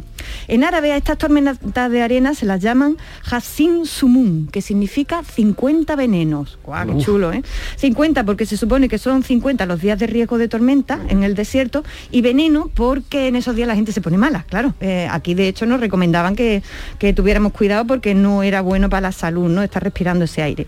En 0.47 0.63
árabe 0.63 0.91
a 0.91 0.97
estas 0.97 1.17
tormentas 1.17 1.91
de 1.91 2.01
arena 2.01 2.34
se 2.34 2.45
las 2.45 2.61
llaman 2.61 2.97
Hassin 3.30 3.86
Sumun, 3.86 4.47
que 4.51 4.61
significa 4.61 5.24
50 5.24 5.95
venenos. 5.95 6.59
Guau, 6.63 6.88
qué 6.88 6.93
Uf. 6.93 7.05
chulo, 7.05 7.32
¿eh? 7.32 7.43
50 7.78 8.24
porque 8.24 8.45
se 8.45 8.57
supone 8.57 8.89
que 8.89 8.97
son 8.97 9.24
50 9.24 9.65
los 9.65 9.82
días 9.82 9.99
de 9.99 10.07
riesgo 10.07 10.38
de 10.38 10.47
tormenta 10.47 10.99
en 11.09 11.24
el 11.24 11.36
desierto 11.36 11.84
y 12.11 12.22
veneno 12.22 12.69
porque 12.74 13.28
en 13.28 13.36
esos 13.36 13.55
días 13.55 13.67
la 13.67 13.76
gente 13.76 13.91
se 13.91 14.01
pone 14.01 14.17
mala, 14.17 14.45
claro. 14.49 14.74
Eh, 14.80 15.07
aquí 15.09 15.34
de 15.34 15.47
hecho 15.47 15.65
nos 15.65 15.80
recomendaban 15.80 16.36
que, 16.36 16.63
que 16.99 17.13
tuviéramos 17.13 17.53
cuidado 17.53 17.86
porque 17.86 18.13
no 18.13 18.43
era 18.43 18.61
bueno 18.61 18.89
para 18.89 19.01
la 19.01 19.11
salud, 19.11 19.49
¿no? 19.49 19.63
Estar 19.63 19.84
respirando 19.84 20.26
ese 20.26 20.41
aire. 20.41 20.67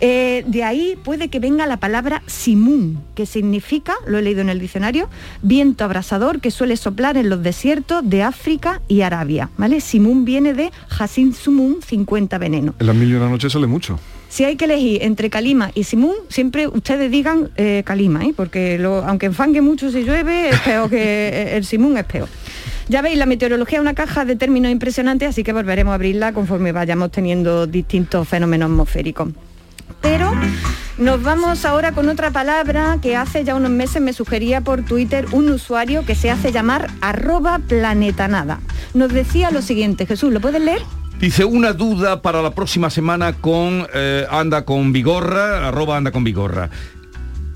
Eh, 0.00 0.44
de 0.46 0.64
ahí 0.64 0.98
puede 1.02 1.28
que 1.28 1.38
venga 1.38 1.66
la 1.66 1.78
palabra 1.78 2.22
simun, 2.26 3.02
que 3.14 3.26
significa, 3.26 3.94
lo 4.06 4.18
he 4.18 4.22
leído 4.22 4.40
en 4.40 4.48
el 4.48 4.58
diccionario, 4.58 5.08
viento 5.42 5.84
abrasador 5.84 6.40
que 6.40 6.50
suele 6.50 6.76
soplar 6.76 7.16
en 7.16 7.28
los 7.28 7.42
desiertos 7.42 8.08
de 8.08 8.22
África 8.22 8.81
y 8.88 9.02
Arabia, 9.02 9.50
¿vale? 9.56 9.80
Simun 9.80 10.24
viene 10.24 10.54
de 10.54 10.70
Hasin 10.98 11.32
Sumun, 11.34 11.76
50 11.86 12.38
venenos. 12.38 12.74
En 12.78 12.86
las 12.86 12.96
mil 12.96 13.10
y 13.10 13.14
una 13.14 13.28
noches 13.28 13.52
sale 13.52 13.66
mucho. 13.66 13.98
Si 14.28 14.44
hay 14.44 14.56
que 14.56 14.64
elegir 14.64 15.02
entre 15.02 15.28
Calima 15.28 15.70
y 15.74 15.84
Simún, 15.84 16.14
siempre 16.28 16.66
ustedes 16.66 17.10
digan 17.10 17.50
eh, 17.56 17.82
Calima, 17.84 18.24
¿eh? 18.24 18.32
porque 18.34 18.78
lo- 18.78 19.04
aunque 19.04 19.26
enfangue 19.26 19.60
mucho 19.60 19.90
si 19.90 20.04
llueve, 20.04 20.48
es 20.48 20.58
peor 20.60 20.88
que 20.88 21.28
eh, 21.28 21.56
el 21.56 21.64
Simún 21.66 21.98
es 21.98 22.04
peor. 22.04 22.28
Ya 22.88 23.02
veis, 23.02 23.18
la 23.18 23.26
meteorología 23.26 23.78
es 23.78 23.82
una 23.82 23.94
caja 23.94 24.24
de 24.24 24.34
términos 24.36 24.72
impresionantes, 24.72 25.28
así 25.28 25.44
que 25.44 25.52
volveremos 25.52 25.92
a 25.92 25.94
abrirla 25.96 26.32
conforme 26.32 26.72
vayamos 26.72 27.10
teniendo 27.12 27.66
distintos 27.66 28.26
fenómenos 28.26 28.70
atmosféricos. 28.70 29.28
Pero 30.02 30.32
nos 30.98 31.22
vamos 31.22 31.64
ahora 31.64 31.92
con 31.92 32.08
otra 32.08 32.30
palabra 32.30 32.98
que 33.00 33.16
hace 33.16 33.44
ya 33.44 33.54
unos 33.54 33.70
meses 33.70 34.02
me 34.02 34.12
sugería 34.12 34.60
por 34.60 34.82
Twitter 34.84 35.26
un 35.32 35.48
usuario 35.48 36.04
que 36.04 36.14
se 36.14 36.30
hace 36.30 36.52
llamar 36.52 36.90
arroba 37.00 37.60
planetanada. 37.60 38.60
Nos 38.92 39.12
decía 39.12 39.50
lo 39.50 39.62
siguiente, 39.62 40.06
Jesús, 40.06 40.32
¿lo 40.32 40.40
puedes 40.40 40.60
leer? 40.60 40.82
Dice 41.18 41.44
una 41.44 41.72
duda 41.72 42.20
para 42.20 42.42
la 42.42 42.50
próxima 42.50 42.90
semana 42.90 43.32
con 43.32 43.86
eh, 43.94 44.26
Anda 44.30 44.64
con 44.64 44.92
Vigorra, 44.92 45.68
arroba 45.68 45.96
Anda 45.96 46.10
con 46.10 46.24
Vigorra. 46.24 46.68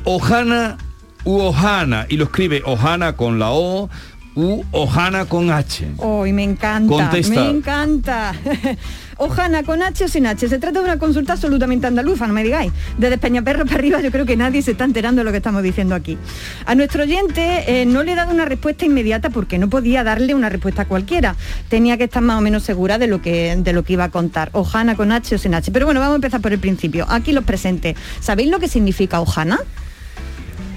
Ojana 0.04 0.78
u 1.24 1.40
Ojana, 1.40 2.06
y 2.08 2.16
lo 2.16 2.24
escribe 2.24 2.62
Ojana 2.64 3.16
con 3.16 3.40
la 3.40 3.50
O 3.50 3.90
u 4.36 4.64
Ojana 4.70 5.24
con 5.24 5.50
H. 5.50 5.88
Hoy 5.96 6.32
me 6.32 6.44
encanta, 6.44 6.94
Contesta. 6.94 7.34
me 7.34 7.50
encanta. 7.50 8.34
Ojana 9.18 9.62
con 9.62 9.82
H 9.82 10.04
o 10.04 10.08
sin 10.08 10.26
H. 10.26 10.48
Se 10.48 10.58
trata 10.58 10.80
de 10.80 10.84
una 10.84 10.98
consulta 10.98 11.34
absolutamente 11.34 11.86
andaluza, 11.86 12.26
no 12.26 12.34
me 12.34 12.44
digáis. 12.44 12.72
Desde 12.98 13.18
Peñaperro 13.18 13.64
para 13.64 13.76
arriba 13.76 14.00
yo 14.00 14.10
creo 14.10 14.26
que 14.26 14.36
nadie 14.36 14.62
se 14.62 14.72
está 14.72 14.84
enterando 14.84 15.20
de 15.20 15.24
lo 15.24 15.30
que 15.30 15.38
estamos 15.38 15.62
diciendo 15.62 15.94
aquí. 15.94 16.18
A 16.66 16.74
nuestro 16.74 17.04
oyente 17.04 17.64
eh, 17.66 17.86
no 17.86 18.02
le 18.02 18.12
he 18.12 18.14
dado 18.14 18.32
una 18.32 18.44
respuesta 18.44 18.84
inmediata 18.84 19.30
porque 19.30 19.58
no 19.58 19.68
podía 19.68 20.04
darle 20.04 20.34
una 20.34 20.48
respuesta 20.48 20.84
cualquiera. 20.84 21.36
Tenía 21.68 21.96
que 21.96 22.04
estar 22.04 22.22
más 22.22 22.38
o 22.38 22.40
menos 22.40 22.62
segura 22.62 22.98
de 22.98 23.06
lo 23.06 23.22
que, 23.22 23.56
de 23.56 23.72
lo 23.72 23.82
que 23.84 23.94
iba 23.94 24.04
a 24.04 24.10
contar. 24.10 24.50
Ojana 24.52 24.96
con 24.96 25.12
H 25.12 25.34
o 25.34 25.38
sin 25.38 25.54
H. 25.54 25.70
Pero 25.72 25.86
bueno, 25.86 26.00
vamos 26.00 26.14
a 26.14 26.16
empezar 26.16 26.40
por 26.40 26.52
el 26.52 26.58
principio. 26.58 27.06
Aquí 27.08 27.32
los 27.32 27.44
presentes. 27.44 27.96
¿Sabéis 28.20 28.50
lo 28.50 28.58
que 28.58 28.68
significa 28.68 29.20
Ojana? 29.20 29.58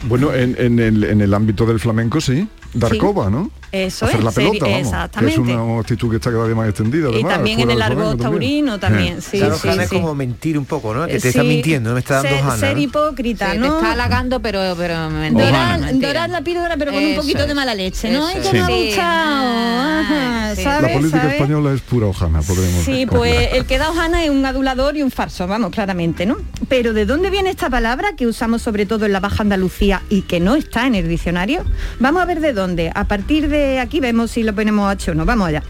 Bueno, 0.07 0.33
en, 0.33 0.55
en 0.57 0.79
el, 0.79 1.03
en 1.03 1.21
el 1.21 1.33
ámbito 1.33 1.65
del 1.65 1.79
flamenco 1.79 2.21
sí. 2.21 2.47
Darkova, 2.73 3.29
¿no? 3.29 3.51
Eso 3.71 4.05
Hacer 4.05 4.19
es, 4.19 4.23
la 4.25 4.31
pelota, 4.31 4.57
vamos. 4.65 4.69
Que 4.73 4.79
es 4.81 4.87
exactamente. 4.87 5.39
una 5.41 5.79
actitud 5.79 6.09
que 6.09 6.15
está 6.15 6.31
cada 6.31 6.45
vez 6.45 6.55
más 6.55 6.69
extendida. 6.69 7.09
Y 7.09 7.13
además, 7.13 7.33
también 7.35 7.59
en 7.59 7.71
el 7.71 7.81
argot 7.81 8.19
taurino 8.19 8.79
también, 8.79 9.21
sí, 9.21 9.37
Claro, 9.37 9.57
sí, 9.57 9.67
Hanna 9.67 9.87
sí. 9.87 9.95
es 9.95 10.01
como 10.01 10.15
mentir 10.15 10.57
un 10.57 10.65
poco, 10.65 10.93
¿no? 10.93 11.05
Que 11.05 11.19
te 11.19 11.27
está 11.29 11.41
sí. 11.41 11.47
mintiendo, 11.47 11.89
no 11.89 11.93
me 11.95 11.99
está 11.99 12.23
dando 12.23 12.51
ser, 12.51 12.59
ser 12.59 12.75
¿no? 12.75 12.81
hipócrita, 12.81 13.51
Sí, 13.51 13.57
¿no? 13.59 13.69
te 13.69 13.75
está 13.75 13.91
halagando, 13.91 14.39
pero, 14.41 14.75
pero 14.77 15.09
mentira, 15.11 15.45
Dorar, 15.77 15.99
dorar 15.99 16.29
la 16.29 16.41
píldora 16.41 16.75
pero 16.77 16.91
con 16.93 17.03
un 17.03 17.15
poquito 17.15 17.45
de 17.45 17.53
mala 17.53 17.75
leche, 17.75 18.11
¿no? 18.11 18.27
Es. 18.29 18.37
que 18.47 18.53
me 18.53 18.59
ha 18.61 18.65
Sí. 18.67 18.85
gustado. 18.87 19.99
Ajá, 19.99 20.55
sí. 20.55 20.63
¿sabes? 20.63 20.81
La 20.91 20.93
política 20.97 21.21
¿sabes? 21.21 21.35
española 21.35 21.73
es 21.73 21.81
pura 21.81 22.07
hojana, 22.07 22.41
podremos 22.41 22.83
Sí, 22.85 23.05
pues 23.05 23.49
el 23.53 23.65
que 23.65 23.77
da 23.77 23.89
hojana 23.91 24.23
es 24.23 24.29
un 24.29 24.45
adulador 24.45 24.97
y 24.97 25.03
un 25.03 25.11
farso, 25.11 25.45
vamos, 25.47 25.71
claramente, 25.71 26.25
¿no? 26.25 26.37
Pero 26.67 26.93
¿de 26.93 27.05
dónde 27.05 27.29
viene 27.29 27.49
esta 27.49 27.69
palabra 27.69 28.13
que 28.15 28.27
usamos 28.27 28.61
sobre 28.61 28.85
todo 28.85 29.05
en 29.05 29.13
la 29.13 29.19
Baja 29.19 29.43
Andalucía 29.43 30.01
y 30.09 30.21
que 30.23 30.39
no 30.39 30.55
está 30.55 30.87
en 30.87 30.95
el 30.95 31.07
diccionario? 31.07 31.63
Vamos 31.99 32.21
a 32.21 32.25
ver 32.25 32.39
de 32.39 32.53
dónde. 32.53 32.91
A 32.93 33.05
partir 33.05 33.47
de 33.49 33.58
aquí 33.79 33.99
vemos 33.99 34.31
si 34.31 34.43
lo 34.43 34.53
ponemos 34.53 34.91
H 34.91 35.11
o 35.11 35.15
no. 35.15 35.25
Vamos 35.25 35.47
allá. 35.47 35.63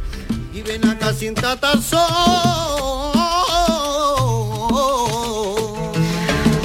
Y 0.53 0.61
ven 0.61 0.87
acá 0.87 1.13
sin 1.13 1.35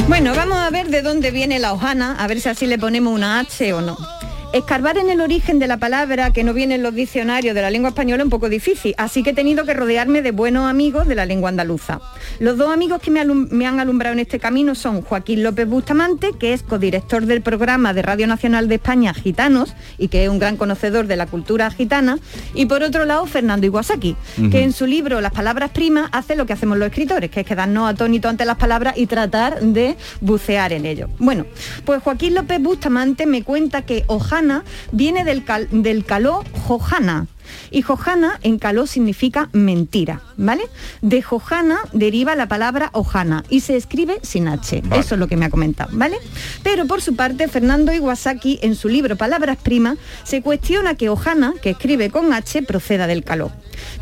Bueno, 0.08 0.34
vamos 0.34 0.58
a 0.58 0.70
ver 0.70 0.88
de 0.88 1.02
dónde 1.02 1.30
viene 1.30 1.58
la 1.58 1.72
hojana, 1.72 2.16
a 2.18 2.26
ver 2.26 2.40
si 2.40 2.48
así 2.48 2.66
le 2.66 2.78
ponemos 2.78 3.12
una 3.12 3.40
H 3.40 3.72
o 3.72 3.80
no. 3.80 4.13
Escarbar 4.54 4.98
en 4.98 5.10
el 5.10 5.20
origen 5.20 5.58
de 5.58 5.66
la 5.66 5.78
palabra 5.78 6.32
que 6.32 6.44
no 6.44 6.54
viene 6.54 6.76
en 6.76 6.84
los 6.84 6.94
diccionarios 6.94 7.56
de 7.56 7.60
la 7.60 7.70
lengua 7.70 7.88
española 7.88 8.22
es 8.22 8.26
un 8.26 8.30
poco 8.30 8.48
difícil, 8.48 8.94
así 8.98 9.24
que 9.24 9.30
he 9.30 9.34
tenido 9.34 9.64
que 9.64 9.74
rodearme 9.74 10.22
de 10.22 10.30
buenos 10.30 10.70
amigos 10.70 11.08
de 11.08 11.16
la 11.16 11.26
lengua 11.26 11.48
andaluza. 11.48 12.00
Los 12.38 12.56
dos 12.56 12.72
amigos 12.72 13.02
que 13.02 13.10
me, 13.10 13.18
han 13.18 13.80
alumbrado 13.80 14.12
en 14.12 14.20
este 14.20 14.38
camino 14.38 14.76
son 14.76 15.02
Joaquín 15.02 15.42
López 15.42 15.66
Bustamante, 15.66 16.30
que 16.38 16.52
es 16.52 16.62
codirector 16.62 17.26
del 17.26 17.42
programa 17.42 17.94
de 17.94 18.02
Radio 18.02 18.28
Nacional 18.28 18.68
de 18.68 18.76
España 18.76 19.12
Gitanos 19.12 19.74
y 19.98 20.06
que 20.06 20.22
es 20.22 20.30
un 20.30 20.38
gran 20.38 20.56
conocedor 20.56 21.08
de 21.08 21.16
la 21.16 21.26
cultura 21.26 21.68
gitana, 21.72 22.20
y 22.54 22.66
por 22.66 22.84
otro 22.84 23.06
lado 23.06 23.26
Fernando 23.26 23.66
Iwasaki, 23.66 24.14
Ujú. 24.38 24.50
que 24.50 24.62
en 24.62 24.72
su 24.72 24.86
libro 24.86 25.20
Las 25.20 25.32
palabras 25.32 25.70
primas 25.70 26.10
hace 26.12 26.36
lo 26.36 26.46
que 26.46 26.52
hacemos 26.52 26.78
los 26.78 26.86
escritores, 26.86 27.28
que 27.28 27.40
es 27.40 27.46
quedarnos 27.46 27.90
atónitos 27.90 28.30
ante 28.30 28.44
las 28.44 28.56
palabras 28.56 28.96
y 28.96 29.08
tratar 29.08 29.60
de 29.60 29.96
bucear 30.20 30.72
en 30.72 30.86
ello. 30.86 31.08
Bueno, 31.18 31.44
pues 31.84 32.00
Joaquín 32.04 32.34
López 32.34 32.62
Bustamante 32.62 33.26
me 33.26 33.42
cuenta 33.42 33.82
que 33.82 34.04
Ojana 34.06 34.43
viene 34.92 35.24
del, 35.24 35.44
cal- 35.44 35.68
del 35.70 36.04
caló 36.04 36.44
Jojana, 36.66 37.26
Y 37.70 37.82
Jojana 37.82 38.38
en 38.42 38.58
caló 38.58 38.86
significa 38.86 39.48
mentira, 39.52 40.22
¿vale? 40.36 40.64
De 41.02 41.20
Jojana 41.22 41.78
deriva 41.92 42.34
la 42.34 42.46
palabra 42.48 42.88
Ojana 42.92 43.44
y 43.50 43.60
se 43.60 43.76
escribe 43.76 44.18
sin 44.22 44.48
H. 44.48 44.82
Eso 44.92 45.14
es 45.14 45.18
lo 45.20 45.26
que 45.28 45.36
me 45.36 45.44
ha 45.44 45.50
comentado, 45.50 45.90
¿vale? 45.92 46.16
Pero 46.62 46.86
por 46.86 47.02
su 47.02 47.14
parte, 47.16 47.48
Fernando 47.48 47.92
Iwasaki 47.92 48.60
en 48.62 48.74
su 48.76 48.88
libro 48.88 49.16
Palabras 49.16 49.58
Primas 49.62 49.98
se 50.24 50.40
cuestiona 50.40 50.94
que 50.94 51.08
Ojana, 51.10 51.52
que 51.62 51.70
escribe 51.70 52.10
con 52.10 52.32
H, 52.32 52.62
proceda 52.62 53.06
del 53.06 53.24
caló. 53.24 53.50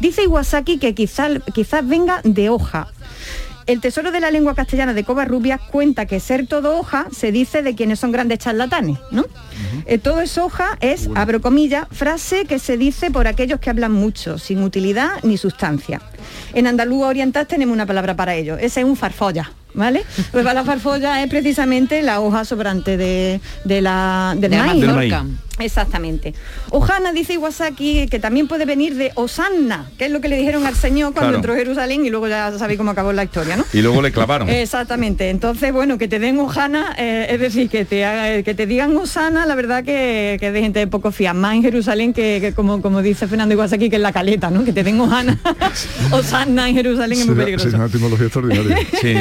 Dice 0.01 0.22
Iwasaki 0.24 0.78
que 0.78 0.95
quizás 0.95 1.40
quizás 1.55 1.86
venga 1.86 2.20
de 2.24 2.49
hoja, 2.49 2.88
el 3.67 3.81
Tesoro 3.81 4.11
de 4.11 4.21
la 4.21 4.31
Lengua 4.31 4.55
Castellana 4.55 4.95
de 4.95 5.05
Covarrubias 5.05 5.61
cuenta 5.61 6.07
que 6.07 6.21
ser 6.21 6.47
todo 6.47 6.77
hoja 6.79 7.07
se 7.13 7.33
dice 7.33 7.63
de 7.63 7.75
quienes 7.75 8.01
son 8.01 8.13
grandes 8.13 8.39
charlatanes, 8.39 8.99
¿no? 9.11 9.25
Eh, 9.87 9.99
todo 9.99 10.21
es 10.21 10.39
hoja 10.39 10.77
es, 10.81 11.09
abro 11.15 11.41
comillas, 11.41 11.87
frase 11.91 12.45
que 12.45 12.59
se 12.59 12.77
dice 12.77 13.11
por 13.11 13.27
aquellos 13.27 13.61
que 13.61 13.71
hablan 13.71 13.93
mucho, 13.93 14.39
sin 14.39 14.63
utilidad 14.63 15.11
ni 15.23 15.37
sustancia. 15.37 16.01
En 16.55 16.67
andaluz 16.67 17.03
oriental 17.05 17.47
tenemos 17.47 17.75
una 17.75 17.87
palabra 17.87 18.15
para 18.15 18.35
ello, 18.35 18.57
ese 18.57 18.81
es 18.81 18.87
un 18.87 18.97
farfolla. 18.97 19.53
¿Vale? 19.75 20.05
Pues 20.33 20.45
la 20.45 20.65
farfolla 20.65 21.23
es 21.23 21.31
precisamente 21.31 22.03
la 22.03 22.21
hoja 22.21 22.45
sobrante 22.45 22.99
de, 22.99 23.41
de 23.65 23.81
la, 23.81 24.35
del 24.37 24.51
De. 24.51 25.25
Exactamente. 25.59 26.34
Ojana 26.70 27.12
dice 27.12 27.34
Iwasaki 27.34 28.09
que 28.09 28.18
también 28.18 28.48
puede 28.48 28.64
venir 28.64 28.94
de 28.96 29.12
Osanna, 29.14 29.90
que 29.98 30.07
es 30.07 30.11
lo 30.11 30.20
que 30.20 30.28
le 30.28 30.36
dijeron 30.36 30.66
al 30.66 30.74
Señor 30.74 31.12
cuando 31.12 31.22
Claro. 31.28 31.36
entró 31.36 31.53
a 31.53 31.57
Jerusalén 31.57 32.05
y 32.07 32.11
luego 32.11 32.26
ya 32.28 32.57
sabéis 32.59 32.78
cómo 32.78 32.90
acabó 32.90 33.12
la 33.12 33.24
historia, 33.24 33.57
¿no? 33.57 33.64
Y 33.72 33.82
luego 33.82 34.00
le 34.03 34.11
clavaron. 34.12 34.48
Exactamente. 34.48 35.30
Entonces, 35.30 35.72
bueno, 35.72 35.98
que 35.98 36.09
te 36.09 36.18
den 36.18 36.38
Ojana, 36.40 36.94
eh, 36.98 37.26
es 37.30 37.38
decir, 37.40 37.68
que 37.68 37.84
te 37.84 38.05
haga- 38.05 38.42
que 38.42 38.55
te 38.55 38.66
digan 38.66 38.96
Osana, 38.96 39.46
la 39.46 39.55
verdad 39.55 39.84
que, 39.84 40.36
que 40.40 40.48
es 40.48 40.53
de 40.53 40.61
gente 40.61 40.78
de 40.80 40.86
poco 40.86 41.12
fiar, 41.12 41.34
más 41.34 41.55
en 41.55 41.62
Jerusalén 41.62 42.12
que, 42.12 42.38
que 42.40 42.53
como, 42.55 42.80
como 42.82 43.03
dice 43.03 43.26
Fernando 43.28 43.55
Iwasaki, 43.55 43.88
que 43.90 43.96
en 43.96 44.03
la 44.03 44.12
caleta, 44.12 44.50
¿no? 44.50 44.64
Que 44.64 44.72
te 44.72 44.82
den 44.82 45.00
Ojana, 45.00 45.38
Osana 46.11 46.68
en 46.68 46.74
Jerusalén 46.76 47.20
es 47.20 47.26
muy 47.26 47.36
peligroso. 47.36 47.66
será 47.66 47.78
una 47.78 47.86
etimología 47.88 48.26
extraordinaria. 48.26 48.78
Sí, 49.03 49.14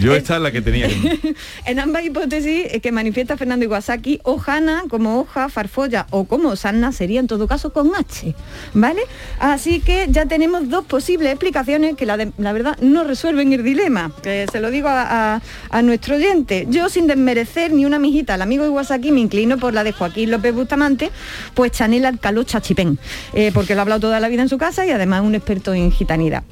yo 0.00 0.14
esta 0.14 0.36
es 0.36 0.42
la 0.42 0.50
que 0.52 0.62
tenía. 0.62 0.88
En 1.64 1.78
ambas 1.78 2.04
hipótesis 2.04 2.66
eh, 2.70 2.80
que 2.80 2.92
manifiesta 2.92 3.36
Fernando 3.36 3.64
Iwasaki, 3.64 4.20
Ojana 4.24 4.84
como 4.88 5.20
hoja, 5.20 5.48
farfolla 5.76 6.06
o 6.10 6.24
como 6.24 6.48
Osanna 6.50 6.90
sería 6.92 7.20
en 7.20 7.26
todo 7.26 7.46
caso 7.46 7.70
con 7.72 7.94
H, 7.94 8.34
¿vale? 8.72 9.02
Así 9.38 9.80
que 9.80 10.06
ya 10.10 10.24
tenemos 10.26 10.68
dos 10.70 10.84
posibles 10.86 11.28
explicaciones 11.30 11.96
que 11.96 12.06
la, 12.06 12.16
de- 12.16 12.32
verdad 12.38 12.78
no 12.80 13.04
resuelven 13.04 13.52
el 13.52 13.62
dilema, 13.62 14.10
que 14.22 14.46
se 14.50 14.60
lo 14.60 14.70
digo 14.70 14.88
a, 14.90 15.40
nuestro 15.82 16.16
oyente. 16.16 16.66
Yo 16.70 16.88
sin 16.88 17.06
desmerecer 17.06 17.72
ni 17.72 17.84
una 17.84 17.98
mijita 17.98 18.34
al 18.34 18.42
amigo 18.42 18.64
Iwasaki 18.64 19.12
me 19.12 19.20
inclino 19.20 19.58
por 19.58 19.74
la 19.74 19.84
de 19.84 19.92
Joaquín 19.92 20.30
López 20.30 20.54
Bustamante, 20.54 21.10
pues 21.54 21.72
Chanel 21.72 22.06
Alcaló 22.06 22.42
Chachipén, 22.44 22.98
eh, 23.34 23.50
porque 23.52 23.74
lo 23.74 23.80
ha 23.80 23.82
hablado 23.82 24.00
toda 24.00 24.18
la 24.20 24.28
vida 24.28 24.42
en 24.42 24.48
su 24.48 24.56
casa 24.56 24.86
y 24.86 24.90
además 24.90 25.20
un 25.22 25.34
experto 25.34 25.74
en 25.74 25.92
gitanidad. 25.92 26.42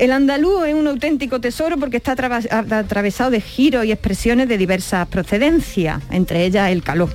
El 0.00 0.12
andaluz 0.12 0.66
es 0.66 0.74
un 0.74 0.86
auténtico 0.86 1.42
tesoro 1.42 1.76
porque 1.76 1.98
está 1.98 2.12
atravesado 2.12 3.30
de 3.30 3.42
giros 3.42 3.84
y 3.84 3.92
expresiones 3.92 4.48
de 4.48 4.56
diversas 4.56 5.06
procedencias, 5.08 6.02
entre 6.10 6.46
ellas 6.46 6.70
el 6.70 6.82
calor. 6.82 7.10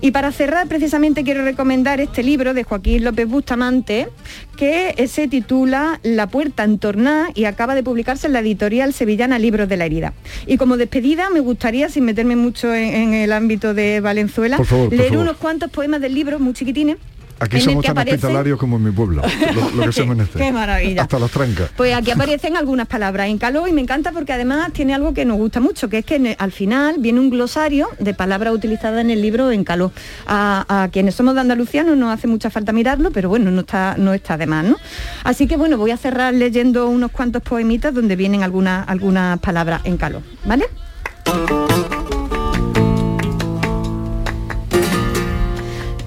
Y 0.00 0.10
para 0.10 0.32
cerrar, 0.32 0.66
precisamente 0.66 1.22
quiero 1.22 1.44
recomendar 1.44 2.00
este 2.00 2.24
libro 2.24 2.52
de 2.52 2.64
Joaquín 2.64 3.04
López 3.04 3.28
Bustamante, 3.28 4.08
que 4.56 5.06
se 5.06 5.28
titula 5.28 6.00
La 6.02 6.26
puerta 6.26 6.64
entornada 6.64 7.28
y 7.36 7.44
acaba 7.44 7.76
de 7.76 7.84
publicarse 7.84 8.26
en 8.26 8.32
la 8.32 8.40
editorial 8.40 8.92
sevillana 8.92 9.38
Libros 9.38 9.68
de 9.68 9.76
la 9.76 9.86
Herida. 9.86 10.12
Y 10.48 10.56
como 10.56 10.76
despedida, 10.76 11.30
me 11.30 11.38
gustaría, 11.38 11.88
sin 11.88 12.04
meterme 12.04 12.34
mucho 12.34 12.74
en, 12.74 12.94
en 12.94 13.14
el 13.14 13.32
ámbito 13.32 13.74
de 13.74 14.00
Valenzuela, 14.00 14.58
favor, 14.64 14.92
leer 14.92 15.16
unos 15.16 15.36
cuantos 15.36 15.70
poemas 15.70 16.00
del 16.00 16.14
libro, 16.14 16.40
muy 16.40 16.52
chiquitines. 16.52 16.96
Aquí 17.40 17.60
somos 17.60 17.84
tan 17.84 17.96
aparecen- 17.96 18.14
hospitalarios 18.14 18.58
como 18.58 18.76
en 18.76 18.84
mi 18.84 18.90
pueblo, 18.90 19.22
lo, 19.54 19.70
lo 19.70 19.86
que 19.86 19.92
se 19.92 20.04
menester. 20.04 20.40
Qué 20.40 20.52
maravilla. 20.52 21.02
Hasta 21.02 21.18
las 21.18 21.30
trancas. 21.30 21.70
Pues 21.76 21.94
aquí 21.94 22.10
aparecen 22.12 22.56
algunas 22.56 22.86
palabras 22.86 23.28
en 23.28 23.38
caló 23.38 23.66
y 23.66 23.72
me 23.72 23.80
encanta 23.80 24.12
porque 24.12 24.32
además 24.32 24.72
tiene 24.72 24.94
algo 24.94 25.12
que 25.14 25.24
nos 25.24 25.36
gusta 25.36 25.60
mucho, 25.60 25.88
que 25.88 25.98
es 25.98 26.04
que 26.04 26.16
el- 26.16 26.36
al 26.38 26.52
final 26.52 26.96
viene 26.98 27.20
un 27.20 27.30
glosario 27.30 27.88
de 27.98 28.14
palabras 28.14 28.54
utilizadas 28.54 29.00
en 29.00 29.10
el 29.10 29.20
libro 29.22 29.50
en 29.50 29.64
caló. 29.64 29.92
A, 30.26 30.82
a 30.84 30.88
quienes 30.88 31.14
somos 31.14 31.34
de 31.34 31.40
Andalucía 31.40 31.82
no 31.82 31.96
nos 31.96 32.12
hace 32.12 32.26
mucha 32.26 32.50
falta 32.50 32.72
mirarlo, 32.72 33.10
pero 33.10 33.28
bueno, 33.28 33.50
no 33.50 33.60
está, 33.60 33.96
no 33.98 34.12
está 34.14 34.36
de 34.36 34.46
más, 34.46 34.64
¿no? 34.64 34.76
Así 35.24 35.46
que 35.46 35.56
bueno, 35.56 35.76
voy 35.76 35.90
a 35.90 35.96
cerrar 35.96 36.34
leyendo 36.34 36.88
unos 36.88 37.10
cuantos 37.10 37.42
poemitas 37.42 37.92
donde 37.94 38.16
vienen 38.16 38.42
algunas, 38.42 38.88
algunas 38.88 39.38
palabras 39.40 39.80
en 39.84 39.96
caló, 39.96 40.22
¿vale? 40.44 40.64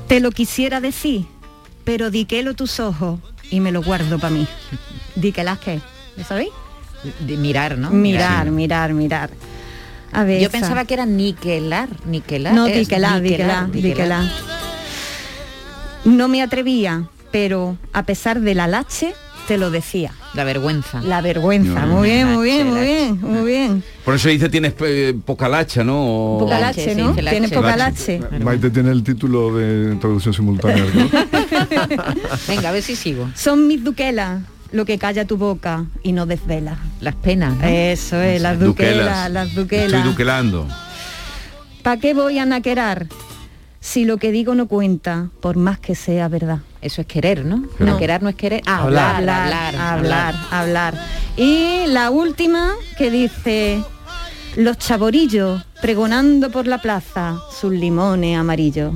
Te 0.08 0.20
lo 0.22 0.32
quisiera 0.32 0.80
decir, 0.80 1.26
pero 1.84 2.10
diquelo 2.10 2.54
tus 2.54 2.80
ojos 2.80 3.20
y 3.52 3.60
me 3.60 3.72
lo 3.72 3.84
guardo 3.84 4.20
para 4.20 4.34
mí. 4.34 4.48
Diquelas 5.16 5.60
qué, 5.60 5.82
¿lo 6.16 6.24
sabéis? 6.24 6.50
De 7.20 7.38
mirar, 7.38 7.78
¿no? 7.78 7.92
Mirar, 7.92 8.50
mirar, 8.52 8.94
mirar. 8.94 9.30
A 10.14 10.24
ver. 10.24 10.42
Yo 10.42 10.48
esa. 10.48 10.60
pensaba 10.60 10.86
que 10.86 10.94
era 10.94 11.06
niquelar, 11.06 11.90
niquelar. 12.06 12.54
No, 12.54 12.68
es 12.68 12.80
diquelar, 12.80 13.22
diquelar, 13.22 13.72
diquelar. 13.72 14.26
No 16.06 16.28
me 16.30 16.42
atrevía, 16.42 17.10
pero 17.32 17.78
a 17.92 18.04
pesar 18.04 18.40
de 18.40 18.56
la 18.56 18.68
lache, 18.68 19.14
te 19.48 19.58
lo 19.58 19.72
decía. 19.72 20.14
La 20.38 20.44
vergüenza. 20.44 21.02
La 21.02 21.22
vergüenza. 21.22 21.86
No, 21.88 21.96
Muy 21.98 22.10
bien, 22.12 22.28
muy 22.32 22.46
bien, 22.46 22.68
muy 22.70 22.82
bien, 22.86 23.20
muy 23.22 23.52
bien. 23.52 23.84
Por 24.06 24.14
eso 24.16 24.30
dice 24.30 24.48
tienes 24.50 24.76
eh, 24.82 25.16
poca 25.26 25.50
lacha, 25.50 25.84
¿no? 25.84 26.36
O- 26.36 26.40
Poca 26.40 26.60
lache, 26.60 26.94
¿no? 26.96 27.16
sí, 27.16 27.22
Tienes 27.28 27.52
poca 27.52 27.76
Lache. 27.76 28.20
lache. 28.20 28.40
Maite 28.44 28.70
tiene 28.70 28.92
el 28.92 29.04
título 29.04 29.56
de 29.58 29.96
traducción 29.96 30.34
simultánea. 30.36 30.86
¿no? 30.94 31.10
Venga, 32.48 32.70
a 32.70 32.72
ver 32.72 32.84
si 32.84 32.96
sigo. 32.96 33.28
Son 33.36 33.68
mis 33.68 33.84
duquelas 33.84 34.42
lo 34.72 34.86
que 34.86 34.98
calla 35.00 35.26
tu 35.26 35.38
boca 35.38 35.86
y 36.04 36.12
no 36.12 36.26
desvela. 36.28 36.78
Las 37.02 37.16
penas. 37.16 37.56
¿no? 37.58 37.66
Eso 37.68 38.22
es, 38.22 38.40
las 38.40 38.60
duquelas, 38.60 39.32
las 39.32 39.56
duquelas. 39.56 39.86
Estoy 39.94 40.04
duquelando. 40.04 40.68
¿Para 41.82 42.00
qué 42.00 42.14
voy 42.14 42.38
a 42.38 42.46
naquerar 42.46 43.08
si 43.80 44.06
lo 44.06 44.18
que 44.18 44.32
digo 44.32 44.54
no 44.56 44.68
cuenta, 44.68 45.30
por 45.42 45.58
más 45.58 45.80
que 45.80 45.96
sea 45.96 46.28
verdad? 46.28 46.60
Eso 46.88 47.02
es 47.02 47.08
querer, 47.08 47.44
¿no? 47.46 47.58
No. 47.80 47.86
No. 47.86 47.98
Querer 47.98 48.24
no 48.24 48.30
es 48.30 48.36
querer. 48.36 48.62
Ah, 48.66 48.84
hablar, 48.84 49.16
hablar, 49.18 49.42
hablar, 49.54 49.76
hablar, 49.76 50.36
hablar, 50.36 50.36
hablar. 50.52 50.94
Y 51.36 51.86
la 51.88 52.10
última 52.10 52.74
que 52.98 53.12
dice, 53.12 53.82
los 54.56 54.78
chaborillos 54.78 55.62
pregonando 55.82 56.50
por 56.50 56.66
la 56.66 56.80
plaza 56.82 57.38
sus 57.60 57.72
limones 57.74 58.38
amarillos. 58.38 58.94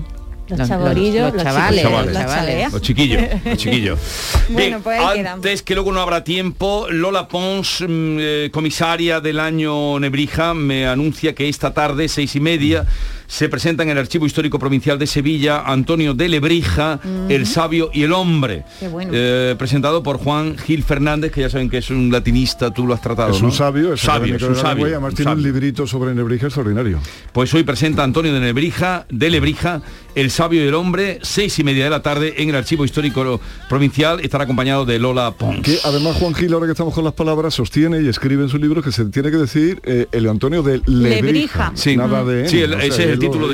Los, 0.47 0.59
Los- 0.59 0.67
chaborillos, 0.67 1.27
los- 1.27 1.33
los 1.35 1.43
chavales, 1.43 1.81
chiquillos, 1.81 2.05
los 2.07 2.13
chavales. 2.17 2.71
Los 2.73 2.81
chiquillos, 2.81 3.21
los 3.45 3.57
chiquillos. 3.57 3.99
Bueno, 4.49 4.79
pues 4.83 4.99
ahí 4.99 5.17
quedamos. 5.19 5.35
antes 5.45 5.61
que 5.61 5.75
luego 5.75 5.93
no 5.93 6.01
habrá 6.01 6.25
tiempo, 6.25 6.87
Lola 6.89 7.27
Pons, 7.29 7.81
mm, 7.87 8.17
eh, 8.19 8.49
comisaria 8.51 9.21
del 9.21 9.39
año 9.39 9.97
Nebrija, 9.99 10.53
me 10.53 10.85
anuncia 10.87 11.33
que 11.33 11.47
esta 11.47 11.73
tarde, 11.73 12.09
seis 12.09 12.35
y 12.35 12.41
media, 12.41 12.85
se 13.31 13.47
presenta 13.47 13.81
en 13.83 13.89
el 13.89 13.97
Archivo 13.97 14.25
Histórico 14.25 14.59
Provincial 14.59 14.99
de 14.99 15.07
Sevilla 15.07 15.61
Antonio 15.65 16.13
de 16.13 16.27
Lebrija, 16.27 16.99
El 17.29 17.45
Sabio 17.47 17.89
y 17.93 18.03
el 18.03 18.11
Hombre, 18.11 18.65
Qué 18.77 18.89
bueno. 18.89 19.09
eh, 19.13 19.55
presentado 19.57 20.03
por 20.03 20.17
Juan 20.17 20.57
Gil 20.57 20.83
Fernández, 20.83 21.31
que 21.31 21.39
ya 21.39 21.49
saben 21.49 21.69
que 21.69 21.77
es 21.77 21.89
un 21.91 22.11
latinista, 22.11 22.73
tú 22.73 22.85
lo 22.85 22.93
has 22.93 23.01
tratado, 23.01 23.31
Es 23.33 23.39
¿no? 23.41 23.47
un 23.47 23.53
sabio, 23.53 23.93
es 23.93 24.01
sabio, 24.01 24.35
es 24.35 24.43
un 24.43 24.57
sabio. 24.57 24.85
y 24.85 24.91
además 24.91 25.11
un 25.11 25.15
tiene 25.15 25.31
un 25.31 25.41
librito 25.43 25.87
sobre 25.87 26.13
Nebrija 26.13 26.47
extraordinario. 26.47 26.99
Pues 27.31 27.53
hoy 27.53 27.63
presenta 27.63 28.03
Antonio 28.03 28.33
de 28.33 28.41
Lebrija, 28.41 29.05
de 29.09 29.29
Lebrija, 29.29 29.81
El 30.13 30.29
Sabio 30.29 30.61
y 30.65 30.67
el 30.67 30.73
Hombre, 30.73 31.19
seis 31.21 31.57
y 31.57 31.63
media 31.63 31.85
de 31.85 31.89
la 31.89 32.01
tarde 32.01 32.33
en 32.39 32.49
el 32.49 32.55
Archivo 32.57 32.83
Histórico 32.83 33.39
Provincial. 33.69 34.19
Estará 34.19 34.43
acompañado 34.43 34.83
de 34.85 34.99
Lola 34.99 35.31
Pons. 35.31 35.61
Que 35.61 35.77
además 35.85 36.17
Juan 36.17 36.33
Gil, 36.35 36.51
ahora 36.51 36.65
que 36.65 36.73
estamos 36.73 36.93
con 36.93 37.05
las 37.05 37.13
palabras, 37.13 37.53
sostiene 37.53 38.01
y 38.01 38.09
escribe 38.09 38.43
en 38.43 38.49
su 38.49 38.57
libro 38.57 38.81
que 38.81 38.91
se 38.91 39.05
tiene 39.05 39.31
que 39.31 39.37
decir 39.37 39.79
eh, 39.85 40.07
el 40.11 40.27
Antonio 40.27 40.63
de 40.63 40.81
Lebrija. 40.85 41.21
Lebrija. 41.21 41.71
Sí. 41.75 41.95
Nada 41.95 42.25
de 42.25 42.49
Sí, 42.49 42.57
N, 42.57 42.65
el- 42.65 42.73
o 42.73 42.77
sea, 42.79 42.85
ese 42.87 42.93
es 42.93 42.99
el 42.99 43.09
él 43.11 43.15
lo- 43.15 43.20
título 43.21 43.47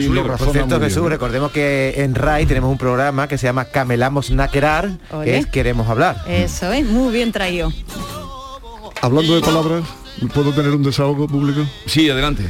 de 0.79 0.89
su 0.89 1.07
recordemos 1.07 1.51
que 1.51 1.93
en 1.97 2.15
RAI 2.15 2.45
tenemos 2.45 2.71
un 2.71 2.77
programa 2.77 3.27
que 3.27 3.37
se 3.37 3.47
llama 3.47 3.65
Camelamos 3.65 4.31
Naquerar, 4.31 4.89
Ole. 5.11 5.25
que 5.25 5.37
es 5.37 5.45
Queremos 5.47 5.87
Hablar. 5.89 6.17
Eso 6.27 6.71
es, 6.71 6.85
muy 6.85 7.13
bien 7.13 7.31
traído. 7.31 7.71
Hablando 9.01 9.35
de 9.35 9.41
palabras, 9.41 9.83
¿puedo 10.33 10.51
tener 10.51 10.71
un 10.71 10.83
desahogo 10.83 11.27
público? 11.27 11.61
Sí, 11.85 12.09
adelante. 12.09 12.43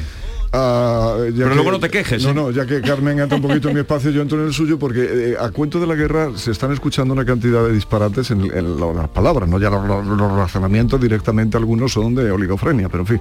Ah, 0.54 1.18
ya 1.20 1.34
Pero 1.36 1.50
que- 1.50 1.56
luego 1.56 1.72
no 1.72 1.80
te 1.80 1.90
quejes, 1.90 2.24
No, 2.24 2.30
¿eh? 2.30 2.34
no, 2.34 2.52
ya 2.52 2.66
que 2.66 2.82
Carmen 2.82 3.20
entra 3.20 3.36
un 3.36 3.42
poquito 3.44 3.68
en 3.68 3.74
mi 3.76 3.82
espacio, 3.82 4.12
yo 4.12 4.22
entro 4.22 4.40
en 4.40 4.48
el 4.48 4.54
suyo, 4.54 4.80
porque 4.80 5.32
eh, 5.32 5.36
a 5.40 5.50
cuento 5.52 5.78
de 5.80 5.86
la 5.86 5.94
guerra 5.96 6.32
se 6.36 6.52
están 6.52 6.72
escuchando 6.72 7.14
una 7.14 7.26
cantidad 7.26 7.64
de 7.66 7.74
disparates 7.74 8.32
en, 8.32 8.46
en 8.56 8.78
lo- 8.80 8.94
las 8.94 9.10
palabras, 9.10 9.50
¿no? 9.50 9.60
Ya 9.60 9.70
los, 9.70 9.86
los- 9.86 10.06
los 10.08 10.32
razonamientos 10.32 11.02
directamente 11.02 11.58
algunos 11.58 11.92
son 11.92 12.16
de 12.16 12.32
oligofrenia, 12.32 12.88
pero 12.88 13.04
en 13.04 13.08
fin. 13.08 13.20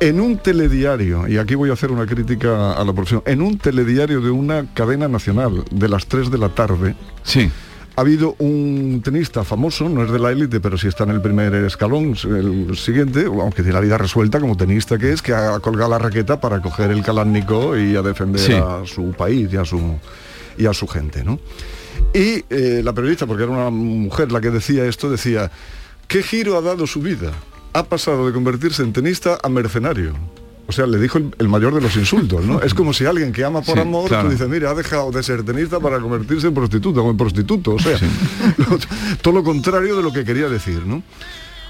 En 0.00 0.20
un 0.20 0.38
telediario, 0.38 1.26
y 1.28 1.38
aquí 1.38 1.54
voy 1.54 1.70
a 1.70 1.74
hacer 1.74 1.90
una 1.90 2.04
crítica 2.04 2.72
a 2.72 2.84
la 2.84 2.92
profesión, 2.92 3.22
en 3.26 3.40
un 3.40 3.58
telediario 3.58 4.20
de 4.20 4.30
una 4.30 4.66
cadena 4.74 5.08
nacional 5.08 5.64
de 5.70 5.88
las 5.88 6.06
3 6.06 6.30
de 6.30 6.38
la 6.38 6.48
tarde, 6.50 6.94
Sí. 7.22 7.50
ha 7.96 8.00
habido 8.00 8.34
un 8.40 9.00
tenista 9.04 9.44
famoso, 9.44 9.88
no 9.88 10.02
es 10.04 10.10
de 10.10 10.18
la 10.18 10.32
élite, 10.32 10.60
pero 10.60 10.76
sí 10.76 10.88
está 10.88 11.04
en 11.04 11.10
el 11.10 11.22
primer 11.22 11.54
escalón, 11.54 12.16
el 12.24 12.76
siguiente, 12.76 13.24
aunque 13.26 13.62
tiene 13.62 13.72
la 13.72 13.80
vida 13.80 13.96
resuelta 13.96 14.40
como 14.40 14.56
tenista 14.56 14.98
que 14.98 15.12
es, 15.12 15.22
que 15.22 15.32
ha 15.32 15.58
colgado 15.60 15.90
la 15.90 15.98
raqueta 15.98 16.40
para 16.40 16.60
coger 16.60 16.90
el 16.90 17.02
Kalashnikov 17.02 17.78
y 17.78 17.94
a 17.96 18.02
defender 18.02 18.40
Sí. 18.40 18.52
a 18.52 18.82
su 18.84 19.12
país 19.12 19.48
y 19.52 19.56
a 19.56 19.64
su, 19.64 19.80
y 20.58 20.66
a 20.66 20.74
su 20.74 20.86
gente, 20.88 21.22
¿no? 21.24 21.38
Y 22.12 22.44
eh, 22.50 22.82
la 22.84 22.92
periodista, 22.92 23.26
porque 23.26 23.44
era 23.44 23.52
una 23.52 23.70
mujer 23.70 24.32
la 24.32 24.40
que 24.40 24.50
decía 24.50 24.84
esto, 24.86 25.08
decía, 25.08 25.50
¿qué 26.08 26.22
giro 26.22 26.58
ha 26.58 26.60
dado 26.60 26.86
su 26.88 27.00
vida? 27.00 27.30
Ha 27.74 27.84
pasado 27.84 28.26
de 28.26 28.32
convertirse 28.32 28.82
en 28.82 28.92
tenista 28.92 29.38
a 29.42 29.48
mercenario. 29.48 30.14
O 30.66 30.72
sea, 30.72 30.86
le 30.86 30.98
dijo 30.98 31.18
el, 31.18 31.48
mayor 31.48 31.74
de 31.74 31.82
los 31.82 31.94
insultos, 31.96 32.42
¿no? 32.44 32.62
es 32.62 32.72
como 32.72 32.94
si 32.94 33.04
alguien 33.04 33.32
que 33.32 33.44
ama 33.44 33.60
por 33.60 33.78
amor, 33.78 34.08
tú 34.08 34.30
dices, 34.30 34.48
mira, 34.48 34.70
ha 34.70 34.74
dejado 34.74 35.10
de 35.10 35.22
ser 35.22 35.42
tenista 35.42 35.78
para 35.78 36.00
convertirse 36.00 36.46
en 36.46 36.54
prostituta 36.54 37.02
o 37.02 37.10
en 37.10 37.16
prostituto. 37.18 37.74
O 37.74 37.78
sea, 37.78 37.98
todo 39.22 39.34
lo 39.34 39.44
contrario 39.44 39.94
de 39.94 40.02
lo 40.02 40.10
que 40.10 40.24
quería 40.24 40.48
decir, 40.48 40.86
¿no? 40.86 41.02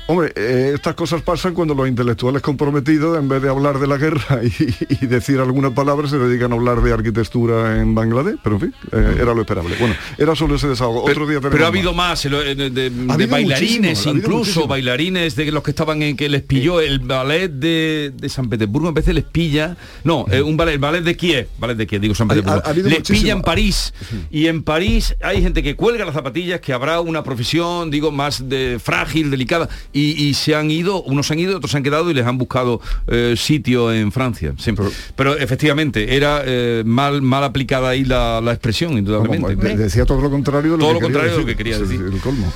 Hombre, 0.07 0.33
eh, 0.37 0.73
estas 0.75 0.95
cosas 0.95 1.23
pasan 1.23 1.55
cuando 1.55 1.75
los 1.75 1.89
intelectuales 1.89 2.43
comprometidos, 2.43 3.19
en 3.19 3.27
vez 3.27 3.41
de 3.41 3.49
hablar 3.49 3.79
de 3.79 3.87
la 3.87 3.97
guerra 3.97 4.41
y, 5.01 5.07
decir 5.07 5.41
alguna 5.41 5.75
palabra, 5.75 6.07
se 6.09 6.19
dedican 6.19 6.53
a 6.53 6.57
hablar 6.57 6.83
de 6.83 6.93
arquitectura 6.93 7.81
en 7.81 7.95
Bangladesh, 7.95 8.37
pero 8.43 8.57
en 8.57 8.61
fin, 8.61 8.75
eh, 8.93 9.17
era 9.17 9.33
lo 9.33 9.41
esperable. 9.41 9.77
Bueno, 9.81 9.95
era 10.19 10.37
solo 10.37 10.57
ese 10.57 10.69
desahogo. 10.69 11.05
Pero, 11.07 11.23
Otro 11.23 11.31
día 11.31 11.41
pero 11.41 11.65
ha 11.65 11.69
habido 11.69 11.95
más, 11.95 12.23
de, 12.23 13.27
bailarines, 13.31 14.05
incluso 14.05 14.67
bailarines 14.67 15.37
de 15.37 15.51
los 15.51 15.63
que 15.63 15.71
estaban 15.71 16.03
en 16.03 16.19
que 16.19 16.29
les 16.29 16.43
pilló 16.43 16.83
el 16.83 16.99
ballet 16.99 17.49
de, 17.49 18.13
San 18.29 18.51
Petersburgo, 18.51 18.89
a 18.89 18.93
veces 18.93 19.15
les 19.15 19.25
pilla, 19.25 19.75
no, 20.03 20.27
eh, 20.31 20.43
un 20.43 20.59
ballet, 20.59 20.75
el 20.75 20.81
ballet 20.81 21.03
de 21.03 21.17
Kiev, 21.17 21.49
ballet 21.59 21.77
de 21.77 21.87
Kiev, 21.87 22.03
digo 22.03 22.15
San 22.15 22.29
Petersburgo, 22.29 22.61
les 22.75 23.09
pilla 23.09 23.33
en 23.33 23.41
París. 23.41 23.95
Y 24.31 24.49
en 24.49 24.65
París 24.65 25.17
hay 25.23 25.41
gente 25.41 25.63
que 25.63 25.77
cuelga 25.77 26.05
las 26.05 26.15
zapatillas, 26.15 26.61
que 26.61 26.75
habrá 26.75 27.01
una 27.01 27.23
profesión, 27.23 27.91
digo, 27.91 28.11
más 28.11 28.51
de 28.51 28.79
frágil, 28.83 29.31
delicada 29.31 29.71
y, 29.95 30.35
se 30.35 30.55
han 30.55 30.71
ido, 30.71 31.03
unos 31.03 31.31
han 31.31 31.39
ido, 31.39 31.57
otros 31.57 31.71
se 31.71 31.77
han 31.77 31.83
quedado 31.83 32.11
y 32.11 32.15
les 32.15 32.27
han 32.27 32.37
buscado 32.37 32.81
eh, 33.07 33.35
sitio 33.37 33.93
en 33.93 34.11
Francia. 34.11 34.55
Siempre. 34.59 34.87
Pero 35.15 35.37
efectivamente, 35.37 36.17
era 36.17 36.43
eh, 36.45 36.83
mal, 36.85 37.23
mal 37.23 37.45
aplicada 37.45 37.91
ahí 37.91 38.05
la, 38.05 38.43
expresión, 38.47 38.99
indudablemente. 38.99 39.77
decía 39.77 40.05
todo 40.05 40.21
lo 40.21 40.31
contrario 40.31 40.73
de 40.73 40.79
lo, 40.79 40.85
todo 40.85 40.95
que, 40.95 41.01
lo 41.01 41.07
contrario 41.07 41.33
de 41.33 41.39
lo 41.39 41.47
que 41.47 41.57
quería 41.57 41.79
decir. 41.79 42.01
El 42.01 42.21
colmo. 42.21 42.53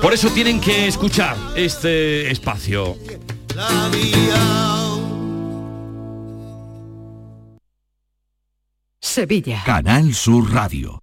Por 0.00 0.12
eso 0.12 0.30
tienen 0.30 0.60
que 0.60 0.86
escuchar 0.86 1.36
este 1.56 2.30
espacio. 2.30 2.96
Sevilla. 9.00 9.62
Canal 9.64 10.14
Sur 10.14 10.52
Radio. 10.52 11.02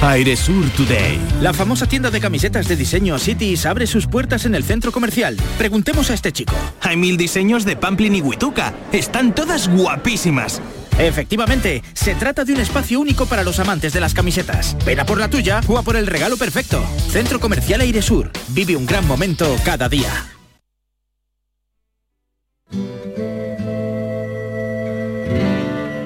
Airesur 0.00 0.70
Today. 0.70 1.18
La 1.40 1.52
famosa 1.52 1.86
tienda 1.86 2.10
de 2.10 2.20
camisetas 2.20 2.68
de 2.68 2.76
diseño 2.76 3.18
Cities 3.18 3.66
abre 3.66 3.86
sus 3.86 4.06
puertas 4.06 4.46
en 4.46 4.54
el 4.54 4.62
centro 4.62 4.92
comercial. 4.92 5.36
Preguntemos 5.58 6.10
a 6.10 6.14
este 6.14 6.30
chico. 6.30 6.54
Hay 6.82 6.96
mil 6.96 7.16
diseños 7.16 7.64
de 7.64 7.74
Pamplin 7.74 8.14
y 8.14 8.22
Huituca. 8.22 8.74
Están 8.92 9.34
todas 9.34 9.68
guapísimas. 9.68 10.62
Efectivamente, 10.98 11.82
se 11.94 12.14
trata 12.14 12.44
de 12.44 12.52
un 12.52 12.60
espacio 12.60 13.00
único 13.00 13.26
para 13.26 13.42
los 13.42 13.58
amantes 13.58 13.92
de 13.92 14.00
las 14.00 14.14
camisetas. 14.14 14.76
Ven 14.86 15.00
a 15.00 15.06
por 15.06 15.18
la 15.18 15.28
tuya 15.28 15.60
o 15.66 15.78
a 15.78 15.82
por 15.82 15.96
el 15.96 16.06
regalo 16.06 16.36
perfecto. 16.36 16.84
Centro 17.10 17.40
Comercial 17.40 17.80
Airesur. 17.80 18.30
Vive 18.48 18.76
un 18.76 18.86
gran 18.86 19.06
momento 19.06 19.56
cada 19.64 19.88
día. 19.88 20.37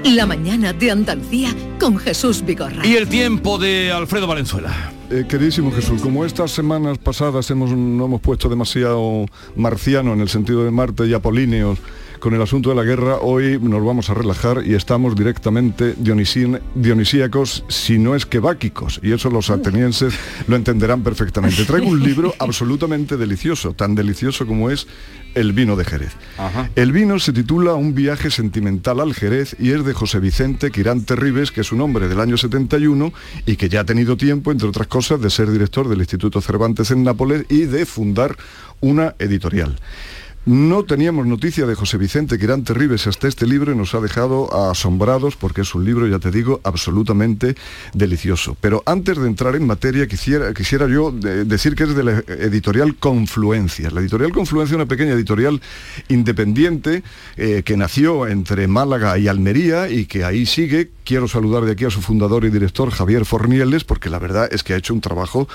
La 0.05 0.27
mañana 0.27 0.73
de 0.73 0.91
Andalucía 0.91 1.55
con 1.79 1.97
Jesús 1.97 2.45
Vigorra. 2.45 2.85
Y 2.85 2.97
el 2.97 3.09
tiempo 3.09 3.57
de 3.57 3.93
Alfredo 3.93 4.27
Valenzuela. 4.27 4.93
Eh, 5.11 5.27
queridísimo 5.29 5.71
Jesús, 5.71 6.03
como 6.03 6.25
estas 6.25 6.51
semanas 6.51 6.99
pasadas 6.99 7.49
hemos, 7.51 7.71
no 7.71 8.07
hemos 8.07 8.21
puesto 8.21 8.49
demasiado 8.49 9.27
marciano 9.55 10.13
en 10.13 10.21
el 10.21 10.29
sentido 10.29 10.65
de 10.65 10.73
Marte 10.73 11.07
y 11.07 11.15
apolíneos 11.15 11.79
con 12.23 12.35
el 12.35 12.41
asunto 12.41 12.71
de 12.71 12.77
la 12.77 12.85
guerra, 12.85 13.17
hoy 13.17 13.59
nos 13.61 13.85
vamos 13.85 14.09
a 14.09 14.15
relajar 14.15 14.63
y 14.65 14.75
estamos 14.75 15.17
directamente 15.17 15.97
dionisíacos, 15.97 17.65
si 17.67 17.99
no 17.99 18.15
es 18.15 18.27
que 18.27 18.39
báquicos, 18.39 19.01
y 19.03 19.11
eso 19.11 19.29
los 19.29 19.51
atenienses 19.51 20.15
lo 20.47 20.55
entenderán 20.55 21.03
perfectamente. 21.03 21.65
Traigo 21.65 21.89
un 21.89 22.01
libro 22.01 22.33
absolutamente 22.39 23.17
delicioso, 23.17 23.73
tan 23.73 23.97
delicioso 23.97 24.47
como 24.47 24.71
es 24.71 24.87
el 25.35 25.53
vino 25.53 25.77
de 25.77 25.85
Jerez. 25.85 26.13
El 26.75 26.93
vino 26.93 27.19
se 27.19 27.33
titula 27.33 27.75
Un 27.75 27.95
viaje 27.95 28.31
sentimental 28.31 29.01
al 29.01 29.15
Jerez 29.15 29.57
y 29.59 29.71
es 29.71 29.85
de 29.85 29.93
José 29.93 30.21
Vicente 30.21 30.71
Quirante 30.71 31.17
Ribes, 31.17 31.51
que 31.51 31.63
es 31.63 31.73
un 31.73 31.81
hombre 31.81 32.09
del 32.09 32.21
año 32.21 32.37
71 32.37 33.13
y 33.47 33.57
que 33.57 33.69
ya 33.69 33.81
ha 33.81 33.85
tenido 33.85 34.17
tiempo, 34.17 34.53
entre 34.53 34.69
otras 34.69 34.87
cosas, 34.87 35.21
de 35.21 35.31
ser 35.31 35.51
director 35.51 35.89
del 35.89 36.01
Instituto 36.01 36.41
Cervantes 36.41 36.91
en 36.91 37.03
Nápoles 37.05 37.47
y 37.49 37.63
de 37.65 37.87
fundar 37.87 38.37
una 38.81 39.15
editorial. 39.19 39.77
No 40.45 40.83
teníamos 40.83 41.25
noticia 41.25 41.67
de 41.67 41.77
José 41.77 41.99
Vicente 41.99 42.37
Quirante 42.37 42.75
Ribes 42.75 43.07
hasta 43.07 43.29
este 43.29 43.47
libro 43.47 43.71
y 43.71 43.77
nos 43.77 43.95
ha 43.95 44.01
dejado 44.01 44.53
asombrados 44.69 45.37
porque 45.37 45.61
es 45.61 45.73
un 45.73 45.85
libro, 45.85 46.09
ya 46.09 46.19
te 46.19 46.33
digo, 46.33 46.61
absolutamente 46.65 47.55
delicioso. 47.95 48.57
Pero 48.61 48.83
antes 48.85 49.19
de 49.19 49.29
entrar 49.29 49.55
en 49.55 49.69
materia, 49.69 50.09
quisiera, 50.09 50.53
quisiera 50.53 50.89
yo 50.89 51.13
decir 51.13 51.77
que 51.77 51.85
es 51.85 51.95
de 51.95 52.03
la 52.03 52.25
editorial 52.27 52.97
Confluencia. 52.97 53.93
La 53.93 54.01
editorial 54.01 54.33
Confluencia 54.33 54.75
es 54.75 54.77
una 54.79 54.87
pequeña 54.87 55.13
editorial 55.13 55.61
independiente 56.09 57.05
eh, 57.37 57.63
que 57.65 57.77
nació 57.77 58.27
entre 58.27 58.67
Málaga 58.67 59.17
y 59.19 59.29
Almería 59.29 59.91
y 59.91 60.07
que 60.07 60.25
ahí 60.25 60.45
sigue. 60.45 60.91
Quiero 61.05 61.29
saludar 61.29 61.65
de 61.65 61.73
aquí 61.73 61.85
a 61.85 61.91
su 61.91 62.01
fundador 62.01 62.45
y 62.45 62.51
director, 62.51 62.91
Javier 62.91 63.25
Fornieles, 63.25 63.85
porque 63.85 64.11
la 64.11 64.19
verdad 64.19 64.49
es 64.53 64.63
que 64.63 64.75
ha 64.75 64.77
hecho 64.77 64.95
un 64.95 65.01
trabajo 65.01 65.49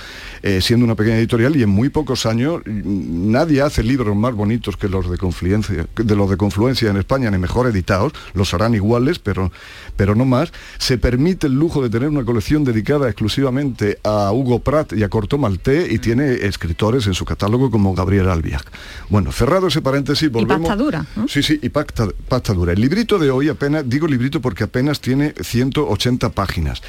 eh, 0.43 0.59
siendo 0.61 0.85
una 0.85 0.95
pequeña 0.95 1.17
editorial 1.17 1.55
y 1.55 1.63
en 1.63 1.69
muy 1.69 1.89
pocos 1.89 2.25
años 2.25 2.61
mm, 2.65 3.31
nadie 3.31 3.61
hace 3.61 3.83
libros 3.83 4.15
más 4.15 4.33
bonitos 4.33 4.77
que 4.77 4.89
los 4.89 5.09
de 5.09 5.17
Confluencia, 5.17 5.87
de 5.95 6.15
los 6.15 6.29
de 6.29 6.37
Confluencia 6.37 6.89
en 6.89 6.97
España, 6.97 7.31
ni 7.31 7.37
mejor 7.37 7.67
editados, 7.67 8.13
los 8.33 8.53
harán 8.53 8.75
iguales, 8.75 9.19
pero, 9.19 9.51
pero 9.95 10.15
no 10.15 10.25
más. 10.25 10.51
Se 10.77 10.97
permite 10.97 11.47
el 11.47 11.53
lujo 11.53 11.81
de 11.81 11.89
tener 11.89 12.09
una 12.09 12.25
colección 12.25 12.63
dedicada 12.63 13.07
exclusivamente 13.07 13.99
a 14.03 14.31
Hugo 14.31 14.59
Pratt 14.59 14.93
y 14.93 15.03
a 15.03 15.09
Corto 15.09 15.37
Malté 15.37 15.87
y 15.91 15.99
tiene 15.99 16.33
escritores 16.33 17.07
en 17.07 17.13
su 17.13 17.25
catálogo 17.25 17.71
como 17.71 17.93
Gabriel 17.93 18.29
Albiac. 18.29 18.65
Bueno, 19.09 19.31
cerrado 19.31 19.67
ese 19.67 19.81
paréntesis, 19.81 20.31
volvemos. 20.31 20.65
Y 20.65 20.67
pasta 20.67 20.83
dura. 20.83 21.05
Sí, 21.27 21.43
sí, 21.43 21.59
y 21.61 21.69
pasta, 21.69 22.53
dura. 22.53 22.73
El 22.73 22.81
librito 22.81 23.17
de 23.19 23.29
hoy 23.29 23.49
apenas, 23.49 23.87
digo 23.87 24.07
librito 24.07 24.41
porque 24.41 24.63
apenas 24.63 24.99
tiene 24.99 25.33
180 25.41 26.29
páginas. 26.29 26.81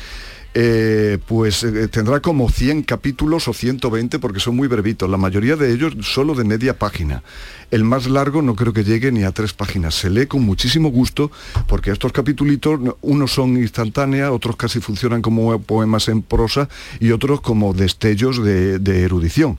eh, 0.54 1.18
pues 1.26 1.62
eh, 1.62 1.88
tendrá 1.88 2.20
como 2.20 2.48
100 2.48 2.82
capítulos 2.82 3.48
o 3.48 3.52
120 3.52 4.18
porque 4.18 4.40
son 4.40 4.56
muy 4.56 4.66
brevitos, 4.66 5.08
la 5.08 5.16
mayoría 5.16 5.56
de 5.56 5.72
ellos 5.72 5.94
solo 6.00 6.34
de 6.34 6.44
media 6.44 6.78
página. 6.78 7.22
El 7.70 7.84
más 7.84 8.08
largo 8.08 8.40
no 8.40 8.56
creo 8.56 8.72
que 8.72 8.82
llegue 8.82 9.12
ni 9.12 9.24
a 9.24 9.32
tres 9.32 9.52
páginas. 9.52 9.94
Se 9.94 10.08
lee 10.08 10.26
con 10.26 10.42
muchísimo 10.42 10.90
gusto 10.90 11.30
porque 11.66 11.90
estos 11.90 12.12
capítulos, 12.12 12.58
unos 13.02 13.30
son 13.30 13.58
instantáneos, 13.58 14.34
otros 14.34 14.56
casi 14.56 14.80
funcionan 14.80 15.20
como 15.20 15.60
poemas 15.60 16.08
en 16.08 16.22
prosa 16.22 16.68
y 16.98 17.10
otros 17.10 17.42
como 17.42 17.74
destellos 17.74 18.42
de, 18.42 18.78
de 18.78 19.02
erudición 19.02 19.58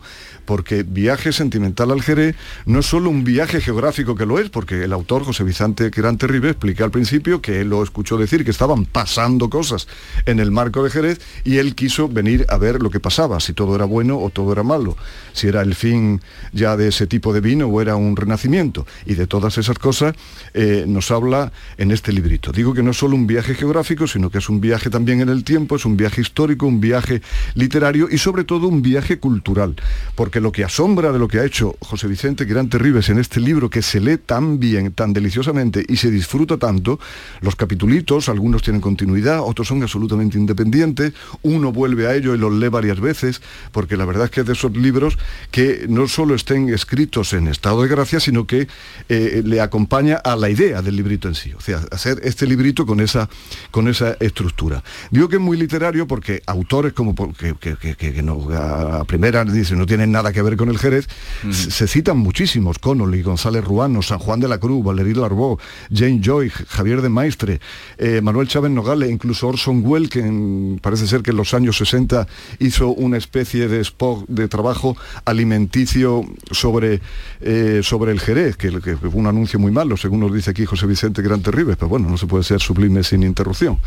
porque 0.49 0.81
Viaje 0.81 1.31
Sentimental 1.31 1.91
al 1.91 2.01
Jerez 2.01 2.35
no 2.65 2.79
es 2.79 2.87
solo 2.87 3.11
un 3.11 3.23
viaje 3.23 3.61
geográfico 3.61 4.15
que 4.15 4.25
lo 4.25 4.39
es, 4.39 4.49
porque 4.49 4.83
el 4.83 4.93
autor 4.93 5.23
José 5.23 5.43
Vicente 5.43 5.91
Gran 5.91 6.17
Terrible 6.17 6.49
explica 6.49 6.83
al 6.83 6.89
principio 6.89 7.39
que 7.39 7.61
él 7.61 7.69
lo 7.69 7.83
escuchó 7.83 8.17
decir 8.17 8.43
que 8.43 8.49
estaban 8.49 8.85
pasando 8.85 9.51
cosas 9.51 9.87
en 10.25 10.39
el 10.39 10.49
marco 10.49 10.83
de 10.83 10.89
Jerez 10.89 11.21
y 11.43 11.57
él 11.57 11.75
quiso 11.75 12.09
venir 12.09 12.47
a 12.49 12.57
ver 12.57 12.81
lo 12.81 12.89
que 12.89 12.99
pasaba, 12.99 13.39
si 13.39 13.53
todo 13.53 13.75
era 13.75 13.85
bueno 13.85 14.17
o 14.17 14.31
todo 14.31 14.51
era 14.51 14.63
malo, 14.63 14.97
si 15.33 15.47
era 15.47 15.61
el 15.61 15.75
fin 15.75 16.19
ya 16.51 16.75
de 16.75 16.87
ese 16.87 17.05
tipo 17.05 17.31
de 17.31 17.41
vino 17.41 17.67
o 17.67 17.79
era 17.79 17.95
un 17.95 18.15
renacimiento. 18.15 18.87
Y 19.05 19.13
de 19.13 19.27
todas 19.27 19.59
esas 19.59 19.77
cosas 19.77 20.15
eh, 20.55 20.85
nos 20.87 21.11
habla 21.11 21.51
en 21.77 21.91
este 21.91 22.11
librito. 22.11 22.51
Digo 22.51 22.73
que 22.73 22.81
no 22.81 22.89
es 22.89 22.97
solo 22.97 23.15
un 23.15 23.27
viaje 23.27 23.53
geográfico, 23.53 24.07
sino 24.07 24.31
que 24.31 24.39
es 24.39 24.49
un 24.49 24.61
viaje 24.61 24.89
también 24.89 25.21
en 25.21 25.29
el 25.29 25.43
tiempo, 25.43 25.75
es 25.75 25.85
un 25.85 25.95
viaje 25.95 26.21
histórico, 26.21 26.65
un 26.65 26.81
viaje 26.81 27.21
literario 27.53 28.07
y 28.09 28.17
sobre 28.17 28.45
todo 28.45 28.67
un 28.67 28.81
viaje 28.81 29.19
cultural, 29.19 29.75
porque 30.15 30.38
lo 30.41 30.51
que 30.51 30.63
asombra 30.63 31.11
de 31.11 31.19
lo 31.19 31.27
que 31.27 31.39
ha 31.39 31.45
hecho 31.45 31.75
José 31.79 32.07
Vicente 32.07 32.45
Quirante 32.45 32.77
Ribes 32.77 33.09
en 33.09 33.19
este 33.19 33.39
libro 33.39 33.69
que 33.69 33.81
se 33.81 33.99
lee 33.99 34.17
tan 34.17 34.59
bien, 34.59 34.91
tan 34.91 35.13
deliciosamente 35.13 35.85
y 35.87 35.97
se 35.97 36.11
disfruta 36.11 36.57
tanto, 36.57 36.99
los 37.41 37.55
capitulitos, 37.55 38.29
algunos 38.29 38.61
tienen 38.61 38.81
continuidad, 38.81 39.41
otros 39.41 39.67
son 39.67 39.81
absolutamente 39.81 40.37
independientes, 40.37 41.13
uno 41.41 41.71
vuelve 41.71 42.07
a 42.07 42.15
ello 42.15 42.35
y 42.35 42.37
los 42.37 42.53
lee 42.53 42.67
varias 42.67 42.99
veces, 42.99 43.41
porque 43.71 43.97
la 43.97 44.05
verdad 44.05 44.25
es 44.25 44.31
que 44.31 44.41
es 44.41 44.47
de 44.47 44.53
esos 44.53 44.75
libros 44.75 45.17
que 45.51 45.85
no 45.89 46.07
solo 46.07 46.35
estén 46.35 46.69
escritos 46.69 47.33
en 47.33 47.47
estado 47.47 47.81
de 47.81 47.87
gracia, 47.87 48.19
sino 48.19 48.45
que 48.45 48.67
eh, 49.07 49.41
le 49.45 49.61
acompaña 49.61 50.17
a 50.17 50.35
la 50.35 50.49
idea 50.49 50.81
del 50.81 50.95
librito 50.95 51.27
en 51.27 51.35
sí, 51.35 51.53
o 51.53 51.61
sea, 51.61 51.81
hacer 51.91 52.19
este 52.23 52.45
librito 52.45 52.85
con 52.85 52.99
esa, 52.99 53.29
con 53.71 53.87
esa 53.87 54.17
estructura. 54.19 54.83
Digo 55.11 55.29
que 55.29 55.37
es 55.37 55.41
muy 55.41 55.57
literario 55.57 56.07
porque 56.07 56.41
autores 56.45 56.93
como 56.93 57.15
que, 57.33 57.55
que, 57.55 58.21
no, 58.21 58.49
a 58.51 59.03
primera 59.05 59.45
dice 59.45 59.75
no 59.75 59.85
tienen 59.85 60.11
nada 60.11 60.18
que 60.33 60.41
ver 60.41 60.57
con 60.57 60.69
el 60.69 60.77
Jerez, 60.77 61.07
se 61.51 61.87
citan 61.87 62.17
muchísimos, 62.17 62.79
Connolly, 62.79 63.21
González 63.21 63.63
Ruano, 63.63 64.01
San 64.01 64.19
Juan 64.19 64.39
de 64.39 64.47
la 64.47 64.59
Cruz, 64.59 64.83
Valerí 64.83 65.13
Larbó, 65.13 65.59
Jane 65.93 66.19
Joy, 66.21 66.49
Javier 66.49 67.01
de 67.01 67.09
Maestre, 67.09 67.59
eh, 67.97 68.21
Manuel 68.21 68.47
Chávez 68.47 68.71
Nogales, 68.71 69.09
incluso 69.09 69.47
Orson 69.47 69.81
Welles, 69.83 70.09
que 70.09 70.77
parece 70.81 71.07
ser 71.07 71.21
que 71.21 71.31
en 71.31 71.37
los 71.37 71.53
años 71.53 71.77
60 71.77 72.27
hizo 72.59 72.89
una 72.89 73.17
especie 73.17 73.67
de 73.67 73.79
spot 73.81 74.25
de 74.27 74.47
trabajo 74.47 74.95
alimenticio 75.25 76.25
sobre, 76.51 77.01
eh, 77.41 77.81
sobre 77.83 78.11
el 78.11 78.19
Jerez, 78.19 78.57
que, 78.57 78.69
que, 78.81 78.97
fue 78.97 79.09
un 79.13 79.27
anuncio 79.27 79.59
muy 79.59 79.71
malo, 79.71 79.97
según 79.97 80.19
nos 80.19 80.33
dice 80.33 80.51
aquí 80.51 80.65
José 80.65 80.85
Vicente 80.85 81.21
Gran 81.21 81.41
Terribes, 81.41 81.77
pero 81.77 81.89
bueno, 81.89 82.09
no 82.09 82.17
se 82.17 82.27
puede 82.27 82.43
ser 82.43 82.59
sublime 82.59 83.03
sin 83.03 83.23
interrupción. 83.23 83.79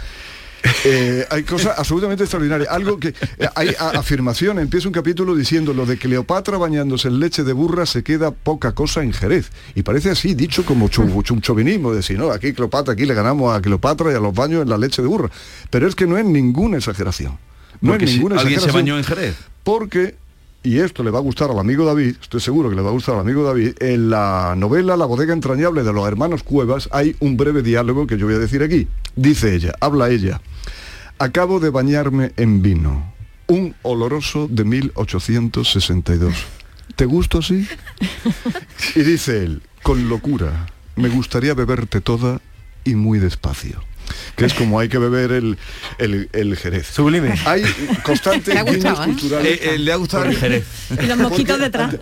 Eh, 0.84 1.26
hay 1.30 1.42
cosas 1.42 1.78
absolutamente 1.78 2.24
extraordinarias. 2.24 2.68
Algo 2.70 2.98
que 2.98 3.08
eh, 3.08 3.48
hay 3.54 3.74
afirmación, 3.78 4.58
empieza 4.58 4.88
un 4.88 4.94
capítulo 4.94 5.34
diciendo 5.34 5.72
lo 5.72 5.86
de 5.86 5.96
Cleopatra 5.98 6.56
bañándose 6.58 7.08
en 7.08 7.20
leche 7.20 7.44
de 7.44 7.52
burra 7.52 7.86
se 7.86 8.02
queda 8.02 8.30
poca 8.30 8.72
cosa 8.72 9.02
en 9.02 9.12
Jerez. 9.12 9.50
Y 9.74 9.82
parece 9.82 10.10
así, 10.10 10.34
dicho 10.34 10.64
como 10.64 10.86
un 10.86 11.40
chauvinismo, 11.40 11.90
de 11.90 11.98
decir, 11.98 12.18
no, 12.18 12.30
aquí 12.30 12.52
Cleopatra, 12.52 12.94
aquí 12.94 13.06
le 13.06 13.14
ganamos 13.14 13.56
a 13.56 13.60
Cleopatra 13.60 14.12
y 14.12 14.14
a 14.14 14.20
los 14.20 14.34
baños 14.34 14.62
en 14.62 14.68
la 14.68 14.78
leche 14.78 15.02
de 15.02 15.08
burra. 15.08 15.30
Pero 15.70 15.86
es 15.86 15.94
que 15.94 16.06
no 16.06 16.18
es 16.18 16.24
ninguna 16.24 16.78
exageración. 16.78 17.38
No 17.80 17.94
es 17.94 18.02
ninguna 18.02 18.40
¿Alguien 18.40 18.60
se 18.60 18.70
bañó 18.70 18.96
en 18.96 19.04
Jerez? 19.04 19.36
Porque 19.64 20.16
y 20.62 20.78
esto 20.78 21.02
le 21.02 21.10
va 21.10 21.18
a 21.18 21.22
gustar 21.22 21.50
al 21.50 21.58
amigo 21.58 21.84
David, 21.84 22.16
estoy 22.20 22.40
seguro 22.40 22.70
que 22.70 22.76
le 22.76 22.82
va 22.82 22.90
a 22.90 22.92
gustar 22.92 23.16
al 23.16 23.22
amigo 23.22 23.42
David, 23.42 23.74
en 23.80 24.10
la 24.10 24.54
novela 24.56 24.96
La 24.96 25.06
bodega 25.06 25.32
entrañable 25.32 25.82
de 25.82 25.92
los 25.92 26.06
hermanos 26.06 26.42
Cuevas 26.42 26.88
hay 26.92 27.16
un 27.20 27.36
breve 27.36 27.62
diálogo 27.62 28.06
que 28.06 28.16
yo 28.16 28.26
voy 28.26 28.36
a 28.36 28.38
decir 28.38 28.62
aquí. 28.62 28.86
Dice 29.16 29.54
ella, 29.54 29.74
habla 29.80 30.10
ella. 30.10 30.40
Acabo 31.18 31.60
de 31.60 31.70
bañarme 31.70 32.32
en 32.36 32.62
vino, 32.62 33.12
un 33.46 33.74
oloroso 33.82 34.48
de 34.48 34.64
1862. 34.64 36.34
¿Te 36.96 37.06
gusto 37.06 37.38
así? 37.38 37.66
Y 38.94 39.00
dice 39.00 39.44
él, 39.44 39.62
con 39.82 40.08
locura, 40.08 40.66
me 40.96 41.08
gustaría 41.08 41.54
beberte 41.54 42.00
toda 42.00 42.40
y 42.84 42.94
muy 42.94 43.18
despacio 43.18 43.82
que 44.36 44.46
es 44.46 44.54
como 44.54 44.78
hay 44.78 44.88
que 44.88 44.98
beber 44.98 45.32
el, 45.32 45.58
el, 45.98 46.56
jerez. 46.56 46.86
Sublime. 46.86 47.34
Hay 47.44 47.62
constantes 48.02 48.64
guiños 48.64 48.98
¿eh? 48.98 49.04
culturales. 49.04 49.52
Eh, 49.52 49.74
eh, 49.74 49.78
le 49.78 49.92
ha 49.92 49.96
gustado 49.96 50.24
el 50.24 50.36
jerez. 50.36 50.64
Y 51.02 51.06
los 51.06 51.18
mosquitos 51.18 51.58
detrás. 51.58 51.96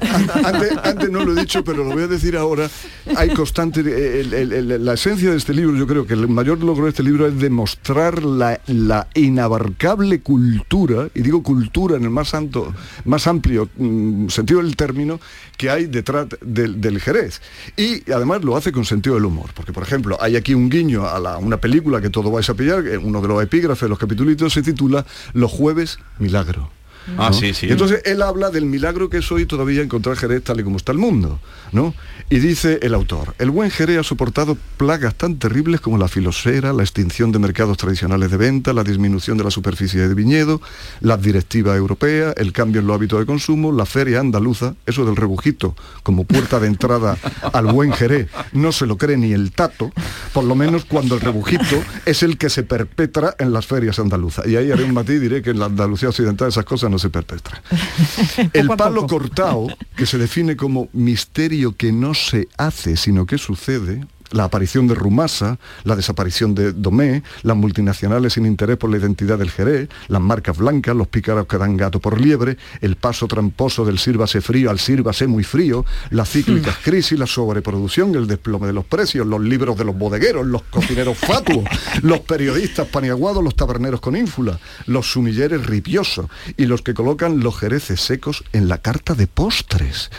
Antes, 0.44 0.72
antes, 0.82 1.10
no 1.10 1.24
lo 1.24 1.36
he 1.36 1.40
dicho, 1.40 1.64
pero 1.64 1.84
lo 1.84 1.92
voy 1.92 2.04
a 2.04 2.06
decir 2.06 2.36
ahora. 2.36 2.70
Hay 3.16 3.30
constante... 3.30 3.82
la 3.82 4.94
esencia 4.94 5.30
de 5.30 5.36
este 5.36 5.54
libro, 5.54 5.76
yo 5.76 5.86
creo 5.86 6.06
que 6.06 6.14
el 6.14 6.28
mayor 6.28 6.62
logro 6.62 6.84
de 6.84 6.90
este 6.90 7.02
libro 7.02 7.26
es 7.26 7.38
demostrar 7.38 8.22
la, 8.22 8.60
la 8.66 9.08
inabarcable 9.14 10.20
cultura, 10.20 11.08
y 11.14 11.22
digo 11.22 11.42
cultura 11.42 11.96
en 11.96 12.04
el 12.04 12.10
más, 12.10 12.28
santo, 12.28 12.74
más 13.04 13.26
amplio 13.26 13.68
mm, 13.76 14.28
sentido 14.28 14.62
del 14.62 14.76
término, 14.76 15.20
que 15.56 15.70
hay 15.70 15.86
detrás 15.86 16.28
del, 16.40 16.80
del 16.80 17.00
jerez. 17.00 17.40
Y 17.76 18.10
además 18.10 18.44
lo 18.44 18.56
hace 18.56 18.72
con 18.72 18.84
sentido 18.84 19.16
del 19.16 19.24
humor. 19.24 19.50
Porque, 19.54 19.72
por 19.72 19.82
ejemplo, 19.82 20.16
hay 20.20 20.36
aquí 20.36 20.54
un 20.54 20.70
guiño 20.70 21.06
a 21.06 21.18
la, 21.18 21.38
una 21.38 21.58
película 21.58 21.89
que 21.98 22.10
todo 22.10 22.30
vais 22.30 22.48
a 22.48 22.54
pillar, 22.54 22.84
uno 23.02 23.20
de 23.20 23.28
los 23.28 23.42
epígrafes, 23.42 23.88
los 23.88 23.98
capítulos 23.98 24.52
se 24.52 24.62
titula 24.62 25.04
Los 25.32 25.50
jueves 25.50 25.98
milagro. 26.18 26.70
Ah, 27.18 27.32
sí, 27.32 27.54
sí. 27.54 27.68
entonces 27.68 28.02
él 28.04 28.22
habla 28.22 28.50
del 28.50 28.66
milagro 28.66 29.10
que 29.10 29.18
es 29.18 29.32
hoy 29.32 29.46
todavía 29.46 29.82
encontrar 29.82 30.16
Jerez 30.16 30.42
tal 30.42 30.60
y 30.60 30.64
como 30.64 30.76
está 30.76 30.92
el 30.92 30.98
mundo, 30.98 31.40
¿no? 31.72 31.94
Y 32.28 32.38
dice 32.38 32.78
el 32.82 32.94
autor, 32.94 33.34
el 33.38 33.50
buen 33.50 33.70
Jerez 33.70 33.98
ha 33.98 34.02
soportado 34.04 34.56
plagas 34.76 35.16
tan 35.16 35.36
terribles 35.38 35.80
como 35.80 35.98
la 35.98 36.06
filosera, 36.06 36.72
la 36.72 36.82
extinción 36.82 37.32
de 37.32 37.40
mercados 37.40 37.76
tradicionales 37.76 38.30
de 38.30 38.36
venta, 38.36 38.72
la 38.72 38.84
disminución 38.84 39.36
de 39.36 39.44
la 39.44 39.50
superficie 39.50 40.06
de 40.06 40.14
viñedo, 40.14 40.60
las 41.00 41.20
directivas 41.20 41.76
europeas, 41.76 42.34
el 42.36 42.52
cambio 42.52 42.80
en 42.80 42.86
los 42.86 42.94
hábitos 42.94 43.18
de 43.18 43.26
consumo, 43.26 43.72
la 43.72 43.84
feria 43.84 44.20
andaluza, 44.20 44.74
eso 44.86 45.04
del 45.04 45.16
rebujito 45.16 45.74
como 46.04 46.24
puerta 46.24 46.60
de 46.60 46.68
entrada 46.68 47.18
al 47.52 47.66
buen 47.66 47.92
Jerez, 47.92 48.28
no 48.52 48.70
se 48.70 48.86
lo 48.86 48.96
cree 48.96 49.16
ni 49.16 49.32
el 49.32 49.50
tato, 49.50 49.90
por 50.32 50.44
lo 50.44 50.54
menos 50.54 50.84
cuando 50.84 51.16
el 51.16 51.20
rebujito 51.20 51.82
es 52.06 52.22
el 52.22 52.38
que 52.38 52.48
se 52.48 52.62
perpetra 52.62 53.34
en 53.40 53.52
las 53.52 53.66
ferias 53.66 53.98
andaluzas. 53.98 54.46
Y 54.46 54.56
ahí 54.56 54.70
haré 54.70 54.84
un 54.84 54.94
matiz, 54.94 55.20
diré 55.20 55.42
que 55.42 55.50
en 55.50 55.58
la 55.58 55.66
Andalucía 55.66 56.10
occidental 56.10 56.48
esas 56.48 56.64
cosas 56.64 56.90
no 56.90 56.98
se 57.00 57.10
perpetra. 57.10 57.62
El 58.52 58.68
palo 58.68 59.06
cortado, 59.06 59.66
que 59.96 60.06
se 60.06 60.18
define 60.18 60.56
como 60.56 60.88
misterio 60.92 61.76
que 61.76 61.90
no 61.90 62.14
se 62.14 62.48
hace, 62.56 62.96
sino 62.96 63.26
que 63.26 63.38
sucede, 63.38 64.06
la 64.30 64.44
aparición 64.44 64.86
de 64.86 64.94
Rumasa, 64.94 65.58
la 65.84 65.96
desaparición 65.96 66.54
de 66.54 66.72
Domé, 66.72 67.22
las 67.42 67.56
multinacionales 67.56 68.34
sin 68.34 68.46
interés 68.46 68.76
por 68.76 68.90
la 68.90 68.98
identidad 68.98 69.38
del 69.38 69.50
Jerez, 69.50 69.88
las 70.08 70.20
marcas 70.20 70.56
blancas, 70.56 70.94
los 70.96 71.08
pícaros 71.08 71.46
que 71.46 71.58
dan 71.58 71.76
gato 71.76 72.00
por 72.00 72.20
liebre, 72.20 72.56
el 72.80 72.96
paso 72.96 73.26
tramposo 73.26 73.84
del 73.84 73.98
sírvase 73.98 74.40
frío 74.40 74.70
al 74.70 74.78
sírvase 74.78 75.26
muy 75.26 75.44
frío, 75.44 75.84
las 76.10 76.30
cíclicas 76.30 76.76
hmm. 76.78 76.82
crisis, 76.84 77.18
la 77.18 77.26
sobreproducción, 77.26 78.14
el 78.14 78.26
desplome 78.26 78.66
de 78.66 78.72
los 78.72 78.84
precios, 78.84 79.26
los 79.26 79.40
libros 79.40 79.76
de 79.76 79.84
los 79.84 79.96
bodegueros, 79.96 80.46
los 80.46 80.62
cocineros 80.62 81.18
fatuos, 81.18 81.64
los 82.02 82.20
periodistas 82.20 82.88
paniaguados, 82.88 83.42
los 83.42 83.56
taberneros 83.56 84.00
con 84.00 84.16
ínfula, 84.16 84.58
los 84.86 85.10
sumilleres 85.10 85.66
ripiosos 85.66 86.26
y 86.56 86.66
los 86.66 86.82
que 86.82 86.94
colocan 86.94 87.40
los 87.40 87.58
jereces 87.58 88.00
secos 88.00 88.44
en 88.52 88.68
la 88.68 88.78
carta 88.78 89.14
de 89.14 89.26
postres. 89.26 90.10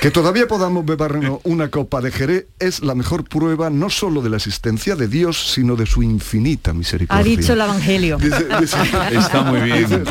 Que 0.00 0.10
todavía 0.10 0.46
podamos 0.46 0.84
bebernos 0.84 1.40
una 1.44 1.70
copa 1.70 2.00
de 2.00 2.12
Jerez 2.12 2.46
es 2.60 2.82
la 2.82 2.94
mejor 2.94 3.24
prueba 3.24 3.70
no 3.70 3.90
solo 3.90 4.22
de 4.22 4.30
la 4.30 4.36
existencia 4.36 4.94
de 4.94 5.08
Dios, 5.08 5.52
sino 5.52 5.76
de 5.76 5.86
su 5.86 6.02
infinita 6.02 6.72
misericordia. 6.72 7.20
Ha 7.20 7.24
dicho 7.24 7.52
el 7.54 7.60
Evangelio. 7.60 8.18
está 9.10 9.42
muy 9.42 9.60
bien. 9.60 10.04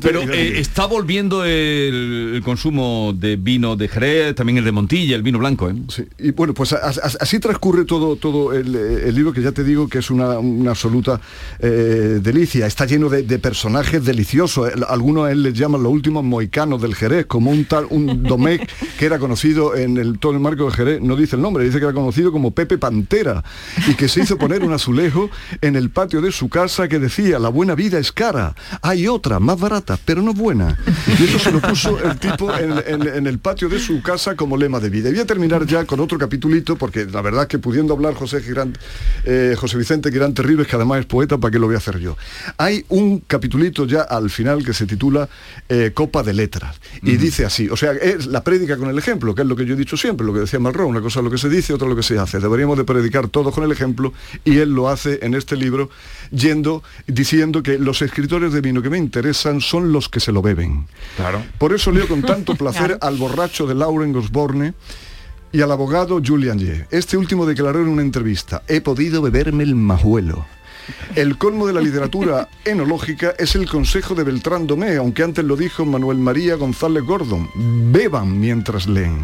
Pero 0.00 0.22
eh, 0.22 0.58
está 0.58 0.86
volviendo 0.86 1.44
el, 1.44 2.40
consumo 2.44 3.12
de 3.14 3.36
vino 3.36 3.76
de 3.76 3.88
Jerez, 3.88 4.34
también 4.34 4.58
el 4.58 4.64
de 4.64 4.72
Montilla, 4.72 5.16
el 5.16 5.22
vino 5.22 5.38
blanco. 5.38 5.68
¿eh? 5.68 5.74
Sí. 5.88 6.04
Y 6.18 6.30
bueno, 6.30 6.54
pues 6.54 6.72
así 6.72 7.38
transcurre 7.40 7.84
todo, 7.84 8.16
todo 8.16 8.52
el, 8.52 9.14
libro, 9.14 9.32
que 9.32 9.42
ya 9.42 9.52
te 9.52 9.64
digo 9.64 9.88
que 9.88 9.98
es 9.98 10.10
una, 10.10 10.36
absoluta 10.70 11.20
eh, 11.58 12.20
delicia. 12.22 12.66
Está 12.66 12.86
lleno 12.86 13.08
de, 13.08 13.38
personajes 13.38 14.02
deliciosos. 14.04 14.70
Algunos 14.88 15.26
a 15.26 15.32
él 15.32 15.42
les 15.42 15.54
llaman 15.54 15.82
los 15.82 15.92
últimos 15.92 16.24
moicanos 16.24 16.80
del 16.80 16.94
Jerez, 16.94 17.26
como 17.26 17.50
un 17.50 17.66
tal, 17.66 17.86
un 17.90 18.22
Domecq 18.22 18.66
que 18.98 19.06
era 19.06 19.15
era 19.16 19.20
conocido 19.20 19.74
en 19.74 19.96
el, 19.96 20.18
todo 20.18 20.32
el 20.32 20.40
marco 20.40 20.66
de 20.66 20.72
Jerez, 20.72 21.00
no 21.00 21.16
dice 21.16 21.36
el 21.36 21.42
nombre, 21.42 21.64
dice 21.64 21.78
que 21.78 21.84
era 21.84 21.94
conocido 21.94 22.30
como 22.32 22.50
Pepe 22.50 22.76
Pantera 22.76 23.42
y 23.88 23.94
que 23.94 24.08
se 24.08 24.20
hizo 24.20 24.36
poner 24.38 24.62
un 24.62 24.72
azulejo 24.74 25.30
en 25.62 25.74
el 25.74 25.88
patio 25.90 26.20
de 26.20 26.30
su 26.32 26.48
casa 26.50 26.86
que 26.86 26.98
decía, 26.98 27.38
la 27.38 27.48
buena 27.48 27.74
vida 27.74 27.98
es 27.98 28.12
cara, 28.12 28.54
hay 28.82 29.08
otra, 29.08 29.40
más 29.40 29.58
barata, 29.58 29.98
pero 30.04 30.20
no 30.20 30.34
buena. 30.34 30.76
Y 31.18 31.24
eso 31.24 31.38
se 31.38 31.50
lo 31.50 31.60
puso 31.60 31.98
el 32.02 32.18
tipo 32.18 32.52
en, 32.54 32.72
en- 32.86 33.06
en 33.16 33.26
el 33.26 33.38
patio 33.38 33.68
de 33.70 33.78
su 33.78 34.02
casa 34.02 34.34
como 34.36 34.56
lema 34.56 34.80
de 34.80 34.90
vida. 34.90 35.08
Y 35.08 35.12
voy 35.12 35.20
a 35.22 35.26
terminar 35.26 35.64
ya 35.66 35.84
con 35.86 36.00
otro 36.00 36.18
capitulito, 36.18 36.76
porque 36.76 37.06
la 37.06 37.22
verdad 37.22 37.42
es 37.42 37.48
que 37.48 37.58
pudiendo 37.58 37.94
hablar 37.94 38.14
José, 38.14 38.42
Girán, 38.42 38.76
eh, 39.24 39.54
José 39.58 39.78
Vicente 39.78 40.10
Girán 40.12 40.34
Terribles, 40.34 40.66
que 40.66 40.76
además 40.76 41.00
es 41.00 41.06
poeta, 41.06 41.38
¿para 41.38 41.50
qué 41.52 41.58
lo 41.58 41.66
voy 41.66 41.76
a 41.76 41.78
hacer 41.78 41.98
yo? 41.98 42.16
Hay 42.58 42.84
un 42.90 43.20
capitulito 43.20 43.86
ya 43.86 44.02
al 44.02 44.28
final 44.28 44.62
que 44.64 44.74
se 44.74 44.84
titula 44.86 45.28
eh, 45.68 45.92
Copa 45.94 46.22
de 46.22 46.34
Letras. 46.34 46.76
Y 47.02 47.16
dice 47.16 47.44
así, 47.46 47.68
o 47.70 47.76
sea, 47.76 47.92
es 47.92 48.26
la 48.26 48.42
prédica 48.44 48.76
con 48.76 48.88
el 48.90 48.98
ejemplo, 49.06 49.34
que 49.34 49.42
es 49.42 49.48
lo 49.48 49.54
que 49.54 49.64
yo 49.64 49.74
he 49.74 49.76
dicho 49.76 49.96
siempre, 49.96 50.26
lo 50.26 50.32
que 50.32 50.40
decía 50.40 50.58
Malraux, 50.58 50.90
una 50.90 51.00
cosa 51.00 51.20
es 51.20 51.24
lo 51.24 51.30
que 51.30 51.38
se 51.38 51.48
dice, 51.48 51.72
otra 51.72 51.86
lo 51.88 51.94
que 51.94 52.02
se 52.02 52.18
hace. 52.18 52.40
Deberíamos 52.40 52.76
de 52.76 52.84
predicar 52.84 53.28
todos 53.28 53.54
con 53.54 53.62
el 53.62 53.70
ejemplo 53.70 54.12
y 54.44 54.58
él 54.58 54.70
lo 54.70 54.88
hace 54.88 55.20
en 55.22 55.34
este 55.34 55.56
libro 55.56 55.90
yendo, 56.30 56.82
diciendo 57.06 57.62
que 57.62 57.78
los 57.78 58.02
escritores 58.02 58.52
de 58.52 58.60
vino 58.60 58.82
que 58.82 58.90
me 58.90 58.98
interesan 58.98 59.60
son 59.60 59.92
los 59.92 60.08
que 60.08 60.18
se 60.18 60.32
lo 60.32 60.42
beben. 60.42 60.86
Claro. 61.16 61.42
Por 61.58 61.72
eso 61.72 61.92
leo 61.92 62.08
con 62.08 62.22
tanto 62.22 62.54
placer 62.56 62.98
al 63.00 63.16
borracho 63.16 63.66
de 63.66 63.74
Lauren 63.74 64.14
Osborne 64.16 64.74
y 65.52 65.60
al 65.60 65.70
abogado 65.70 66.20
Julian 66.24 66.58
Ye. 66.58 66.86
Este 66.90 67.16
último 67.16 67.46
declaró 67.46 67.80
en 67.80 67.88
una 67.88 68.02
entrevista, 68.02 68.62
he 68.66 68.80
podido 68.80 69.22
beberme 69.22 69.62
el 69.62 69.74
majuelo. 69.76 70.44
El 71.14 71.38
colmo 71.38 71.66
de 71.66 71.72
la 71.72 71.80
literatura 71.80 72.48
enológica 72.64 73.34
es 73.38 73.54
el 73.54 73.68
consejo 73.68 74.14
de 74.14 74.24
Beltrán 74.24 74.66
Domé, 74.66 74.96
aunque 74.96 75.22
antes 75.22 75.44
lo 75.44 75.56
dijo 75.56 75.84
Manuel 75.84 76.18
María 76.18 76.56
González 76.56 77.02
Gordon. 77.04 77.48
Beban 77.54 78.38
mientras 78.38 78.86
leen. 78.86 79.18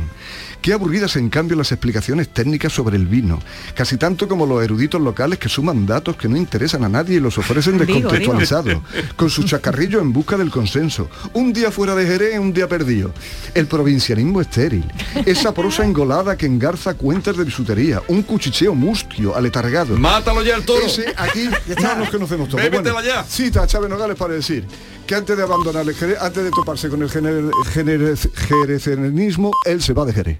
Qué 0.62 0.72
aburridas 0.72 1.16
en 1.16 1.28
cambio 1.28 1.56
las 1.56 1.72
explicaciones 1.72 2.28
técnicas 2.28 2.72
sobre 2.72 2.96
el 2.96 3.06
vino, 3.06 3.40
casi 3.74 3.96
tanto 3.96 4.28
como 4.28 4.46
los 4.46 4.62
eruditos 4.62 5.00
locales 5.00 5.40
que 5.40 5.48
suman 5.48 5.84
datos 5.86 6.16
que 6.16 6.28
no 6.28 6.36
interesan 6.36 6.84
a 6.84 6.88
nadie 6.88 7.16
y 7.16 7.20
los 7.20 7.36
ofrecen 7.36 7.78
descontextualizados, 7.78 8.78
con 9.16 9.28
su 9.28 9.42
chacarrillo 9.42 10.00
en 10.00 10.12
busca 10.12 10.36
del 10.36 10.50
consenso. 10.52 11.10
Un 11.32 11.52
día 11.52 11.72
fuera 11.72 11.96
de 11.96 12.06
Jerez, 12.06 12.38
un 12.38 12.52
día 12.52 12.68
perdido. 12.68 13.12
El 13.54 13.66
provincianismo 13.66 14.40
estéril, 14.40 14.84
esa 15.26 15.52
prosa 15.52 15.84
engolada 15.84 16.36
que 16.36 16.46
engarza 16.46 16.94
cuentas 16.94 17.36
de 17.36 17.42
bisutería, 17.42 18.00
un 18.06 18.22
cuchicheo 18.22 18.72
mustio, 18.74 19.34
aletargado. 19.36 19.98
Mátalo 19.98 20.42
ya 20.44 20.54
el 20.54 20.64
toro. 20.64 20.86
Ese 20.86 21.12
aquí 21.16 21.48
no 21.82 21.96
nos 21.96 22.08
conocemos 22.10 22.48
todos. 22.48 22.62
Bébetela 22.62 23.02
ya. 23.02 23.24
Cita 23.24 23.64
a 23.64 23.66
Chávez 23.66 23.90
Nogales 23.90 24.16
para 24.16 24.34
decir 24.34 24.64
que 25.08 25.16
antes 25.16 25.36
de 25.36 25.42
abandonar 25.42 25.88
el 25.88 25.94
Jerez, 25.96 26.18
antes 26.20 26.44
de 26.44 26.50
toparse 26.50 26.88
con 26.88 27.02
el 27.02 27.10
gener- 27.10 27.50
gener- 27.74 28.16
jerecenismo, 28.48 29.50
él 29.66 29.82
se 29.82 29.92
va 29.92 30.04
de 30.04 30.12
Jerez. 30.12 30.38